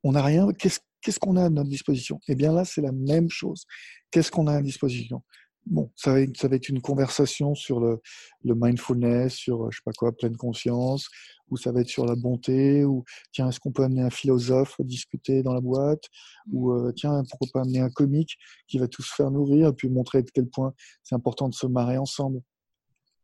on 0.03 0.11
n'a 0.11 0.23
rien 0.23 0.51
qu'est-ce 0.53 0.79
qu'est-ce 1.01 1.19
qu'on 1.19 1.35
a 1.37 1.45
à 1.45 1.49
notre 1.49 1.69
disposition? 1.69 2.19
Eh 2.27 2.35
bien 2.35 2.53
là, 2.53 2.65
c'est 2.65 2.81
la 2.81 2.91
même 2.91 3.29
chose. 3.29 3.65
Qu'est-ce 4.11 4.29
qu'on 4.29 4.45
a 4.45 4.53
à 4.53 4.61
disposition? 4.61 5.23
Bon, 5.65 5.91
ça 5.95 6.13
va, 6.13 6.21
être, 6.21 6.35
ça 6.37 6.47
va 6.47 6.55
être 6.55 6.69
une 6.69 6.81
conversation 6.81 7.55
sur 7.55 7.79
le, 7.79 8.01
le, 8.43 8.55
mindfulness, 8.55 9.33
sur 9.33 9.71
je 9.71 9.77
sais 9.77 9.83
pas 9.85 9.91
quoi, 9.91 10.11
pleine 10.11 10.35
conscience, 10.35 11.07
ou 11.49 11.57
ça 11.57 11.71
va 11.71 11.81
être 11.81 11.89
sur 11.89 12.05
la 12.05 12.15
bonté, 12.15 12.85
ou 12.85 13.03
tiens, 13.31 13.49
est-ce 13.49 13.59
qu'on 13.59 13.71
peut 13.71 13.83
amener 13.83 14.01
un 14.01 14.09
philosophe 14.09 14.79
à 14.79 14.83
discuter 14.83 15.43
dans 15.43 15.53
la 15.53 15.61
boîte, 15.61 16.05
ou 16.51 16.71
euh, 16.71 16.91
tiens, 16.95 17.23
pourquoi 17.29 17.47
pas 17.53 17.61
amener 17.61 17.79
un 17.79 17.89
comique 17.89 18.37
qui 18.67 18.79
va 18.79 18.87
tous 18.87 19.07
faire 19.11 19.31
nourrir 19.31 19.69
et 19.69 19.73
puis 19.73 19.89
montrer 19.89 20.19
à 20.19 20.23
quel 20.23 20.47
point 20.47 20.73
c'est 21.03 21.15
important 21.15 21.49
de 21.49 21.53
se 21.53 21.67
marrer 21.67 21.97
ensemble. 21.97 22.41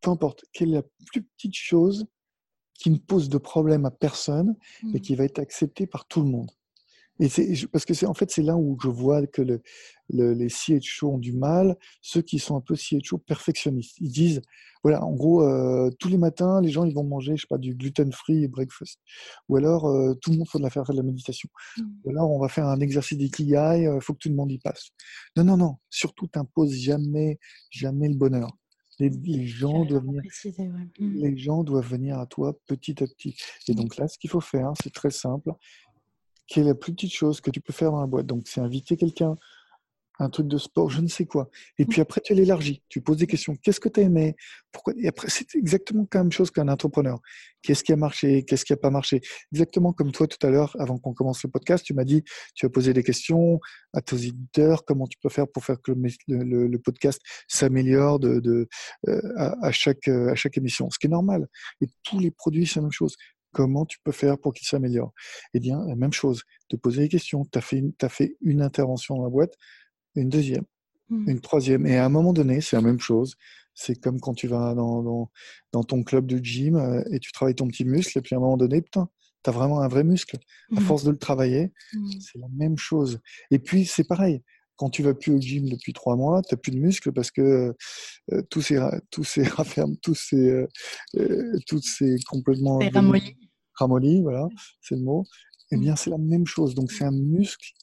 Peu 0.00 0.10
importe, 0.10 0.44
quelle 0.52 0.70
est 0.70 0.76
la 0.76 0.84
plus 1.06 1.24
petite 1.24 1.54
chose 1.54 2.06
qui 2.74 2.90
ne 2.90 2.98
pose 2.98 3.28
de 3.28 3.38
problème 3.38 3.84
à 3.86 3.90
personne 3.90 4.54
et 4.82 4.98
mmh. 4.98 5.00
qui 5.00 5.16
va 5.16 5.24
être 5.24 5.40
acceptée 5.40 5.86
par 5.88 6.06
tout 6.06 6.22
le 6.22 6.28
monde? 6.28 6.50
Et 7.20 7.28
c'est 7.28 7.66
parce 7.72 7.84
que 7.84 7.94
c'est 7.94 8.06
en 8.06 8.14
fait 8.14 8.30
c'est 8.30 8.42
là 8.42 8.56
où 8.56 8.76
je 8.82 8.88
vois 8.88 9.26
que 9.26 9.42
le, 9.42 9.60
le, 10.10 10.34
les 10.34 10.48
CHO 10.48 11.14
ont 11.14 11.18
du 11.18 11.32
mal, 11.32 11.76
ceux 12.00 12.22
qui 12.22 12.38
sont 12.38 12.56
un 12.56 12.60
peu 12.60 12.74
CHO 12.76 13.18
perfectionnistes. 13.18 13.96
Ils 14.00 14.10
disent 14.10 14.42
voilà, 14.84 15.04
en 15.04 15.12
gros, 15.12 15.42
euh, 15.42 15.90
tous 15.98 16.08
les 16.08 16.18
matins, 16.18 16.60
les 16.60 16.70
gens 16.70 16.84
ils 16.84 16.94
vont 16.94 17.04
manger, 17.04 17.36
je 17.36 17.42
sais 17.42 17.48
pas, 17.48 17.58
du 17.58 17.74
gluten-free 17.74 18.46
breakfast, 18.48 19.00
ou 19.48 19.56
alors 19.56 19.86
euh, 19.86 20.14
tout 20.14 20.30
le 20.30 20.38
monde 20.38 20.48
faut 20.48 20.58
de 20.58 20.62
la 20.62 20.70
faire, 20.70 20.84
de 20.84 20.96
la 20.96 21.02
méditation, 21.02 21.48
mmh. 21.76 21.82
ou 22.04 22.10
alors 22.10 22.30
on 22.30 22.38
va 22.38 22.48
faire 22.48 22.66
un 22.66 22.80
exercice 22.80 23.18
d'ikigai, 23.18 23.80
il 23.80 23.86
euh, 23.86 24.00
faut 24.00 24.14
que 24.14 24.18
tout 24.18 24.28
le 24.28 24.36
monde 24.36 24.52
y 24.52 24.58
passe. 24.58 24.90
Non, 25.36 25.44
non, 25.44 25.56
non, 25.56 25.76
surtout 25.90 26.26
t'imposes 26.28 26.74
jamais, 26.74 27.38
jamais 27.70 28.08
le 28.08 28.14
bonheur. 28.14 28.50
Les, 29.00 29.10
les 29.10 29.46
gens 29.46 29.84
doivent 29.84 30.04
venir, 30.04 30.22
mmh. 30.98 31.14
les 31.14 31.36
gens 31.36 31.62
doivent 31.62 31.88
venir 31.88 32.18
à 32.18 32.26
toi 32.26 32.56
petit 32.66 33.02
à 33.02 33.06
petit. 33.06 33.36
Et 33.68 33.72
mmh. 33.72 33.74
donc 33.76 33.96
là, 33.96 34.08
ce 34.08 34.18
qu'il 34.18 34.30
faut 34.30 34.40
faire, 34.40 34.72
c'est 34.82 34.92
très 34.92 35.10
simple 35.10 35.52
quelle 36.48 36.64
est 36.64 36.68
la 36.68 36.74
plus 36.74 36.92
petite 36.92 37.12
chose 37.12 37.40
que 37.40 37.50
tu 37.50 37.60
peux 37.60 37.72
faire 37.72 37.92
dans 37.92 38.00
la 38.00 38.06
boîte 38.06 38.26
Donc, 38.26 38.42
c'est 38.46 38.60
inviter 38.60 38.96
quelqu'un, 38.96 39.36
un 40.20 40.30
truc 40.30 40.48
de 40.48 40.58
sport, 40.58 40.90
je 40.90 41.00
ne 41.00 41.06
sais 41.06 41.26
quoi. 41.26 41.48
Et 41.78 41.84
puis 41.84 42.00
après, 42.00 42.20
tu 42.20 42.34
l'élargis. 42.34 42.82
Tu 42.88 43.00
poses 43.00 43.18
des 43.18 43.26
questions. 43.26 43.54
Qu'est-ce 43.62 43.78
que 43.78 43.88
tu 43.88 44.00
as 44.00 44.02
aimé 44.04 44.34
Et 44.96 45.06
après, 45.06 45.28
c'est 45.30 45.54
exactement 45.54 46.06
la 46.12 46.24
même 46.24 46.32
chose 46.32 46.50
qu'un 46.50 46.66
entrepreneur. 46.66 47.20
Qu'est-ce 47.62 47.84
qui 47.84 47.92
a 47.92 47.96
marché? 47.96 48.44
Qu'est-ce 48.44 48.64
qui 48.64 48.72
n'a 48.72 48.78
pas 48.78 48.90
marché? 48.90 49.20
Exactement 49.52 49.92
comme 49.92 50.10
toi 50.10 50.26
tout 50.26 50.44
à 50.44 50.50
l'heure, 50.50 50.74
avant 50.80 50.98
qu'on 50.98 51.14
commence 51.14 51.42
le 51.44 51.50
podcast, 51.50 51.84
tu 51.84 51.94
m'as 51.94 52.04
dit, 52.04 52.24
tu 52.54 52.66
as 52.66 52.68
posé 52.68 52.92
des 52.92 53.04
questions 53.04 53.60
à 53.92 54.00
tes 54.00 54.26
éditeurs. 54.26 54.84
Comment 54.84 55.06
tu 55.06 55.18
peux 55.22 55.28
faire 55.28 55.46
pour 55.46 55.64
faire 55.64 55.80
que 55.80 55.92
le, 55.92 56.78
podcast 56.78 57.20
s'améliore 57.46 58.18
euh, 58.24 58.66
à, 59.36 59.70
chaque, 59.70 60.08
à 60.08 60.34
chaque 60.34 60.56
émission 60.56 60.90
Ce 60.90 60.98
qui 60.98 61.06
est 61.06 61.10
normal. 61.10 61.46
Et 61.80 61.86
tous 62.02 62.18
les 62.18 62.32
produits, 62.32 62.66
c'est 62.66 62.76
la 62.76 62.82
même 62.82 62.92
chose 62.92 63.14
Comment 63.52 63.86
tu 63.86 63.98
peux 64.04 64.12
faire 64.12 64.38
pour 64.38 64.52
qu'il 64.52 64.66
s'améliore 64.66 65.12
Eh 65.54 65.60
bien, 65.60 65.84
la 65.86 65.96
même 65.96 66.12
chose, 66.12 66.42
te 66.68 66.76
poser 66.76 67.02
des 67.02 67.08
questions. 67.08 67.44
Tu 67.44 67.58
as, 67.58 68.04
as, 68.04 68.08
fait 68.08 68.36
une 68.40 68.62
intervention 68.62 69.16
dans 69.16 69.24
la 69.24 69.30
boîte, 69.30 69.54
une 70.14 70.28
deuxième, 70.28 70.64
mmh. 71.10 71.30
une 71.30 71.40
troisième. 71.40 71.86
Et 71.86 71.96
à 71.96 72.04
un 72.04 72.08
moment 72.08 72.32
donné, 72.32 72.60
c'est 72.60 72.76
la 72.76 72.82
même 72.82 73.00
chose. 73.00 73.36
C'est 73.74 74.00
comme 74.00 74.20
quand 74.20 74.34
tu 74.34 74.48
vas 74.48 74.74
dans, 74.74 75.30
dans, 75.72 75.84
ton 75.84 76.02
club 76.02 76.26
de 76.26 76.38
gym 76.38 76.76
euh, 76.76 77.02
et 77.12 77.20
tu 77.20 77.32
travailles 77.32 77.54
ton 77.54 77.68
petit 77.68 77.84
muscle, 77.84 78.18
et 78.18 78.22
puis 78.22 78.34
à 78.34 78.38
un 78.38 78.40
moment 78.40 78.56
donné, 78.56 78.82
putain, 78.82 79.08
tu 79.44 79.50
as 79.50 79.52
vraiment 79.52 79.80
un 79.80 79.88
vrai 79.88 80.04
muscle. 80.04 80.36
À 80.76 80.80
mmh. 80.80 80.84
force 80.84 81.04
de 81.04 81.10
le 81.10 81.18
travailler, 81.18 81.72
mmh. 81.94 82.10
c'est 82.20 82.38
la 82.38 82.48
même 82.54 82.76
chose. 82.76 83.20
Et 83.50 83.58
puis, 83.58 83.86
c'est 83.86 84.06
pareil. 84.06 84.42
Quand 84.78 84.88
tu 84.88 85.02
vas 85.02 85.12
plus 85.12 85.32
au 85.32 85.40
gym 85.40 85.68
depuis 85.68 85.92
trois 85.92 86.16
mois, 86.16 86.40
tu 86.42 86.54
n'as 86.54 86.58
plus 86.58 86.72
de 86.72 86.78
muscles 86.78 87.12
parce 87.12 87.30
que 87.30 87.74
euh, 88.32 88.42
tout 88.48 88.62
s'est 88.62 88.78
tout 89.10 89.24
rafferme, 89.56 89.96
tout 89.98 90.14
s'est 90.14 90.66
euh, 91.16 91.58
tout 91.66 91.80
complètement 92.26 92.78
ramolli. 92.78 93.36
ramolli, 93.74 94.22
voilà, 94.22 94.48
c'est 94.80 94.94
le 94.94 95.02
mot. 95.02 95.24
Eh 95.70 95.76
bien, 95.76 95.96
c'est 95.96 96.08
la 96.08 96.18
même 96.18 96.46
chose. 96.46 96.74
Donc, 96.74 96.90
c'est 96.90 97.04
un 97.04 97.12
muscle 97.12 97.74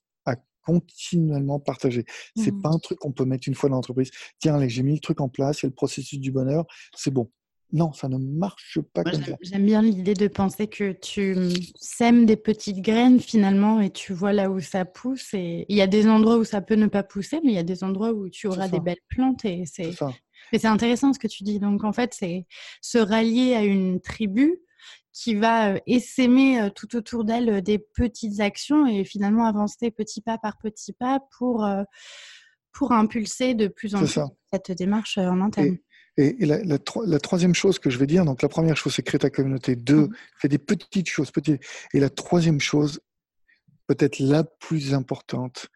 continuellement 0.65 1.59
partagé. 1.59 2.05
C'est 2.35 2.51
mmh. 2.51 2.61
pas 2.61 2.69
un 2.69 2.79
truc 2.79 2.99
qu'on 2.99 3.11
peut 3.11 3.25
mettre 3.25 3.47
une 3.47 3.55
fois 3.55 3.69
dans 3.69 3.75
l'entreprise. 3.75 4.11
Tiens, 4.39 4.55
allez, 4.55 4.69
j'ai 4.69 4.83
mis 4.83 4.95
le 4.95 4.99
truc 4.99 5.21
en 5.21 5.29
place, 5.29 5.61
il 5.61 5.65
y 5.65 5.67
a 5.67 5.69
le 5.69 5.75
processus 5.75 6.19
du 6.19 6.31
bonheur, 6.31 6.65
c'est 6.95 7.11
bon. 7.11 7.31
Non, 7.75 7.91
ça 7.91 8.07
ne 8.07 8.17
marche 8.17 8.79
pas 8.93 9.03
comme 9.03 9.21
ça. 9.21 9.35
J'aime 9.41 9.65
bien 9.65 9.81
l'idée 9.81 10.13
de 10.13 10.29
penser 10.29 10.67
que 10.67 10.93
tu 10.93 11.35
sèmes 11.75 12.25
des 12.25 12.37
petites 12.37 12.79
graines 12.79 13.19
finalement 13.19 13.81
et 13.81 13.89
tu 13.89 14.13
vois 14.13 14.31
là 14.31 14.49
où 14.49 14.61
ça 14.61 14.85
pousse. 14.85 15.33
Et 15.33 15.65
il 15.67 15.75
y 15.75 15.81
a 15.81 15.87
des 15.87 16.07
endroits 16.07 16.37
où 16.37 16.45
ça 16.45 16.61
peut 16.61 16.75
ne 16.75 16.87
pas 16.87 17.03
pousser, 17.03 17.41
mais 17.43 17.51
il 17.51 17.55
y 17.55 17.59
a 17.59 17.63
des 17.63 17.83
endroits 17.83 18.13
où 18.13 18.29
tu 18.29 18.47
auras 18.47 18.69
des 18.69 18.79
belles 18.79 18.95
plantes. 19.09 19.43
Et 19.43 19.65
c'est. 19.65 19.91
Mais 20.53 20.59
c'est 20.59 20.67
intéressant 20.67 21.11
ce 21.11 21.19
que 21.19 21.27
tu 21.27 21.43
dis. 21.43 21.59
Donc 21.59 21.83
en 21.83 21.91
fait, 21.91 22.13
c'est 22.13 22.47
se 22.79 22.97
rallier 22.97 23.55
à 23.55 23.63
une 23.65 23.99
tribu 23.99 24.55
qui 25.11 25.35
va 25.35 25.73
essaimer 25.85 26.69
tout 26.75 26.95
autour 26.95 27.25
d'elle 27.25 27.61
des 27.61 27.79
petites 27.79 28.39
actions 28.39 28.87
et 28.87 29.03
finalement 29.03 29.47
avancer 29.47 29.91
petit 29.91 30.21
pas 30.21 30.37
par 30.37 30.57
petit 30.59 30.93
pas 30.93 31.19
pour, 31.37 31.67
pour 32.71 32.93
impulser 32.93 33.53
de 33.53 33.67
plus 33.67 33.95
en 33.95 33.99
plus 33.99 34.19
cette 34.53 34.71
démarche 34.71 35.17
en 35.17 35.41
interne. 35.41 35.67
Et, 35.67 35.83
et, 36.17 36.45
la, 36.45 37.19
troisième 37.19 37.53
chose 37.53 37.79
que 37.79 37.89
je 37.89 37.97
vais 37.97 38.07
dire, 38.07 38.25
donc 38.25 38.41
la 38.41 38.49
première 38.49 38.77
chose, 38.77 38.93
c'est 38.95 39.03
créer 39.03 39.19
ta 39.19 39.29
communauté. 39.29 39.75
Deux, 39.75 40.07
mmh. 40.07 40.15
fais 40.39 40.47
des 40.47 40.57
petites 40.57 41.09
choses. 41.09 41.31
Petites. 41.31 41.61
Et 41.93 41.99
la 41.99 42.09
troisième 42.09 42.59
chose, 42.59 43.01
peut-être 43.87 44.19
la 44.19 44.43
plus 44.43 44.93
importante, 44.93 45.67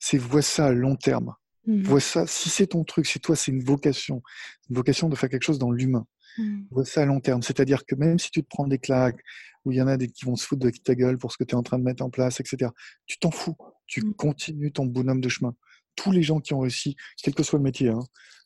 c'est 0.00 0.18
vois 0.18 0.42
ça 0.42 0.66
à 0.66 0.72
long 0.72 0.96
terme. 0.96 1.34
Mmh. 1.66 1.82
Vois 1.82 2.00
ça, 2.00 2.26
si 2.26 2.50
c'est 2.50 2.68
ton 2.68 2.84
truc, 2.84 3.06
si 3.06 3.20
toi 3.20 3.36
c'est 3.36 3.52
une 3.52 3.62
vocation, 3.62 4.22
une 4.68 4.76
vocation 4.76 5.08
de 5.08 5.16
faire 5.16 5.30
quelque 5.30 5.44
chose 5.44 5.58
dans 5.58 5.70
l'humain, 5.70 6.06
Mmh. 6.38 6.84
ça 6.84 7.02
à 7.02 7.04
long 7.04 7.20
terme. 7.20 7.42
C'est-à-dire 7.42 7.84
que 7.86 7.94
même 7.94 8.18
si 8.18 8.30
tu 8.30 8.42
te 8.42 8.48
prends 8.48 8.66
des 8.66 8.78
claques, 8.78 9.20
où 9.64 9.72
il 9.72 9.78
y 9.78 9.82
en 9.82 9.86
a 9.86 9.96
des 9.96 10.08
qui 10.08 10.24
vont 10.24 10.36
se 10.36 10.46
foutre 10.46 10.64
de 10.64 10.70
ta 10.70 10.94
gueule 10.94 11.18
pour 11.18 11.32
ce 11.32 11.38
que 11.38 11.44
tu 11.44 11.52
es 11.52 11.54
en 11.54 11.62
train 11.62 11.78
de 11.78 11.84
mettre 11.84 12.02
en 12.04 12.10
place, 12.10 12.40
etc., 12.40 12.70
tu 13.06 13.18
t'en 13.18 13.30
fous. 13.30 13.56
Tu 13.86 14.02
mmh. 14.02 14.14
continues 14.14 14.72
ton 14.72 14.86
bonhomme 14.86 15.20
de 15.20 15.28
chemin. 15.28 15.54
Tous 15.96 16.10
les 16.10 16.22
gens 16.22 16.40
qui 16.40 16.54
ont 16.54 16.60
réussi, 16.60 16.96
quel 17.22 17.34
que 17.34 17.42
soit 17.42 17.58
le 17.58 17.62
métier, 17.62 17.88
hein, 17.88 18.00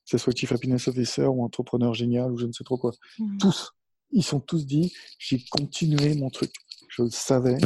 que 0.09 0.17
ce 0.17 0.19
soit 0.19 0.35
Chief 0.35 0.51
Happiness 0.53 0.89
Officer 0.89 1.27
ou 1.27 1.45
entrepreneur 1.45 1.93
génial 1.93 2.33
ou 2.33 2.39
je 2.39 2.47
ne 2.47 2.53
sais 2.53 2.65
trop 2.65 2.79
quoi, 2.79 2.93
mmh. 3.19 3.37
tous, 3.39 3.73
ils 4.11 4.23
sont 4.23 4.41
tous 4.41 4.67
dit, 4.67 4.95
j'ai 5.19 5.45
continué 5.51 6.15
mon 6.15 6.31
truc. 6.31 6.51
Je 6.89 7.03
le 7.03 7.11
savais, 7.11 7.59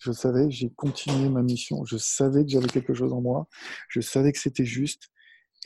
je 0.00 0.12
savais, 0.12 0.50
j'ai 0.50 0.70
continué 0.70 1.28
ma 1.28 1.42
mission. 1.42 1.84
Je 1.84 1.96
savais 1.96 2.44
que 2.44 2.50
j'avais 2.50 2.68
quelque 2.68 2.94
chose 2.94 3.12
en 3.12 3.20
moi. 3.20 3.48
Je 3.88 4.00
savais 4.00 4.32
que 4.32 4.38
c'était 4.38 4.64
juste 4.64 5.10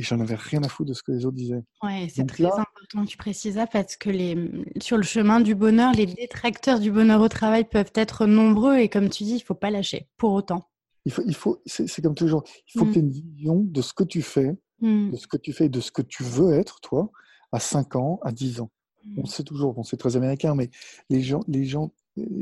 et 0.01 0.03
j'en 0.05 0.21
avais 0.21 0.37
rien 0.37 0.63
à 0.63 0.69
foutre 0.69 0.91
de 0.91 0.95
ce 0.95 1.03
que 1.03 1.13
les 1.13 1.25
autres 1.25 1.37
disaient. 1.37 1.63
Oui, 1.83 2.09
c'est 2.11 2.27
très 2.27 2.45
important 2.45 3.05
que 3.05 3.09
tu 3.09 3.17
précises 3.17 3.55
ça 3.55 3.67
parce 3.67 3.97
que 3.97 4.11
les, 4.11 4.37
sur 4.81 4.97
le 4.97 5.03
chemin 5.03 5.41
du 5.41 5.55
bonheur, 5.55 5.93
les 5.93 6.07
détracteurs 6.07 6.79
du 6.79 6.93
bonheur 6.93 7.21
au 7.21 7.29
travail 7.29 7.65
peuvent 7.65 7.93
être 7.95 8.27
nombreux 8.27 8.79
et 8.79 8.89
comme 8.89 9.09
tu 9.09 9.25
dis, 9.25 9.33
il 9.33 9.39
ne 9.39 9.45
faut 9.45 9.55
pas 9.55 9.71
lâcher 9.71 10.09
pour 10.17 10.33
autant. 10.33 10.69
Il 11.05 11.13
faut, 11.13 11.23
il 11.27 11.35
faut 11.35 11.63
c'est 11.67 12.03
comme 12.03 12.15
toujours, 12.15 12.45
il 12.69 12.79
faut 12.79 12.87
que 12.87 12.93
tu 12.93 12.99
aies 12.99 13.03
une 13.03 13.11
vision 13.11 13.57
de 13.57 13.83
ce 13.83 13.93
que 13.93 14.05
tu 14.05 14.21
fais, 14.21 14.57
mm. 14.81 15.11
de 15.11 15.17
ce 15.17 15.27
que 15.27 15.37
tu 15.37 15.53
fais 15.53 15.69
de 15.69 15.81
ce 15.81 15.91
que 15.91 16.03
tu 16.03 16.23
veux 16.23 16.53
être, 16.53 16.81
toi, 16.81 17.11
à 17.53 17.61
5 17.61 17.97
ans, 17.97 18.21
à 18.23 18.33
10 18.33 18.61
ans. 18.61 18.71
On 19.17 19.23
mm. 19.23 19.27
sait 19.27 19.45
toujours, 19.45 19.75
bon, 19.75 19.83
c'est 19.83 19.97
très 19.97 20.17
américain, 20.17 20.55
mais 20.55 20.71
les 21.11 21.23
gens, 21.23 21.41
les 21.49 21.65
gens 21.65 21.93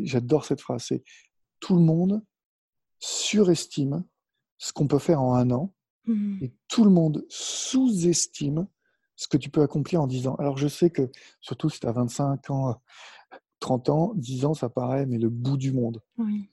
j'adore 0.05 0.47
cette 0.47 0.63
phrase, 0.63 0.85
c'est 0.89 1.05
tout 1.61 1.75
le 1.75 1.83
monde 1.83 2.23
surestime 2.99 4.05
ce 4.57 4.73
qu'on 4.73 4.89
peut 4.89 4.99
faire 4.99 5.21
en 5.21 5.35
un 5.35 5.51
an 5.51 5.75
Mmh. 6.07 6.39
Et 6.43 6.53
tout 6.69 6.85
le 6.85 6.91
monde 6.91 7.25
sous-estime 7.29 8.67
ce 9.17 9.29
que 9.29 9.37
tu 9.37 9.51
peux 9.51 9.63
accomplir 9.63 10.03
en 10.03 10.07
10 10.07 10.29
ans. 10.29 10.35
Alors 10.37 10.57
je 10.57 10.69
sais 10.69 10.91
que, 10.91 11.11
surtout 11.41 11.69
si 11.69 11.81
tu 11.81 11.87
as 11.87 11.93
25 11.93 12.51
ans, 12.51 12.81
30 13.61 13.89
ans, 13.89 14.13
10 14.15 14.45
ans, 14.45 14.55
ça 14.55 14.69
paraît, 14.69 15.07
mais 15.07 15.19
le 15.19 15.31
bout 15.31 15.57
du 15.57 15.73
monde. 15.73 16.03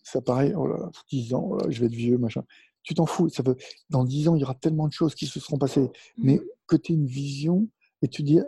Ça 0.01 0.21
paraît, 0.21 0.53
oh 0.55 0.67
là, 0.67 0.89
10 1.09 1.33
ans, 1.33 1.49
oh 1.51 1.59
je 1.69 1.79
vais 1.79 1.87
être 1.87 1.93
vieux, 1.93 2.17
machin. 2.17 2.43
Tu 2.83 2.93
t'en 2.93 3.05
fous. 3.05 3.29
Ça 3.29 3.43
veut, 3.43 3.55
dans 3.89 4.03
10 4.03 4.29
ans, 4.29 4.35
il 4.35 4.41
y 4.41 4.43
aura 4.43 4.55
tellement 4.55 4.87
de 4.87 4.93
choses 4.93 5.15
qui 5.15 5.25
se 5.25 5.39
seront 5.39 5.57
passées. 5.57 5.89
Mais 6.17 6.35
mmh. 6.35 6.41
que 6.67 6.75
tu 6.75 6.91
aies 6.91 6.95
une 6.95 7.07
vision 7.07 7.67
et 8.01 8.07
tu 8.07 8.23
dis, 8.23 8.39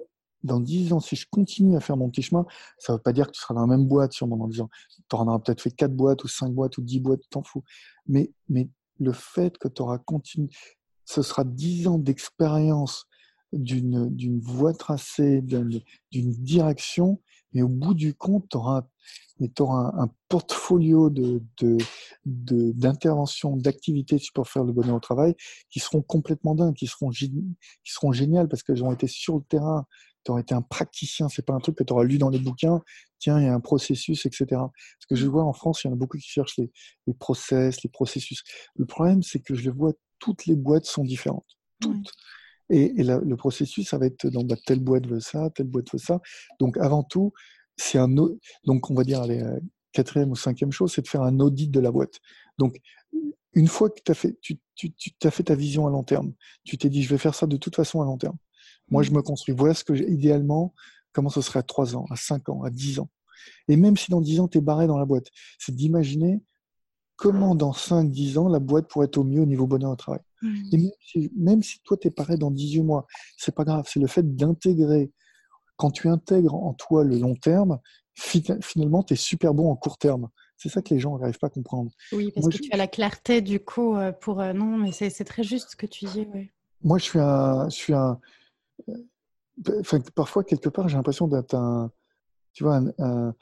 dans 0.44 0.60
10 0.60 0.94
ans, 0.94 1.00
si 1.00 1.16
je 1.16 1.26
continue 1.30 1.76
à 1.76 1.80
faire 1.80 1.98
mon 1.98 2.10
petit 2.10 2.22
chemin, 2.22 2.46
ça 2.78 2.94
ne 2.94 2.98
veut 2.98 3.02
pas 3.02 3.14
dire 3.14 3.28
que 3.28 3.32
tu 3.32 3.42
seras 3.42 3.56
dans 3.56 3.62
la 3.62 3.78
même 3.78 3.88
boîte 3.88 4.14
sûrement 4.14 4.38
dans 4.38 4.48
10 4.48 4.62
ans. 4.62 4.70
Tu 5.10 5.16
auras 5.16 5.40
peut-être 5.40 5.62
fait 5.62 5.72
4 5.72 5.94
boîtes 5.94 6.24
ou 6.24 6.28
5 6.28 6.54
boîtes 6.54 6.78
ou 6.78 6.82
10 6.82 7.00
boîtes, 7.00 7.22
tu 7.22 7.30
t'en 7.30 7.44
fous. 7.44 7.64
Mais, 8.08 8.32
mais 8.48 8.70
le 9.00 9.12
fait 9.12 9.58
que 9.58 9.68
tu 9.68 9.82
auras 9.82 9.98
continué, 9.98 10.50
ce 11.06 11.22
sera 11.22 11.44
dix 11.44 11.88
ans 11.88 12.00
d'expérience 12.00 13.06
d'une 13.52 14.40
voie 14.42 14.74
tracée, 14.74 15.42
d'une 15.42 15.82
direction, 16.12 17.22
mais 17.56 17.64
au 17.64 17.70
bout 17.70 17.96
du 17.96 18.14
compte, 18.14 18.48
tu 18.50 18.58
auras, 18.58 18.84
un, 19.40 20.10
portfolio 20.28 21.10
d'interventions, 22.26 23.56
de, 23.56 23.62
d'activités 23.62 24.22
pour 24.34 24.48
faire 24.48 24.66
le 24.66 24.74
bonheur 24.74 24.98
au 24.98 25.00
travail 25.00 25.36
qui 25.70 25.80
seront 25.80 26.02
complètement 26.02 26.54
dingues, 26.54 26.76
qui 26.76 26.88
seront, 26.88 27.10
qui 27.10 27.32
seront 27.86 28.12
géniales 28.12 28.50
parce 28.50 28.62
qu'elles 28.62 28.84
ont 28.84 28.92
été 28.92 29.08
sur 29.08 29.38
le 29.38 29.44
terrain. 29.44 29.88
Tu 30.26 30.32
auras 30.32 30.42
été 30.42 30.54
un 30.54 30.62
praticien, 30.62 31.30
c'est 31.30 31.46
pas 31.46 31.54
un 31.54 31.60
truc 31.60 31.78
que 31.78 31.84
tu 31.84 31.94
auras 31.94 32.04
lu 32.04 32.18
dans 32.18 32.30
les 32.30 32.40
bouquins, 32.40 32.82
tiens, 33.20 33.40
il 33.40 33.46
y 33.46 33.48
a 33.48 33.54
un 33.54 33.60
processus, 33.60 34.26
etc. 34.26 34.46
Parce 34.50 35.06
que 35.08 35.16
je 35.16 35.28
vois 35.28 35.44
en 35.44 35.54
France, 35.54 35.84
il 35.84 35.88
y 35.88 35.90
en 35.90 35.94
a 35.94 35.98
beaucoup 35.98 36.18
qui 36.18 36.28
cherchent 36.28 36.58
les, 36.58 36.72
les 37.08 37.14
process, 37.14 37.84
les 37.84 37.90
processus. 37.90 38.44
Le 38.76 38.86
problème, 38.86 39.24
c'est 39.24 39.40
que 39.40 39.56
je 39.56 39.64
le 39.66 39.72
vois 39.72 39.94
toutes 40.20 40.46
les 40.46 40.56
boîtes 40.56 40.86
sont 40.86 41.04
différentes. 41.04 41.58
Toutes. 41.80 42.12
Et, 42.70 43.04
le 43.04 43.36
processus, 43.36 43.90
ça 43.90 43.98
va 43.98 44.08
être 44.08 44.28
dans 44.28 44.44
bah, 44.44 44.56
telle 44.66 44.80
boîte 44.80 45.08
veut 45.08 45.20
ça, 45.20 45.50
telle 45.52 45.68
boîte 45.68 45.92
veut 45.94 46.00
ça. 46.00 46.20
Donc 46.60 46.78
avant 46.78 47.04
tout, 47.04 47.32
c'est 47.78 47.98
un 47.98 48.08
donc 48.08 48.90
on 48.90 48.96
va 48.96 49.04
dire 49.04 49.26
la 49.26 49.34
euh, 49.34 49.60
quatrième 49.92 50.32
ou 50.32 50.36
cinquième 50.36 50.72
chose, 50.72 50.94
c'est 50.94 51.02
de 51.02 51.08
faire 51.08 51.22
un 51.22 51.40
audit 51.40 51.70
de 51.70 51.80
la 51.80 51.92
boîte. 51.92 52.20
Donc 52.58 52.78
une 53.54 53.68
fois 53.68 53.90
que 53.90 54.12
as 54.12 54.16
fait, 54.16 54.38
tu, 54.42 54.60
tu, 54.76 54.92
tu 54.94 55.14
as 55.24 55.32
fait 55.32 55.44
ta 55.44 55.56
vision 55.56 55.88
à 55.88 55.90
long 55.90 56.04
terme, 56.04 56.34
tu 56.64 56.78
t'es 56.78 56.90
dit 56.90 57.04
je 57.04 57.10
vais 57.10 57.18
faire 57.18 57.36
ça 57.36 57.48
de 57.48 57.58
toute 57.58 57.76
façon 57.76 58.02
à 58.02 58.06
long 58.06 58.18
terme. 58.18 58.38
Moi, 58.90 59.04
je 59.04 59.12
me 59.12 59.22
construis. 59.22 59.56
Voilà 59.58 59.74
ce 59.74 59.84
que 59.84 59.96
j'ai 59.96 60.10
idéalement, 60.10 60.74
comment 61.12 61.30
ce 61.30 61.42
serait 61.42 61.60
à 61.60 61.64
3 61.64 61.96
ans, 61.96 62.06
à 62.12 62.16
5 62.16 62.50
ans, 62.50 62.64
à 62.64 62.70
10 62.70 63.00
ans. 63.00 63.10
Et 63.68 63.78
même 63.78 63.98
si 63.98 64.12
dans 64.12 64.22
10 64.22 64.40
ans, 64.42 64.48
tu 64.48 64.58
es 64.60 64.62
barré 64.62 64.88
dans 64.88 64.98
la 64.98 65.06
boîte, 65.06 65.28
c'est 65.60 65.76
d'imaginer 65.76 66.42
comment 67.16 67.56
dans 67.56 67.72
5-10 67.72 68.38
ans 68.38 68.50
la 68.50 68.60
boîte 68.60 68.88
pourrait 68.88 69.06
être 69.06 69.18
au 69.18 69.24
mieux 69.24 69.42
au 69.42 69.46
niveau 69.46 69.68
bonheur 69.68 69.92
au 69.92 69.96
travail. 69.96 70.22
Mmh. 70.46 70.92
Et 71.14 71.32
même 71.36 71.64
si, 71.64 71.80
toi 71.84 71.98
tu 71.98 72.08
es 72.08 72.12
pareil 72.12 72.38
dans 72.38 72.52
18 72.52 72.84
mois, 72.84 73.06
c'est 73.38 73.54
pas 73.54 73.64
grave, 73.64 73.86
c'est 73.88 74.00
le 74.00 74.08
fait 74.08 74.36
d'intégrer. 74.36 75.12
Quand 75.78 75.92
tu 75.92 76.08
intègres 76.08 76.56
en 76.56 76.74
toi 76.74 77.04
le 77.04 77.18
long 77.18 77.36
terme, 77.36 77.80
finalement 78.16 79.04
tu 79.04 79.14
es 79.14 79.18
super 79.18 79.54
bon 79.54 79.70
en 79.70 79.76
court 79.76 79.98
terme. 79.98 80.30
C'est 80.58 80.70
ça 80.70 80.82
que 80.82 80.94
les 80.94 81.00
gens 81.02 81.18
n'arrivent 81.18 81.38
pas 81.38 81.48
à 81.48 81.50
comprendre. 81.50 81.92
Oui, 82.14 82.32
parce 82.32 82.48
que 82.48 82.58
tu 82.58 82.72
as 82.72 82.78
la 82.78 82.88
clarté 82.88 83.42
du 83.42 83.60
coup 83.60 83.96
euh, 83.98 84.14
pour. 84.14 84.40
Euh, 84.40 84.54
non, 84.54 84.78
mais 84.78 84.94
c'est 84.94 85.12
très 85.26 85.44
juste 85.44 85.72
ce 85.72 85.76
que 85.76 85.86
tu 85.86 86.06
dis. 86.06 86.28
Moi, 86.82 86.98
je 86.98 87.04
suis 87.04 87.20
un. 87.20 87.68
Je 87.70 87.76
suis 87.76 87.94
un 87.94 88.20
enfin, 89.82 90.00
parfois, 90.14 90.44
quelque 90.44 90.70
part, 90.70 90.88
j'ai 90.88 90.98
l'impression 90.98 91.28
d'être 91.28 91.56
un. 91.56 91.92
Tu 92.54 92.64
vois, 92.64 92.78
un, 92.78 92.88
un 93.00 93.36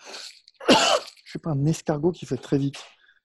je 0.69 1.31
sais 1.31 1.39
pas, 1.39 1.51
un 1.51 1.65
escargot 1.65 2.11
qui 2.11 2.25
fait 2.25 2.37
très 2.37 2.57
vite. 2.57 2.83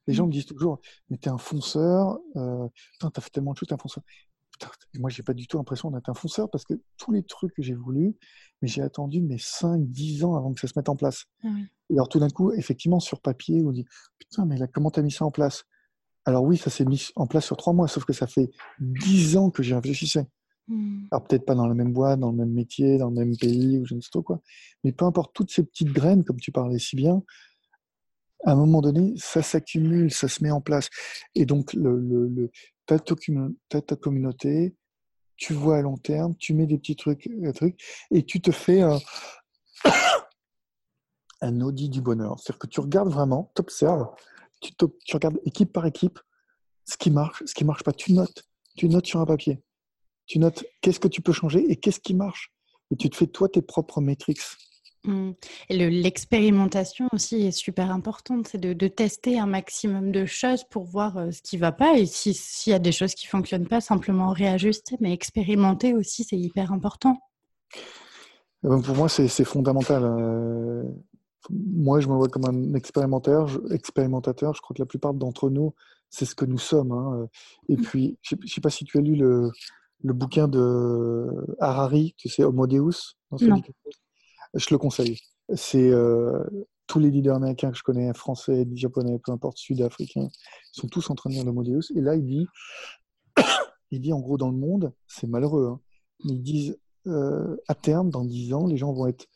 Les 0.08 0.14
gens 0.14 0.26
me 0.26 0.32
disent 0.32 0.46
toujours, 0.46 0.80
mais 1.10 1.18
t'es 1.18 1.28
un 1.28 1.38
fonceur, 1.38 2.18
euh, 2.36 2.66
t'as 2.98 3.20
fait 3.20 3.30
tellement 3.30 3.52
de 3.52 3.58
choses, 3.58 3.68
t'es 3.68 3.74
un 3.74 3.78
fonceur. 3.78 4.02
Putain, 4.50 4.70
moi, 4.98 5.10
j'ai 5.10 5.22
pas 5.22 5.34
du 5.34 5.46
tout 5.46 5.58
l'impression 5.58 5.90
d'être 5.90 6.08
un 6.08 6.14
fonceur 6.14 6.50
parce 6.50 6.64
que 6.64 6.74
tous 6.96 7.12
les 7.12 7.22
trucs 7.22 7.54
que 7.54 7.62
j'ai 7.62 7.74
voulu, 7.74 8.16
mais 8.62 8.68
j'ai 8.68 8.80
attendu 8.82 9.20
mes 9.20 9.38
5, 9.38 9.86
10 9.86 10.24
ans 10.24 10.34
avant 10.34 10.54
que 10.54 10.60
ça 10.60 10.66
se 10.66 10.72
mette 10.76 10.88
en 10.88 10.96
place. 10.96 11.26
Ah 11.44 11.48
Et 11.90 11.94
alors, 11.94 12.08
tout 12.08 12.18
d'un 12.18 12.30
coup, 12.30 12.52
effectivement, 12.52 13.00
sur 13.00 13.20
papier, 13.20 13.62
on 13.64 13.70
dit, 13.70 13.84
putain, 14.18 14.46
mais 14.46 14.56
là, 14.56 14.66
comment 14.66 14.90
t'as 14.90 15.02
mis 15.02 15.12
ça 15.12 15.26
en 15.26 15.30
place? 15.30 15.64
Alors 16.24 16.42
oui, 16.42 16.56
ça 16.56 16.70
s'est 16.70 16.86
mis 16.86 17.08
en 17.16 17.26
place 17.26 17.44
sur 17.44 17.56
3 17.56 17.72
mois, 17.74 17.86
sauf 17.86 18.04
que 18.04 18.12
ça 18.14 18.26
fait 18.26 18.50
10 18.80 19.36
ans 19.36 19.50
que 19.50 19.62
j'y 19.62 19.74
réfléchissais. 19.74 20.26
Hmm. 20.68 21.06
Alors 21.10 21.26
peut-être 21.26 21.46
pas 21.46 21.54
dans 21.54 21.66
la 21.66 21.74
même 21.74 21.92
boîte, 21.92 22.20
dans 22.20 22.30
le 22.30 22.36
même 22.36 22.52
métier, 22.52 22.98
dans 22.98 23.08
le 23.08 23.14
même 23.14 23.36
pays, 23.36 23.78
ou 23.78 23.86
je 23.86 23.94
ne 23.94 24.00
sais 24.00 24.10
trop 24.10 24.22
quoi. 24.22 24.40
Mais 24.84 24.92
peu 24.92 25.06
importe, 25.06 25.32
toutes 25.34 25.50
ces 25.50 25.64
petites 25.64 25.92
graines, 25.92 26.24
comme 26.24 26.38
tu 26.38 26.52
parlais 26.52 26.78
si 26.78 26.96
bien, 26.96 27.22
à 28.44 28.52
un 28.52 28.56
moment 28.56 28.80
donné, 28.80 29.14
ça 29.16 29.42
s'accumule, 29.42 30.12
ça 30.12 30.28
se 30.28 30.42
met 30.42 30.50
en 30.50 30.60
place. 30.60 30.88
Et 31.34 31.46
donc, 31.46 31.72
le, 31.72 31.98
le, 31.98 32.50
ta, 32.86 32.98
communauté, 33.96 34.76
tu 35.36 35.52
vois 35.52 35.78
à 35.78 35.82
long 35.82 35.96
terme, 35.96 36.36
tu 36.36 36.54
mets 36.54 36.66
des 36.66 36.78
petits 36.78 36.96
trucs, 36.96 37.28
et 38.10 38.24
tu 38.24 38.40
te 38.40 38.50
fais 38.50 38.82
un, 41.40 41.60
audit 41.60 41.90
du 41.90 42.00
bonheur. 42.00 42.38
C'est-à-dire 42.38 42.58
que 42.58 42.66
tu 42.66 42.80
regardes 42.80 43.10
vraiment, 43.10 43.52
tu 43.54 43.60
observes, 43.60 44.08
tu, 44.60 44.72
regardes 45.12 45.38
équipe 45.44 45.72
par 45.72 45.86
équipe 45.86 46.18
ce 46.84 46.96
qui 46.96 47.10
marche, 47.10 47.42
ce 47.44 47.54
qui 47.54 47.64
marche 47.64 47.82
pas. 47.82 47.92
Tu 47.92 48.12
notes, 48.12 48.44
tu 48.76 48.88
notes 48.88 49.06
sur 49.06 49.20
un 49.20 49.26
papier. 49.26 49.62
Tu 50.26 50.38
notes 50.38 50.64
qu'est-ce 50.80 51.00
que 51.00 51.08
tu 51.08 51.22
peux 51.22 51.32
changer 51.32 51.70
et 51.70 51.76
qu'est-ce 51.76 52.00
qui 52.00 52.14
marche. 52.14 52.52
Et 52.90 52.96
tu 52.96 53.10
te 53.10 53.16
fais 53.16 53.26
toi 53.26 53.48
tes 53.48 53.62
propres 53.62 54.00
métriques. 54.00 54.40
Mmh. 55.04 55.30
L'expérimentation 55.70 57.08
aussi 57.12 57.46
est 57.46 57.52
super 57.52 57.90
importante, 57.90 58.48
c'est 58.48 58.58
de, 58.58 58.88
tester 58.88 59.38
un 59.38 59.46
maximum 59.46 60.10
de 60.10 60.24
choses 60.26 60.64
pour 60.64 60.84
voir 60.84 61.16
euh, 61.16 61.30
ce 61.30 61.40
qui 61.40 61.56
ne 61.56 61.60
va 61.60 61.72
pas 61.72 61.98
et 61.98 62.06
s'il 62.06 62.70
y 62.72 62.74
a 62.74 62.78
des 62.78 62.90
choses 62.90 63.14
qui 63.14 63.26
ne 63.26 63.30
fonctionnent 63.30 63.68
pas, 63.68 63.80
simplement 63.80 64.30
réajuster, 64.30 64.96
mais 65.00 65.12
expérimenter 65.12 65.94
aussi, 65.94 66.24
c'est 66.24 66.38
hyper 66.38 66.72
important. 66.72 67.16
Eh 68.64 68.68
ben, 68.68 68.82
pour 68.82 68.96
moi, 68.96 69.08
c'est 69.08 69.28
fondamental. 69.44 70.02
Euh, 70.04 70.82
moi, 71.50 72.00
je 72.00 72.08
me 72.08 72.14
vois 72.14 72.28
comme 72.28 72.46
un 72.46 72.74
expérimentateur. 72.74 73.46
Je, 73.46 73.60
expérimentateur. 73.72 74.52
Je 74.54 74.60
crois 74.60 74.74
que 74.74 74.82
la 74.82 74.86
plupart 74.86 75.14
d'entre 75.14 75.48
nous, 75.48 75.74
c'est 76.10 76.24
ce 76.24 76.34
que 76.34 76.44
nous 76.44 76.58
sommes. 76.58 76.90
Hein. 76.90 77.28
Et 77.68 77.76
mmh. 77.76 77.82
puis, 77.82 78.18
je 78.22 78.34
ne 78.34 78.46
sais 78.48 78.60
pas 78.60 78.70
si 78.70 78.84
tu 78.84 78.98
as 78.98 79.00
lu 79.00 79.14
le, 79.14 79.52
le 80.02 80.12
bouquin 80.12 80.48
de 80.48 81.28
Harari, 81.60 82.14
tu 82.16 82.28
sais, 82.28 82.42
Homo 82.42 82.66
Deus. 82.66 83.14
Je 84.54 84.66
le 84.70 84.78
conseille. 84.78 85.18
C'est 85.54 85.90
euh, 85.90 86.42
tous 86.86 86.98
les 86.98 87.10
leaders 87.10 87.36
américains 87.36 87.70
que 87.70 87.76
je 87.76 87.82
connais, 87.82 88.12
français, 88.14 88.66
japonais, 88.74 89.18
peu 89.24 89.32
importe, 89.32 89.58
sud-africains, 89.58 90.28
sont 90.72 90.88
tous 90.88 91.10
en 91.10 91.14
train 91.14 91.30
de 91.30 91.34
lire 91.34 91.44
Deus. 91.44 91.92
Et 91.94 92.00
là, 92.00 92.16
il 92.16 92.24
dit, 92.24 92.46
il 93.90 94.00
dit 94.00 94.12
en 94.12 94.20
gros 94.20 94.36
dans 94.36 94.50
le 94.50 94.56
monde, 94.56 94.92
c'est 95.06 95.26
malheureux, 95.26 95.68
hein, 95.68 95.80
ils 96.24 96.42
disent 96.42 96.78
euh, 97.06 97.56
à 97.68 97.74
terme, 97.74 98.10
dans 98.10 98.24
10 98.24 98.52
ans, 98.54 98.66
les 98.66 98.76
gens 98.76 98.92
vont 98.92 99.06
être 99.06 99.26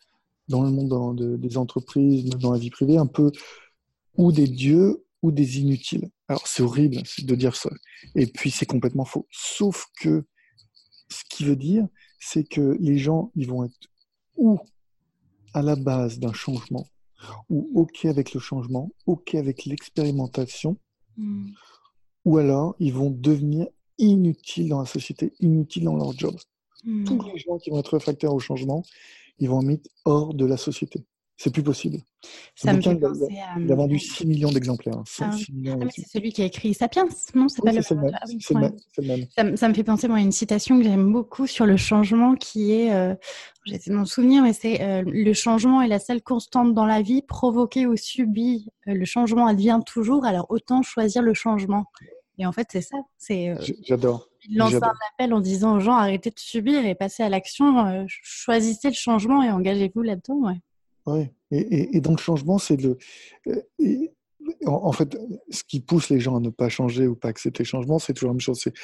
dans 0.48 0.62
le 0.62 0.70
monde 0.70 1.38
des 1.38 1.56
entreprises, 1.56 2.24
dans 2.26 2.52
la 2.52 2.58
vie 2.58 2.70
privée, 2.70 2.98
un 2.98 3.06
peu 3.06 3.30
ou 4.16 4.32
des 4.32 4.48
dieux 4.48 5.04
ou 5.22 5.30
des 5.30 5.60
inutiles. 5.60 6.10
Alors 6.28 6.46
c'est 6.46 6.62
horrible 6.62 7.02
de 7.22 7.34
dire 7.34 7.56
ça. 7.56 7.70
Et 8.14 8.26
puis 8.26 8.50
c'est 8.50 8.66
complètement 8.66 9.04
faux. 9.04 9.26
Sauf 9.30 9.86
que 10.00 10.24
ce 11.08 11.22
qui 11.30 11.44
veut 11.44 11.56
dire, 11.56 11.86
c'est 12.18 12.44
que 12.44 12.76
les 12.80 12.98
gens, 12.98 13.30
ils 13.34 13.48
vont 13.48 13.64
être 13.64 13.88
ou 14.36 14.58
à 15.54 15.62
la 15.62 15.76
base 15.76 16.18
d'un 16.18 16.32
changement, 16.32 16.86
ou 17.48 17.70
OK 17.74 18.04
avec 18.04 18.34
le 18.34 18.40
changement, 18.40 18.90
OK 19.06 19.34
avec 19.34 19.64
l'expérimentation, 19.64 20.76
hmm. 21.16 21.50
ou 22.24 22.38
alors 22.38 22.74
ils 22.78 22.92
vont 22.92 23.10
devenir 23.10 23.66
inutiles 23.98 24.68
dans 24.68 24.80
la 24.80 24.86
société, 24.86 25.32
inutiles 25.40 25.84
dans 25.84 25.96
leur 25.96 26.12
job. 26.16 26.34
Hmm. 26.84 27.04
Tous 27.04 27.20
les 27.22 27.38
gens 27.38 27.58
qui 27.58 27.70
vont 27.70 27.78
être 27.78 27.94
réfractaires 27.94 28.34
au 28.34 28.40
changement, 28.40 28.82
ils 29.38 29.48
vont 29.48 29.68
être 29.68 29.88
hors 30.04 30.34
de 30.34 30.44
la 30.44 30.56
société. 30.56 31.04
C'est 31.36 31.52
plus 31.52 31.62
possible. 31.62 31.98
Ça 32.54 32.72
me 32.72 32.80
fait 32.80 32.94
penser 32.94 33.38
à... 33.38 33.58
il 33.58 33.72
a 33.72 33.74
vendu 33.74 33.98
6 33.98 34.26
millions 34.26 34.52
d'exemplaires. 34.52 34.98
Hein. 34.98 35.04
Ah, 35.20 35.30
ah 35.32 35.86
c'est 35.90 36.06
celui 36.06 36.32
qui 36.32 36.42
a 36.42 36.44
écrit 36.44 36.72
Sapiens, 36.72 37.08
non 37.34 37.48
C'est 37.48 37.62
pas 37.62 37.72
le... 37.72 39.02
même. 39.02 39.26
Ça, 39.36 39.56
ça, 39.56 39.68
me 39.68 39.74
fait 39.74 39.82
penser 39.82 40.06
moi, 40.06 40.18
à 40.18 40.20
une 40.20 40.30
citation 40.30 40.78
que 40.78 40.84
j'aime 40.84 41.10
beaucoup 41.10 41.46
sur 41.46 41.66
le 41.66 41.76
changement 41.76 42.36
qui 42.36 42.72
est, 42.72 42.92
euh, 42.92 43.14
j'essaie 43.64 43.90
de 43.90 43.96
m'en 43.96 44.04
souvenir, 44.04 44.42
mais 44.42 44.52
c'est 44.52 44.82
euh, 44.82 45.02
le 45.04 45.32
changement 45.32 45.82
est 45.82 45.88
la 45.88 45.98
seule 45.98 46.22
constante 46.22 46.74
dans 46.74 46.86
la 46.86 47.02
vie, 47.02 47.22
provoqué 47.22 47.86
ou 47.86 47.96
subi, 47.96 48.68
euh, 48.86 48.94
le 48.94 49.04
changement 49.04 49.46
advient 49.46 49.80
toujours, 49.84 50.24
alors 50.24 50.46
autant 50.50 50.82
choisir 50.82 51.22
le 51.22 51.34
changement. 51.34 51.86
Et 52.38 52.46
en 52.46 52.52
fait, 52.52 52.68
c'est 52.70 52.82
ça. 52.82 52.96
C'est. 53.18 53.50
Euh, 53.50 53.56
J'adore. 53.84 54.28
Il 54.48 54.58
lance 54.58 54.74
un 54.74 54.92
appel 55.12 55.32
en 55.34 55.40
disant 55.40 55.76
aux 55.76 55.80
gens 55.80 55.94
arrêtez 55.94 56.30
de 56.30 56.38
subir 56.38 56.84
et 56.84 56.96
passez 56.96 57.22
à 57.22 57.28
l'action, 57.28 58.06
choisissez 58.08 58.88
le 58.88 58.94
changement 58.94 59.40
et 59.42 59.50
engagez-vous 59.50 60.02
là-dedans. 60.02 60.34
Ouais. 60.34 60.60
Oui, 61.06 61.28
et, 61.50 62.00
donc 62.00 62.18
le 62.18 62.22
changement, 62.22 62.58
c'est 62.58 62.76
le. 62.76 62.96
Euh, 63.48 63.60
en, 64.66 64.92
fait, 64.92 65.16
ce 65.50 65.62
qui 65.64 65.80
pousse 65.80 66.10
les 66.10 66.20
gens 66.20 66.36
à 66.36 66.40
ne 66.40 66.50
pas 66.50 66.68
changer 66.68 67.06
ou 67.06 67.16
pas 67.16 67.28
accepter 67.28 67.62
le 67.62 67.68
changement, 67.68 67.98
c'est 67.98 68.12
toujours 68.12 68.30
la 68.30 68.34
même 68.34 68.40
chose 68.40 68.60
c'est 68.60 68.74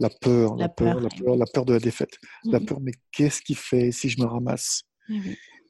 la 0.00 0.10
peur, 0.10 0.56
la, 0.56 0.68
peur, 0.68 1.00
la 1.00 1.08
peur, 1.08 1.36
la 1.36 1.46
peur 1.46 1.64
de 1.64 1.72
la 1.72 1.80
défaite. 1.80 2.18
La 2.44 2.60
peur, 2.60 2.80
mais 2.80 2.92
qu'est-ce 3.12 3.42
qui 3.42 3.54
fait 3.54 3.90
si 3.90 4.08
je 4.08 4.20
me 4.20 4.26
ramasse? 4.26 4.82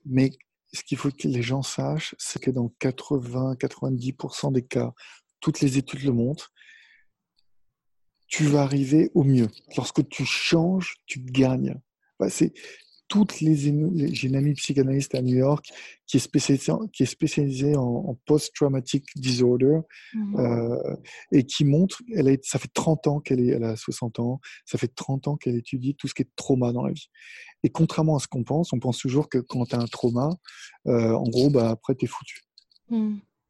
Mais 0.04 0.30
ce 0.72 0.82
qu'il 0.82 0.98
faut 0.98 1.11
que 1.11 1.28
les 1.28 1.42
gens 1.42 1.62
sachent, 1.62 2.14
c'est 2.18 2.40
que 2.40 2.50
dans 2.50 2.72
80-90% 2.80 4.52
des 4.52 4.62
cas, 4.62 4.92
toutes 5.40 5.61
les 5.61 5.78
études 5.78 6.02
le 6.02 6.12
montrent, 6.12 6.52
tu 8.26 8.44
vas 8.44 8.62
arriver 8.62 9.11
au 9.14 9.24
mieux. 9.24 9.48
Lorsque 9.76 10.06
tu 10.09 10.26
changes, 10.26 10.96
tu 11.06 11.20
gagnes. 11.20 11.80
Bah, 12.18 12.28
c'est 12.28 12.52
toutes 13.09 13.40
les, 13.40 13.56
j'ai 13.56 14.28
une 14.28 14.36
amie 14.36 14.52
psychanalyste 14.52 15.14
à 15.14 15.22
New 15.22 15.36
York 15.36 15.66
qui 16.06 16.18
est 16.18 16.20
spécialisée, 16.20 16.72
qui 16.92 17.02
est 17.02 17.06
spécialisée 17.06 17.74
en, 17.76 18.16
post-traumatic 18.26 19.04
disorder 19.16 19.80
mmh 20.14 20.38
euh, 20.38 20.96
et 21.32 21.44
qui 21.44 21.64
montre, 21.64 22.02
elle 22.14 22.28
a, 22.28 22.36
ça 22.42 22.59
fait 22.59 22.70
30 22.72 23.06
ans 23.06 23.20
qu'elle 23.20 23.40
est, 23.40 23.48
elle 23.48 23.64
a 23.64 23.76
60 23.76 24.20
ans, 24.20 24.40
ça 24.66 24.78
fait 24.78 24.94
30 24.94 25.28
ans 25.28 25.36
qu'elle 25.36 25.56
étudie 25.56 25.94
tout 25.94 26.06
ce 26.06 26.14
qui 26.14 26.22
est 26.22 26.30
trauma 26.36 26.72
dans 26.72 26.84
la 26.84 26.92
vie. 26.92 27.09
Et 27.62 27.70
contrairement 27.70 28.16
à 28.16 28.20
ce 28.20 28.28
qu'on 28.28 28.44
pense, 28.44 28.72
on 28.72 28.78
pense 28.78 28.98
toujours 28.98 29.28
que 29.28 29.38
quand 29.38 29.64
tu 29.64 29.74
as 29.74 29.80
un 29.80 29.86
trauma, 29.86 30.30
euh, 30.86 31.12
en 31.12 31.24
gros, 31.24 31.50
bah, 31.50 31.70
après, 31.70 31.94
tu 31.94 32.04
es 32.04 32.09
foutu. 32.09 32.42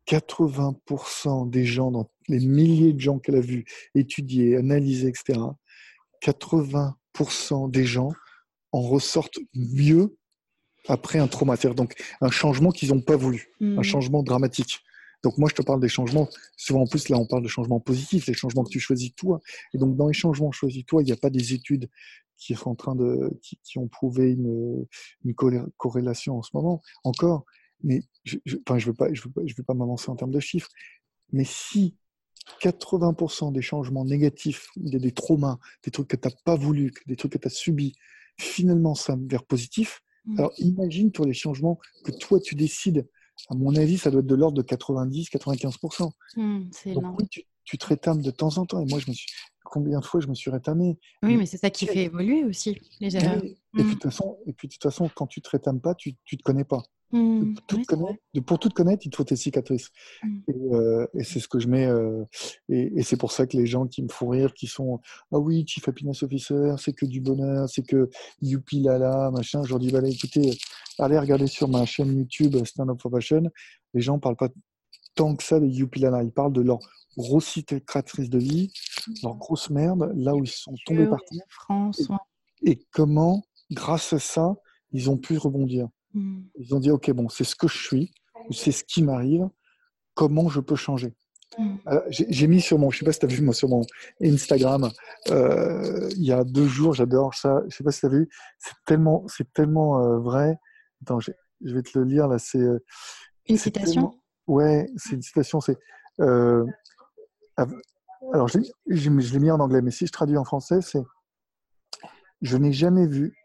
80% 0.07 1.47
mmh. 1.47 1.51
des 1.51 1.65
gens, 1.65 1.91
dans 1.91 2.11
les 2.29 2.41
milliers 2.41 2.93
de 2.93 3.01
gens 3.01 3.19
qu'elle 3.19 3.37
a 3.37 3.41
vus, 3.41 3.65
étudier, 3.95 4.57
analyser, 4.57 5.09
etc., 5.09 5.39
80% 6.23 7.71
des 7.71 7.85
gens 7.85 8.11
en 8.73 8.83
ressortent 8.83 9.39
mieux 9.55 10.17
après 10.89 11.19
un 11.19 11.29
trauma, 11.29 11.57
donc 11.57 11.95
un 12.21 12.31
changement 12.31 12.71
qu'ils 12.71 12.91
n'ont 12.91 13.01
pas 13.01 13.17
voulu, 13.17 13.53
un 13.61 13.81
hmm. 13.81 13.83
changement 13.83 14.23
dramatique. 14.23 14.81
Donc 15.23 15.37
moi, 15.37 15.49
je 15.51 15.55
te 15.55 15.63
parle 15.63 15.81
des 15.81 15.89
changements, 15.89 16.29
souvent 16.57 16.83
en 16.83 16.87
plus, 16.87 17.09
là, 17.09 17.19
on 17.19 17.27
parle 17.27 17.43
de 17.43 17.49
changements 17.49 17.81
positifs, 17.81 18.27
les 18.27 18.35
changements 18.35 18.63
que 18.63 18.71
tu 18.71 18.79
choisis 18.79 19.15
toi. 19.15 19.41
Et 19.75 19.79
donc, 19.79 19.97
dans 19.97 20.07
les 20.07 20.15
changements 20.15 20.53
choisis 20.53 20.85
toi, 20.87 21.03
il 21.03 21.07
n'y 21.07 21.13
a 21.13 21.17
pas 21.17 21.31
des 21.31 21.53
études 21.55 21.89
qui 22.37 22.55
sont 22.55 22.71
en 22.71 22.75
train 22.77 22.95
de, 22.95 23.37
qui, 23.43 23.79
ont 23.79 23.89
prouvé 23.89 24.31
une, 24.31 24.87
une, 25.25 25.35
corrélation 25.77 26.39
en 26.39 26.43
ce 26.43 26.51
moment, 26.55 26.83
encore. 27.03 27.45
Mais 27.83 28.03
je 28.25 28.37
ne 28.47 28.57
enfin, 28.67 28.79
je 28.79 28.87
veux 28.87 28.95
pas, 28.95 29.13
je 29.13 29.23
veux 29.23 29.31
pas, 29.31 29.41
je 29.45 29.55
veux 29.57 29.65
pas 29.65 29.75
m'avancer 29.75 30.09
en 30.09 30.17
termes 30.17 30.31
de 30.31 30.41
chiffres. 30.41 30.71
Mais 31.33 31.45
si 31.45 31.97
80% 32.63 33.53
des 33.53 33.61
changements 33.63 34.05
négatifs, 34.05 34.69
des, 34.77 34.99
des 35.01 35.13
traumas, 35.13 35.59
des 35.83 35.91
trucs 35.91 36.09
que 36.09 36.17
tu 36.17 36.29
n'as 36.29 36.35
pas 36.45 36.55
voulu, 36.55 36.93
des 37.07 37.17
trucs 37.17 37.33
que 37.33 37.39
tu 37.39 37.49
as 37.49 37.51
subis, 37.51 37.95
finalement 38.39 38.95
ça 38.95 39.17
vers 39.29 39.45
positif. 39.45 40.01
Mmh. 40.25 40.39
Alors 40.39 40.53
imagine 40.59 41.13
pour 41.13 41.27
les 41.27 41.35
changements 41.35 41.79
que 42.05 42.13
toi 42.13 42.41
tu 42.41 42.55
décides. 42.55 43.09
À 43.51 43.55
mon 43.55 43.75
avis, 43.77 43.99
ça 43.99 44.11
doit 44.11 44.21
être 44.21 44.27
de 44.27 44.35
l'ordre 44.35 44.61
de 44.61 44.67
90-95%. 44.67 46.11
Mmh, 46.37 46.63
Donc 46.95 47.19
oui, 47.21 47.29
tu, 47.31 47.45
tu 47.65 47.79
te 47.79 47.87
rétames 47.87 48.21
de 48.21 48.31
temps 48.31 48.59
en 48.59 48.67
temps. 48.67 48.81
Et 48.81 48.87
moi, 48.87 48.99
je 48.99 49.09
me 49.09 49.15
suis 49.15 49.29
combien 49.69 50.01
de 50.01 50.05
fois 50.05 50.21
je 50.21 50.27
me 50.27 50.35
suis 50.35 50.51
rétamé? 50.51 50.99
Oui, 51.23 51.37
mais 51.37 51.47
c'est 51.47 51.59
ça 51.59 51.71
qui 51.71 51.87
fait 51.87 52.05
évoluer 52.05 52.45
aussi 52.45 52.81
les 53.01 53.15
erreurs. 53.17 53.45
Et, 53.45 53.59
puis, 53.75 53.85
de 53.85 53.91
toute 53.93 54.03
façon, 54.05 54.39
et 54.47 54.53
puis 54.53 54.69
de 54.69 54.73
toute 54.73 54.83
façon, 54.83 55.11
quand 55.15 55.27
tu 55.27 55.41
te 55.41 55.51
rétames 55.51 55.81
pas, 55.81 55.95
tu 55.95 56.17
ne 56.33 56.37
te 56.37 56.43
connais 56.43 56.65
pas. 56.65 56.83
Mmh, 57.11 57.55
pour 58.45 58.59
tout 58.59 58.69
connaître, 58.69 59.07
il 59.07 59.11
te 59.11 59.17
faut 59.17 59.25
tes 59.25 59.37
cicatrices. 59.37 59.89
Mmh. 60.23 60.41
Euh, 60.73 61.07
et, 61.15 61.25
c'est 61.25 61.41
ce 61.41 61.49
que 61.49 61.59
je 61.59 61.69
mets. 61.69 61.87
Euh, 61.87 62.25
et, 62.69 63.03
c'est 63.03 63.17
pour 63.17 63.33
ça 63.33 63.47
que 63.47 63.57
les 63.57 63.67
gens 63.67 63.87
qui 63.87 64.03
me 64.03 64.09
font 64.09 64.29
rire, 64.29 64.53
qui 64.53 64.67
sont 64.67 65.01
Ah 65.33 65.39
oui, 65.39 65.65
Chief 65.67 65.87
Happiness 65.89 66.23
Officer, 66.23 66.75
c'est 66.79 66.93
que 66.93 67.07
du 67.07 67.21
bonheur, 67.21 67.69
c'est 67.69 67.83
que 67.83 68.11
youpi 68.43 68.81
lala, 68.81 69.31
machin. 69.31 69.63
Je 69.63 69.71
leur 69.71 69.79
dis 69.79 69.91
bah, 69.91 69.99
allez, 69.99 70.13
écoutez, 70.13 70.59
allez 70.99 71.19
regarder 71.19 71.47
sur 71.47 71.69
ma 71.69 71.87
chaîne 71.87 72.15
YouTube 72.17 72.57
Stand 72.65 72.91
Up 72.91 73.01
for 73.01 73.11
Fashion. 73.11 73.45
Les 73.95 74.01
gens 74.01 74.19
parlent 74.19 74.37
pas 74.37 74.51
tant 75.15 75.35
que 75.35 75.43
ça 75.43 75.61
des 75.61 75.69
youpi 75.69 76.01
lala. 76.01 76.23
Ils 76.23 76.33
parlent 76.33 76.53
de 76.53 76.61
leur 76.63 76.79
grosse 77.17 77.47
cicatrice 77.47 78.29
de 78.29 78.39
vie, 78.39 78.71
leur 79.23 79.35
grosse 79.37 79.71
merde, 79.71 80.13
là 80.15 80.35
où 80.35 80.45
ils 80.45 80.51
sont 80.51 80.75
tombés 80.85 81.07
par 81.07 81.21
terre. 81.25 81.91
Et 82.63 82.79
comment, 82.93 83.43
grâce 83.71 84.13
à 84.13 84.19
ça, 84.19 84.57
ils 84.93 85.11
ont 85.11 85.17
pu 85.17 85.39
rebondir. 85.39 85.89
Hmm. 86.19 86.43
Ils 86.57 86.75
ont 86.75 86.81
dit, 86.81 86.91
OK, 86.91 87.11
bon, 87.13 87.29
c'est 87.29 87.45
ce 87.45 87.55
que 87.55 87.69
je 87.69 87.79
suis, 87.79 88.13
c'est 88.51 88.73
ce 88.73 88.83
qui 88.83 89.05
m'arrive, 89.05 89.49
comment 90.15 90.49
je 90.49 90.61
peux 90.61 90.75
changer 90.75 91.15
hmm. 91.57 91.77
J'ai 92.11 92.49
mis 92.49 92.61
sur 92.61 92.79
mon, 92.79 92.91
je 92.91 92.99
sais 92.99 93.05
pas 93.05 93.13
si 93.13 93.21
tu 93.21 93.27
as 93.27 93.29
vu 93.29 93.41
moi 93.41 93.55
sur 93.55 93.69
mon 93.69 93.83
Instagram, 94.21 94.91
euh, 95.31 96.09
il 96.17 96.25
y 96.25 96.33
a 96.33 96.43
deux 96.43 96.67
jours, 96.67 96.95
j'adore 96.95 97.35
ça, 97.35 97.63
je 97.69 97.77
sais 97.77 97.85
pas 97.85 97.93
si 97.93 98.01
tu 98.01 98.07
as 98.07 98.09
vu, 98.09 98.29
c'est 98.59 98.75
tellement, 98.85 99.25
c'est 99.29 99.53
tellement 99.53 100.03
euh, 100.03 100.19
vrai. 100.19 100.59
Attends, 101.03 101.21
je 101.21 101.31
vais 101.61 101.83
te 101.83 101.97
le 101.97 102.05
lire 102.05 102.27
là, 102.27 102.39
c'est... 102.39 102.59
Euh, 102.59 102.85
une 103.49 103.57
citation 103.57 104.19
Ouais, 104.49 104.91
c'est 104.97 105.15
une 105.15 105.23
citation, 105.23 105.61
c'est... 105.61 105.79
alors, 106.19 106.67
je 108.49 108.59
l'ai 108.89 109.39
mis 109.39 109.51
en 109.53 109.61
anglais, 109.61 109.83
mais 109.83 109.93
si 109.93 110.07
je 110.07 110.13
traduis 110.13 110.37
en 110.37 110.45
français, 110.45 110.81
c'est 110.81 111.03
Je 112.43 112.57
n'ai 112.57 112.73
jamais 112.73 113.07
vu 113.07 113.37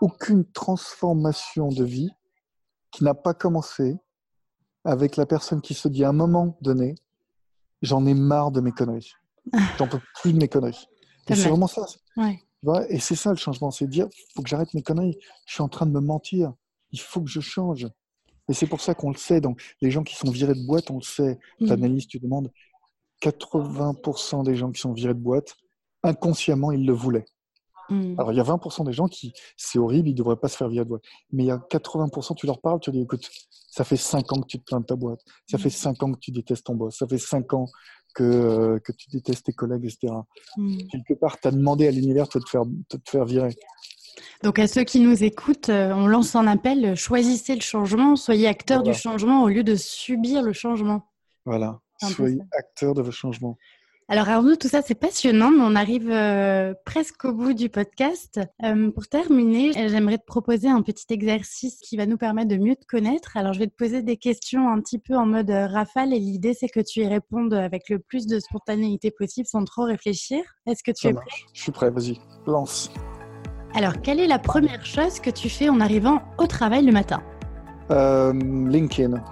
aucune 0.00 0.44
transformation 0.52 1.68
de 1.68 1.84
vie 1.84 2.10
qui 2.90 3.04
n'a 3.04 3.14
pas 3.14 3.34
commencé 3.34 3.96
avec 4.84 5.16
la 5.16 5.26
personne 5.26 5.60
qui 5.60 5.74
se 5.74 5.88
dit 5.88 6.04
à 6.04 6.08
un 6.08 6.14
moment 6.14 6.56
donné 6.60 6.94
j'en 7.82 8.06
ai 8.06 8.14
marre 8.14 8.50
de 8.50 8.60
mes 8.60 8.72
conneries. 8.72 9.12
J'en 9.78 9.88
peux 9.88 10.00
plus 10.20 10.32
de 10.32 10.38
mes 10.38 10.48
conneries. 10.48 10.86
Et 11.28 11.34
c'est 11.34 11.48
vraiment 11.48 11.66
ça. 11.66 11.86
Et 12.88 12.98
c'est 12.98 13.14
ça 13.14 13.30
le 13.30 13.36
changement, 13.36 13.70
c'est 13.70 13.86
dire 13.86 14.08
faut 14.34 14.42
que 14.42 14.48
j'arrête 14.48 14.74
mes 14.74 14.82
conneries. 14.82 15.18
Je 15.46 15.54
suis 15.54 15.62
en 15.62 15.68
train 15.68 15.86
de 15.86 15.92
me 15.92 16.00
mentir. 16.00 16.52
Il 16.92 17.00
faut 17.00 17.20
que 17.20 17.30
je 17.30 17.40
change. 17.40 17.88
Et 18.48 18.52
c'est 18.52 18.66
pour 18.66 18.80
ça 18.80 18.94
qu'on 18.94 19.10
le 19.10 19.16
sait. 19.16 19.40
Donc, 19.40 19.62
les 19.80 19.90
gens 19.90 20.02
qui 20.02 20.16
sont 20.16 20.30
virés 20.30 20.54
de 20.54 20.66
boîte, 20.66 20.90
on 20.90 20.96
le 20.96 21.02
sait. 21.02 21.38
Mm. 21.60 21.66
L'analyse, 21.66 22.06
tu 22.08 22.18
demandes 22.18 22.50
80% 23.22 24.44
des 24.44 24.56
gens 24.56 24.72
qui 24.72 24.80
sont 24.80 24.92
virés 24.92 25.14
de 25.14 25.20
boîte, 25.20 25.54
inconsciemment, 26.02 26.72
ils 26.72 26.84
le 26.84 26.92
voulaient. 26.92 27.26
Mm. 27.90 28.14
Alors, 28.18 28.32
il 28.32 28.36
y 28.36 28.40
a 28.40 28.44
20% 28.44 28.84
des 28.84 28.92
gens 28.92 29.08
qui, 29.08 29.32
c'est 29.56 29.78
horrible, 29.78 30.08
ils 30.08 30.12
ne 30.12 30.16
devraient 30.18 30.36
pas 30.36 30.48
se 30.48 30.56
faire 30.56 30.68
virer 30.68 30.84
de 30.84 30.88
boîte. 30.90 31.02
Mais 31.32 31.44
il 31.44 31.46
y 31.46 31.50
a 31.50 31.58
80%, 31.58 32.34
tu 32.36 32.46
leur 32.46 32.60
parles, 32.60 32.80
tu 32.80 32.90
leur 32.90 32.96
dis, 32.96 33.02
écoute, 33.02 33.28
ça 33.70 33.84
fait 33.84 33.96
5 33.96 34.32
ans 34.32 34.40
que 34.40 34.46
tu 34.46 34.58
te 34.58 34.64
plains 34.64 34.80
de 34.80 34.86
ta 34.86 34.96
boîte. 34.96 35.20
Ça 35.50 35.56
Mm. 35.58 35.60
fait 35.60 35.70
5 35.70 36.02
ans 36.02 36.12
que 36.12 36.18
tu 36.20 36.30
détestes 36.30 36.64
ton 36.66 36.74
boss. 36.74 36.96
Ça 36.98 37.06
fait 37.06 37.18
5 37.18 37.52
ans 37.54 37.66
que, 38.14 38.22
euh, 38.24 38.78
que 38.80 38.92
tu 38.92 39.08
détestes 39.10 39.46
tes 39.46 39.52
collègues, 39.52 39.84
etc. 39.84 40.12
Mm. 40.56 40.78
Quelque 40.90 41.14
part, 41.14 41.38
tu 41.40 41.48
as 41.48 41.50
demandé 41.52 41.86
à 41.86 41.90
l'univers 41.90 42.26
de 42.28 42.38
te 42.40 42.48
faire, 42.48 42.64
de 42.66 42.82
te 42.96 43.10
faire 43.10 43.24
virer. 43.24 43.54
Donc 44.42 44.58
à 44.58 44.66
ceux 44.66 44.84
qui 44.84 45.00
nous 45.00 45.22
écoutent, 45.22 45.68
euh, 45.68 45.92
on 45.94 46.06
lance 46.06 46.34
un 46.34 46.46
appel, 46.46 46.94
choisissez 46.96 47.54
le 47.54 47.60
changement, 47.60 48.16
soyez 48.16 48.48
acteur 48.48 48.78
Voilà. 48.80 48.92
du 48.92 48.98
changement 48.98 49.42
au 49.44 49.48
lieu 49.48 49.62
de 49.62 49.76
subir 49.76 50.42
le 50.42 50.52
changement. 50.52 51.02
Voilà. 51.46 51.80
Soyez 52.02 52.38
acteur 52.52 52.94
de 52.94 53.02
vos 53.02 53.10
changements. 53.10 53.56
Alors 54.12 54.28
Arnaud, 54.28 54.56
tout 54.56 54.66
ça 54.66 54.82
c'est 54.82 54.96
passionnant, 54.96 55.52
mais 55.52 55.62
on 55.62 55.76
arrive 55.76 56.10
euh, 56.10 56.74
presque 56.84 57.24
au 57.24 57.32
bout 57.32 57.52
du 57.52 57.68
podcast. 57.68 58.40
Euh, 58.64 58.90
pour 58.90 59.06
terminer, 59.06 59.70
j'aimerais 59.72 60.18
te 60.18 60.24
proposer 60.24 60.68
un 60.68 60.82
petit 60.82 61.06
exercice 61.10 61.78
qui 61.78 61.96
va 61.96 62.06
nous 62.06 62.16
permettre 62.16 62.48
de 62.48 62.56
mieux 62.56 62.74
te 62.74 62.84
connaître. 62.86 63.36
Alors 63.36 63.52
je 63.52 63.60
vais 63.60 63.68
te 63.68 63.76
poser 63.76 64.02
des 64.02 64.16
questions 64.16 64.68
un 64.68 64.80
petit 64.80 64.98
peu 64.98 65.16
en 65.16 65.26
mode 65.26 65.48
euh, 65.50 65.68
rafale 65.68 66.12
et 66.12 66.18
l'idée 66.18 66.54
c'est 66.58 66.68
que 66.68 66.80
tu 66.80 67.02
y 67.02 67.06
répondes 67.06 67.54
avec 67.54 67.88
le 67.88 68.00
plus 68.00 68.26
de 68.26 68.40
spontanéité 68.40 69.12
possible 69.12 69.46
sans 69.46 69.64
trop 69.64 69.84
réfléchir. 69.84 70.40
Est-ce 70.66 70.82
que 70.82 70.90
tu 70.90 71.02
Ça 71.02 71.10
es 71.10 71.12
prêt 71.12 71.24
marche. 71.24 71.46
Je 71.54 71.62
suis 71.62 71.70
prêt, 71.70 71.90
vas-y, 71.90 72.18
lance. 72.48 72.90
Alors 73.76 74.00
quelle 74.02 74.18
est 74.18 74.26
la 74.26 74.40
première 74.40 74.84
chose 74.84 75.20
que 75.20 75.30
tu 75.30 75.48
fais 75.48 75.68
en 75.68 75.78
arrivant 75.78 76.20
au 76.38 76.48
travail 76.48 76.84
le 76.84 76.90
matin? 76.90 77.22
Euh, 77.92 78.32
LinkedIn, 78.32 79.22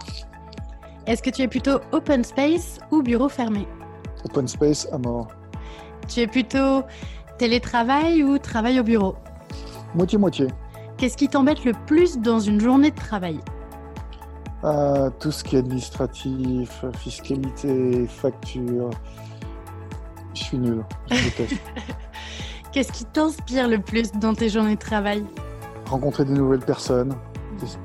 Est-ce 1.08 1.20
que 1.20 1.30
tu 1.30 1.42
es 1.42 1.48
plutôt 1.48 1.80
open 1.90 2.22
space 2.22 2.78
ou 2.92 3.02
bureau 3.02 3.28
fermé? 3.28 3.66
Open 4.24 4.48
space 4.48 4.88
à 4.92 4.98
mort. 4.98 5.28
Tu 6.06 6.20
es 6.20 6.26
plutôt 6.26 6.82
télétravail 7.38 8.22
ou 8.22 8.38
travail 8.38 8.80
au 8.80 8.82
bureau? 8.82 9.14
Moitié-moitié. 9.94 10.48
Qu'est-ce 10.96 11.16
qui 11.16 11.28
t'embête 11.28 11.64
le 11.64 11.72
plus 11.86 12.18
dans 12.18 12.40
une 12.40 12.60
journée 12.60 12.90
de 12.90 12.96
travail? 12.96 13.38
Euh, 14.64 15.10
tout 15.20 15.30
ce 15.30 15.44
qui 15.44 15.54
est 15.54 15.60
administratif, 15.60 16.84
fiscalité, 16.96 18.06
facture. 18.08 18.90
Je 20.34 20.42
suis 20.42 20.58
nul. 20.58 20.84
Qu'est-ce 22.72 22.92
qui 22.92 23.04
t'inspire 23.04 23.68
le 23.68 23.80
plus 23.80 24.12
dans 24.12 24.34
tes 24.34 24.48
journées 24.48 24.74
de 24.74 24.80
travail? 24.80 25.24
Rencontrer 25.86 26.24
des 26.24 26.34
nouvelles 26.34 26.64
personnes, 26.64 27.14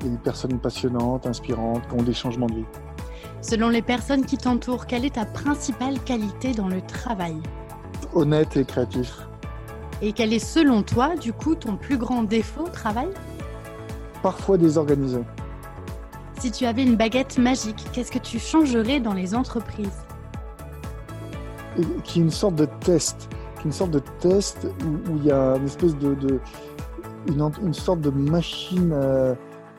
des 0.00 0.18
personnes 0.22 0.58
passionnantes, 0.58 1.26
inspirantes, 1.26 1.86
qui 1.88 1.94
ont 1.94 2.02
des 2.02 2.12
changements 2.12 2.46
de 2.46 2.56
vie. 2.56 2.66
Selon 3.46 3.68
les 3.68 3.82
personnes 3.82 4.24
qui 4.24 4.38
t'entourent, 4.38 4.86
quelle 4.86 5.04
est 5.04 5.16
ta 5.16 5.26
principale 5.26 6.00
qualité 6.00 6.52
dans 6.54 6.66
le 6.68 6.80
travail 6.80 7.36
Honnête 8.14 8.56
et 8.56 8.64
créatif. 8.64 9.18
Et 10.00 10.12
quel 10.14 10.32
est 10.32 10.38
selon 10.38 10.82
toi, 10.82 11.14
du 11.14 11.34
coup, 11.34 11.54
ton 11.54 11.76
plus 11.76 11.98
grand 11.98 12.22
défaut 12.22 12.62
au 12.64 12.68
travail 12.70 13.08
Parfois 14.22 14.56
désorganisé. 14.56 15.18
Si 16.38 16.50
tu 16.50 16.64
avais 16.64 16.84
une 16.84 16.96
baguette 16.96 17.36
magique, 17.38 17.84
qu'est-ce 17.92 18.10
que 18.10 18.18
tu 18.18 18.38
changerais 18.38 18.98
dans 19.00 19.12
les 19.14 19.34
entreprises 19.34 19.98
qui 22.04 22.20
est 22.20 22.22
une 22.22 22.30
sorte 22.30 22.54
de 22.54 22.66
test. 22.80 23.28
Qui 23.56 23.62
est 23.62 23.64
une 23.64 23.72
sorte 23.72 23.90
de 23.90 23.98
test 24.20 24.64
où, 24.84 25.10
où 25.12 25.16
il 25.16 25.24
y 25.26 25.32
a 25.32 25.56
une 25.56 25.64
espèce 25.66 25.96
de. 25.98 26.14
de- 26.14 26.40
une, 27.26 27.42
ent- 27.42 27.50
une 27.62 27.74
sorte 27.74 28.00
de 28.00 28.10
machine. 28.10 28.92
euh, 28.94 29.34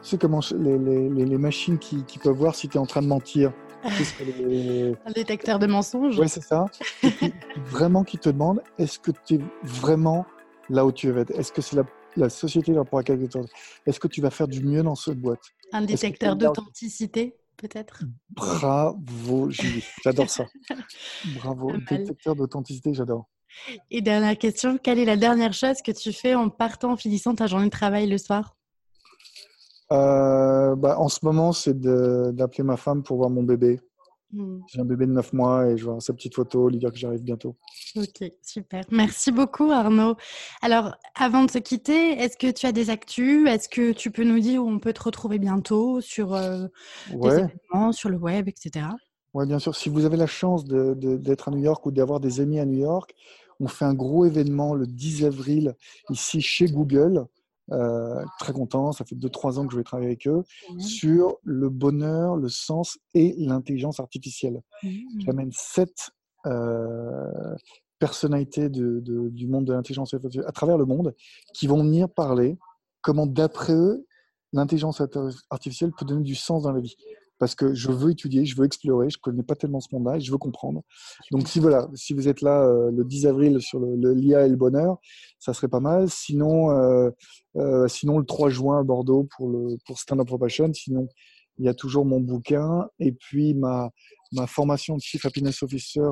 tu 0.05 0.11
sais 0.11 0.17
comment 0.19 0.39
les, 0.59 0.77
les- 0.77 1.25
les- 1.25 1.37
machines 1.39 1.79
qui, 1.79 2.03
qui 2.03 2.19
peuvent 2.19 2.35
voir 2.37 2.53
si 2.53 2.69
tu 2.69 2.77
es 2.77 2.79
en 2.79 2.85
train 2.85 3.01
de 3.01 3.07
mentir. 3.07 3.51
C'est 3.89 4.23
les- 4.23 4.93
Un 5.03 5.11
détecteur 5.11 5.57
de 5.57 5.65
mensonges 5.65 6.19
Ouais, 6.19 6.27
c'est 6.27 6.43
ça. 6.43 6.65
Et 7.01 7.09
puis, 7.09 7.33
vraiment 7.65 8.03
qui 8.03 8.19
te 8.19 8.29
demande 8.29 8.61
est-ce 8.77 8.99
que 8.99 9.09
tu 9.25 9.35
es 9.35 9.39
vraiment 9.63 10.25
là 10.69 10.85
où 10.85 10.91
tu 10.91 11.09
veux 11.09 11.21
être? 11.21 11.31
Est-ce 11.31 11.51
que 11.51 11.61
c'est 11.61 11.75
la, 11.75 11.83
la 12.17 12.29
société 12.29 12.71
là 12.71 12.83
pour 12.83 12.99
laquelle 12.99 13.27
tu 13.27 13.37
es 13.39 13.41
Est-ce 13.87 13.99
que 13.99 14.07
tu 14.07 14.21
vas 14.21 14.29
faire 14.29 14.47
du 14.47 14.63
mieux 14.63 14.83
dans 14.83 14.93
cette 14.95 15.19
boîte? 15.19 15.41
Un 15.73 15.81
détecteur 15.81 16.35
d'authenticité, 16.35 17.35
peut-être? 17.57 18.03
Bravo, 18.29 19.49
Julie. 19.49 19.83
J'adore 20.03 20.29
ça. 20.29 20.45
Bravo. 21.35 21.73
Détecteur 21.89 22.35
d'authenticité, 22.35 22.93
j'adore. 22.93 23.25
Et 23.89 24.01
dernière 24.01 24.37
question, 24.37 24.77
quelle 24.77 24.99
est 24.99 25.05
la 25.05 25.17
dernière 25.17 25.53
chose 25.53 25.77
que 25.83 25.91
tu 25.91 26.13
fais 26.13 26.35
en 26.35 26.49
partant, 26.49 26.91
en 26.91 26.97
finissant 26.97 27.33
ta 27.33 27.47
journée 27.47 27.65
de 27.65 27.69
travail 27.71 28.07
le 28.07 28.19
soir? 28.19 28.55
Euh, 29.91 30.75
bah, 30.75 30.99
en 30.99 31.09
ce 31.09 31.19
moment, 31.23 31.51
c'est 31.51 31.79
d'appeler 31.79 32.63
ma 32.63 32.77
femme 32.77 33.03
pour 33.03 33.17
voir 33.17 33.29
mon 33.29 33.43
bébé. 33.43 33.79
Hmm, 34.31 34.59
J'ai 34.67 34.81
un 34.81 34.85
bébé 34.85 35.05
de 35.05 35.11
9 35.11 35.31
mois 35.33 35.67
et 35.67 35.77
je 35.77 35.85
vois 35.85 35.99
sa 36.01 36.11
petite 36.11 36.33
photo, 36.33 36.67
lui 36.67 36.79
dire 36.79 36.91
que 36.91 36.97
j'arrive 36.97 37.21
bientôt. 37.21 37.55
Ok, 37.95 38.23
super. 38.41 38.83
Merci 38.89 39.31
beaucoup 39.31 39.71
Arnaud. 39.71 40.15
Alors, 40.61 40.95
avant 41.13 41.43
de 41.45 41.51
se 41.51 41.59
quitter, 41.59 42.13
est-ce 42.19 42.35
que 42.35 42.51
tu 42.51 42.65
as 42.65 42.71
des 42.71 42.89
actus? 42.89 43.47
Est-ce 43.47 43.69
que 43.69 43.91
tu 43.91 44.09
peux 44.11 44.23
nous 44.23 44.39
dire 44.39 44.63
où 44.65 44.67
on 44.67 44.79
peut 44.79 44.93
te 44.93 45.03
retrouver 45.03 45.37
bientôt 45.37 46.01
sur 46.01 46.33
euh, 46.33 46.65
des 47.11 47.15
événements, 47.71 47.91
sur 47.91 48.09
le 48.09 48.17
web, 48.17 48.47
etc. 48.49 48.87
ouais, 49.35 49.45
bien 49.45 49.59
sûr. 49.59 49.75
Si 49.75 49.89
vous 49.89 50.05
avez 50.05 50.17
la 50.17 50.27
chance 50.27 50.65
de- 50.65 50.95
de- 50.95 51.17
d'être 51.17 51.47
à 51.47 51.51
New 51.51 51.61
York 51.61 51.85
ou 51.85 51.91
d'avoir 51.91 52.19
des 52.19 52.41
amis 52.41 52.59
à 52.59 52.65
New 52.65 52.79
York, 52.79 53.13
on 53.59 53.67
fait 53.67 53.85
un 53.85 53.93
gros 53.93 54.25
événement 54.25 54.73
le 54.73 54.87
10 54.87 55.23
avril 55.23 55.75
ici 56.09 56.41
chez 56.41 56.65
Google. 56.65 57.25
Euh, 57.71 58.23
très 58.39 58.53
content, 58.53 58.91
ça 58.91 59.05
fait 59.05 59.15
2-3 59.15 59.57
ans 59.57 59.65
que 59.65 59.73
je 59.73 59.77
vais 59.77 59.83
travailler 59.83 60.09
avec 60.09 60.27
eux, 60.27 60.43
sur 60.79 61.37
le 61.43 61.69
bonheur, 61.69 62.35
le 62.35 62.47
sens 62.49 62.99
et 63.15 63.33
l'intelligence 63.39 63.99
artificielle. 63.99 64.61
Hmm. 64.83 64.89
J'amène 65.19 65.49
sept 65.51 66.11
euh, 66.45 67.55
personnalités 67.97 68.69
de- 68.69 68.99
de- 68.99 69.29
du 69.29 69.47
monde 69.47 69.65
de 69.65 69.73
l'intelligence 69.73 70.13
artificielle 70.13 70.45
à 70.47 70.51
travers 70.51 70.77
le 70.77 70.85
monde 70.85 71.15
qui 71.53 71.65
vont 71.65 71.81
venir 71.83 72.07
parler 72.09 72.57
comment, 73.01 73.25
d'après 73.25 73.73
eux, 73.73 74.05
l'intelligence 74.53 75.01
arti- 75.01 75.35
artificielle 75.49 75.91
peut 75.97 76.05
donner 76.05 76.23
du 76.23 76.35
sens 76.35 76.63
dans 76.63 76.71
la 76.71 76.81
vie. 76.81 76.95
Parce 77.37 77.53
que 77.55 77.73
je 77.73 77.91
veux 77.91 78.11
étudier, 78.11 78.45
je 78.45 78.55
veux 78.55 78.65
explorer, 78.65 79.09
je 79.09 79.17
ne 79.17 79.21
connais 79.21 79.43
pas 79.43 79.55
tellement 79.55 79.79
ce 79.81 79.87
monde-là 79.93 80.17
et 80.17 80.21
je 80.21 80.31
veux 80.31 80.37
comprendre. 80.37 80.81
Donc, 81.31 81.47
si, 81.47 81.59
voilà, 81.59 81.89
si 81.93 82.13
vous 82.13 82.27
êtes 82.27 82.41
là 82.41 82.63
euh, 82.65 82.91
le 82.91 83.03
10 83.03 83.27
avril 83.27 83.59
sur 83.61 83.79
le, 83.79 83.95
le- 83.95 84.13
l'IA 84.13 84.45
et 84.45 84.49
le 84.49 84.55
bonheur, 84.55 84.97
ça 85.39 85.53
serait 85.53 85.67
pas 85.67 85.79
mal. 85.81 86.09
Sinon, 86.09 86.71
euh, 86.71 87.09
euh, 87.57 87.87
sinon 87.87 88.19
le 88.19 88.25
3 88.25 88.49
juin 88.49 88.79
à 88.79 88.83
Bordeaux 88.83 89.27
pour, 89.35 89.49
le, 89.49 89.77
pour 89.85 89.99
Stand 89.99 90.21
Up 90.21 90.29
for 90.29 90.39
Passion. 90.39 90.71
Sinon, 90.73 91.07
il 91.57 91.65
y 91.65 91.69
a 91.69 91.73
toujours 91.73 92.05
mon 92.05 92.19
bouquin 92.19 92.87
et 92.99 93.11
puis 93.11 93.53
ma, 93.53 93.89
ma 94.31 94.47
formation 94.47 94.95
de 94.95 95.01
Chief 95.01 95.25
Happiness 95.25 95.61
Officer. 95.63 96.09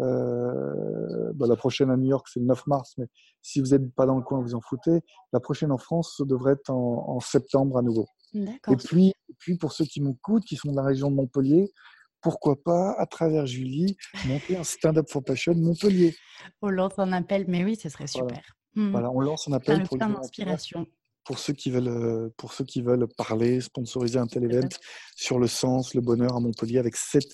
Euh, 0.00 1.32
bah, 1.34 1.46
la 1.46 1.56
prochaine 1.56 1.90
à 1.90 1.96
New 1.96 2.08
York, 2.08 2.26
c'est 2.32 2.40
le 2.40 2.46
9 2.46 2.66
mars, 2.66 2.94
mais 2.98 3.06
si 3.42 3.60
vous 3.60 3.68
n'êtes 3.68 3.94
pas 3.94 4.06
dans 4.06 4.16
le 4.16 4.22
coin, 4.22 4.40
vous 4.40 4.54
en 4.54 4.60
foutez. 4.60 5.00
La 5.32 5.40
prochaine 5.40 5.72
en 5.72 5.78
France, 5.78 6.14
ça 6.18 6.24
devrait 6.24 6.52
être 6.54 6.70
en, 6.70 7.08
en 7.08 7.20
septembre 7.20 7.78
à 7.78 7.82
nouveau. 7.82 8.06
Et 8.34 8.76
puis, 8.76 9.08
et 9.08 9.34
puis, 9.38 9.56
pour 9.56 9.72
ceux 9.72 9.84
qui 9.84 10.00
m'écoutent, 10.00 10.44
qui 10.44 10.56
sont 10.56 10.70
de 10.70 10.76
la 10.76 10.82
région 10.82 11.10
de 11.10 11.16
Montpellier, 11.16 11.70
pourquoi 12.20 12.62
pas, 12.62 12.94
à 12.98 13.06
travers 13.06 13.46
Julie, 13.46 13.96
monter 14.26 14.56
un 14.56 14.64
stand-up 14.64 15.08
for 15.08 15.22
passion 15.22 15.54
Montpellier. 15.54 16.14
On 16.62 16.68
lance 16.68 16.98
un 16.98 17.12
appel, 17.12 17.46
mais 17.48 17.64
oui, 17.64 17.76
ce 17.76 17.88
serait 17.88 18.04
Voilà. 18.12 18.28
super. 18.28 18.56
Hmm. 18.74 18.90
Voilà, 18.92 19.10
on 19.10 19.20
lance 19.20 19.48
un 19.48 19.52
appel 19.52 19.82
pour, 19.82 19.96
d'inspiration. 19.96 20.86
pour 21.24 21.38
ceux 21.38 21.54
qui 21.54 21.70
veulent, 21.70 21.88
euh, 21.88 22.28
pour 22.36 22.52
ceux 22.52 22.64
qui 22.64 22.82
veulent 22.82 23.08
parler, 23.16 23.60
sponsoriser 23.60 24.18
un 24.18 24.26
tel 24.26 24.44
event 24.44 24.68
sur 25.16 25.38
le 25.38 25.48
sens, 25.48 25.94
le 25.94 26.00
bonheur 26.02 26.36
à 26.36 26.40
Montpellier 26.40 26.78
avec 26.78 26.94
7, 26.96 27.24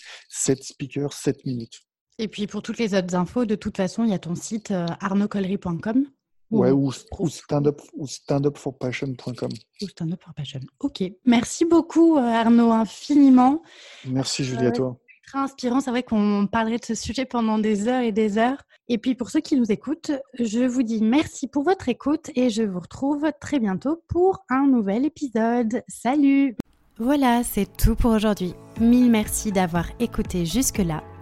speakers, 0.63 1.13
7 1.13 1.45
minutes. 1.45 1.81
Et 2.19 2.29
puis 2.29 2.47
pour 2.47 2.63
toutes 2.63 2.79
les 2.79 2.95
autres 2.95 3.15
infos, 3.15 3.45
de 3.45 3.55
toute 3.55 3.77
façon, 3.77 4.05
il 4.05 4.11
y 4.11 4.15
a 4.15 4.19
ton 4.19 4.35
site 4.35 4.71
euh, 4.71 4.87
arnaudcollery.com 5.01 6.07
ou, 6.51 6.61
Ouais, 6.61 6.71
ou, 6.71 6.93
ou 7.19 7.29
stand-up 7.29 7.81
ou 7.95 8.07
standupforpassion.com. 8.07 9.49
ou 9.83 9.89
Stand 9.89 10.17
Passion. 10.35 10.61
Ok, 10.81 11.03
merci 11.25 11.65
beaucoup 11.65 12.17
euh, 12.17 12.21
Arnaud, 12.21 12.73
infiniment. 12.73 13.63
Merci 14.07 14.45
Julie, 14.45 14.67
à 14.67 14.71
toi. 14.71 14.97
Très 15.27 15.39
inspirant, 15.41 15.81
c'est 15.81 15.91
vrai 15.91 16.05
qu'on 16.05 16.47
parlerait 16.51 16.79
de 16.79 16.85
ce 16.85 16.95
sujet 16.95 17.25
pendant 17.25 17.59
des 17.59 17.89
heures 17.89 18.03
et 18.03 18.13
des 18.13 18.39
heures. 18.39 18.63
Et 18.89 18.97
puis 18.99 19.17
pour 19.17 19.31
ceux 19.31 19.41
qui 19.41 19.57
nous 19.57 19.73
écoutent, 19.73 20.13
je 20.39 20.61
vous 20.61 20.85
dis 20.85 21.03
merci 21.03 21.49
pour 21.49 21.65
votre 21.65 21.89
écoute 21.89 22.31
et 22.37 22.49
je 22.49 22.63
vous 22.63 22.79
retrouve 22.79 23.27
très 23.41 23.59
bientôt 23.59 24.01
pour 24.07 24.45
un 24.49 24.69
nouvel 24.69 25.05
épisode. 25.05 25.83
Salut 25.89 26.57
Voilà, 26.99 27.43
c'est 27.43 27.77
tout 27.77 27.97
pour 27.97 28.13
aujourd'hui. 28.13 28.55
Mille 28.81 29.11
merci 29.11 29.51
d'avoir 29.51 29.87
écouté 29.99 30.47
jusque-là. 30.47 31.03